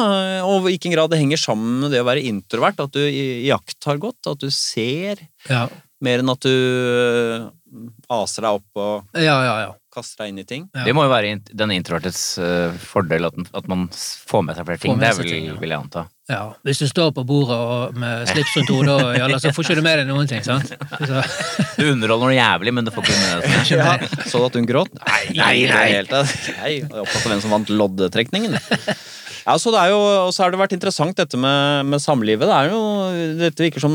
og 0.47 0.61
i 0.61 0.71
hvilken 0.71 0.95
grad 0.95 1.11
det 1.13 1.21
henger 1.21 1.41
sammen 1.41 1.81
med 1.83 1.93
det 1.95 2.03
å 2.03 2.07
være 2.07 2.25
introvert. 2.29 2.79
At 2.83 2.95
du 2.95 3.03
iakttar 3.03 3.99
godt, 4.01 4.31
at 4.31 4.41
du 4.43 4.49
ser 4.53 5.25
Ja, 5.49 5.67
mer 6.03 6.21
enn 6.21 6.29
at 6.29 6.45
du 6.45 6.51
øh, 6.53 7.47
aser 8.13 8.45
deg 8.45 8.59
opp 8.59 8.81
og 8.81 9.17
ja, 9.17 9.37
ja. 9.45 9.55
ja. 9.65 9.71
kaster 9.93 10.23
deg 10.23 10.33
inn 10.33 10.43
i 10.43 10.47
ting. 10.47 10.67
Ja. 10.75 10.85
Det 10.87 10.93
må 10.97 11.07
jo 11.07 11.13
være 11.13 11.37
den 11.49 11.73
introvertes 11.73 12.21
eh, 12.41 12.75
fordel, 12.81 13.29
at, 13.29 13.71
man 13.71 13.87
får 13.93 14.45
med 14.45 14.59
seg 14.59 14.69
flere 14.69 14.83
ting. 14.83 14.97
Med 14.99 15.07
Det 15.07 15.25
vil, 15.25 15.57
vil 15.61 15.73
jeg 15.73 15.79
anta. 15.79 16.05
Ja. 16.27 16.41
Hvis 16.67 16.81
du 16.83 16.87
står 16.89 17.13
på 17.15 17.23
bordet 17.27 17.55
og 17.55 17.97
med 17.99 18.27
slips 18.27 18.55
rundt 18.59 18.71
hodet, 18.75 19.39
så 19.43 19.51
får 19.55 19.67
ikke 19.67 19.77
du 19.79 19.83
med 19.85 20.01
deg 20.01 20.09
noen 20.09 20.27
ting. 20.27 20.43
sant? 20.43 20.73
Så, 21.09 21.21
Du 21.77 21.85
underholder 21.91 22.27
noe 22.27 22.35
jævlig, 22.35 22.73
men 22.75 22.87
du 22.87 22.91
får 22.91 23.05
ikke 23.07 23.19
med 23.21 23.29
deg 23.29 23.45
det. 23.47 23.77
Ja, 23.77 24.23
Så 24.27 24.41
du 24.41 24.47
at 24.49 24.57
hun 24.59 24.67
gråt? 24.67 24.91
Nei, 24.99 25.21
Nei, 25.37 25.53
nei. 25.69 25.85
helt. 25.95 26.11
Jeg 26.11 26.81
er 26.89 26.99
opptatt 27.05 27.23
av 27.23 27.31
hvem 27.31 27.43
som 27.45 27.53
vant 27.55 27.71
loddetrekningen. 27.71 28.57
Ja, 29.47 29.53
så 29.63 29.71
det 29.71 29.79
er 29.79 29.93
jo, 29.93 29.99
og 30.25 30.33
så 30.35 30.43
har 30.43 30.51
det 30.51 30.59
vært 30.59 30.73
interessant 30.75 31.15
dette 31.15 31.37
med, 31.39 31.87
med 31.87 32.01
samlivet. 32.03 32.49
Det 32.49 32.55
er 32.57 32.73
jo, 32.73 32.81
dette 33.39 33.63
virker 33.63 33.79
som 33.85 33.93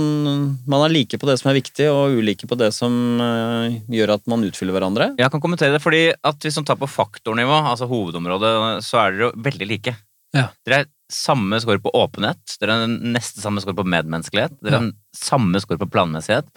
man 0.65 0.87
er 0.87 0.95
like 0.95 1.19
på 1.21 1.29
det 1.29 1.35
som 1.43 1.51
er 1.53 1.59
viktig, 1.59 1.91
og 1.93 2.15
ulike 2.17 2.49
på 2.49 2.57
det 2.57 2.71
som 2.73 2.95
uh, 3.21 3.67
gjør 3.93 4.15
at 4.15 4.25
man 4.33 4.47
utfyller 4.49 4.73
hverandre. 4.79 5.11
Jeg 5.21 5.29
kan 5.35 5.43
kommentere 5.45 5.77
det, 5.77 5.83
fordi 5.85 6.07
at 6.17 6.41
hvis 6.49 6.57
man 6.63 6.71
tar 6.71 6.81
på 6.81 6.89
faktornivå, 6.89 7.59
altså 7.75 7.91
hovedområdet, 7.93 8.55
så 8.89 9.03
er 9.05 9.13
dere 9.19 9.29
jo 9.29 9.31
veldig 9.51 9.69
like. 9.75 9.95
Ja. 10.33 10.47
Dere 10.65 10.79
er 10.87 10.91
samme 11.13 11.59
score 11.63 11.83
på 11.83 11.93
åpenhet, 11.97 12.57
dere 12.61 12.79
er 12.83 12.95
nesten 13.17 13.45
samme 13.45 13.63
score 13.63 13.77
på 13.79 13.85
medmenneskelighet, 13.89 14.55
dere 14.65 14.81
er 14.81 14.89
samme 15.17 15.61
score 15.63 15.81
på 15.81 15.91
planmessighet. 15.93 16.49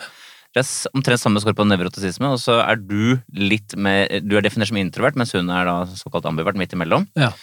Dere 0.56 0.64
er 0.64 0.96
omtrent 0.96 1.20
samme 1.20 1.42
score 1.44 1.58
på 1.58 1.68
nevrotisisme, 1.68 2.32
og 2.32 2.40
så 2.40 2.62
er 2.64 2.80
du 2.80 3.18
litt 3.36 3.76
mer 3.76 4.08
Du 4.24 4.38
er 4.38 4.46
definert 4.46 4.72
som 4.72 4.80
introvert, 4.80 5.18
mens 5.20 5.36
hun 5.36 5.52
er 5.52 5.68
da 5.68 5.78
såkalt 6.00 6.28
ambivert, 6.32 6.58
midt 6.60 6.76
imellom. 6.78 7.10
ja. 7.20 7.34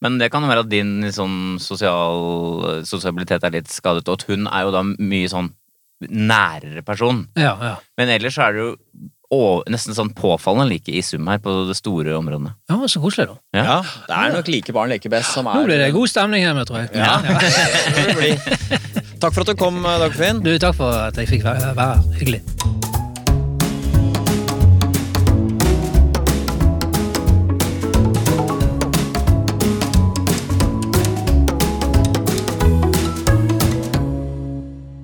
Men 0.00 0.16
det 0.16 0.30
kan 0.32 0.40
jo 0.40 0.48
være 0.48 0.62
at 0.64 0.70
din 0.72 1.10
sånn 1.12 1.58
sosial, 1.60 2.84
sosialitet 2.88 3.42
er 3.44 3.52
litt 3.52 3.68
skadet, 3.68 4.06
og 4.08 4.16
at 4.16 4.22
hun 4.30 4.46
er 4.48 4.64
jo 4.64 4.70
da 4.72 4.80
mye 4.86 5.28
sånn 5.28 5.50
nærere 6.08 6.80
person. 6.86 7.26
ja, 7.36 7.52
ja. 7.60 7.74
Men 8.00 8.08
ellers 8.14 8.38
så 8.38 8.46
er 8.46 8.56
det 8.56 8.62
jo 8.62 8.70
å- 9.30 9.62
nesten 9.70 9.94
sånn 9.94 10.10
påfallende 10.14 10.68
like 10.68 10.88
i 10.90 11.00
sum 11.02 11.26
her 11.30 11.38
på 11.38 11.52
det 11.68 11.76
store 11.78 12.16
området. 12.18 12.54
ja 12.68 12.76
så 12.90 13.00
koselig, 13.00 13.28
da. 13.30 13.36
Ja. 13.54 13.64
Ja, 13.64 13.82
det 14.08 14.16
er 14.16 14.36
nok 14.36 14.48
like 14.48 14.72
barn 14.72 14.90
leker 14.90 15.10
best 15.10 15.32
som 15.32 15.46
er 15.46 15.54
Nå 15.54 15.64
blir 15.68 15.78
det 15.78 15.92
god 15.94 16.08
stemning 16.10 16.42
hjemme, 16.42 16.64
tror 16.66 16.82
jeg. 16.82 16.90
Ja. 16.94 17.18
bli. 18.18 18.34
Takk 19.20 19.34
for 19.34 19.42
at 19.44 19.46
du 19.46 19.54
kom, 19.54 19.82
Dagfinn. 19.82 20.42
Du, 20.42 20.58
takk 20.58 20.74
for 20.74 20.90
at 21.06 21.16
jeg 21.20 21.28
fikk 21.28 21.44
være 21.44 21.74
her. 21.76 22.02
Hyggelig. 22.18 22.42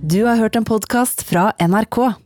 Du 0.07 0.24
har 0.24 0.37
hørt 0.37 0.57
en 0.57 0.64
podkast 0.64 1.22
fra 1.27 1.51
NRK. 1.61 2.26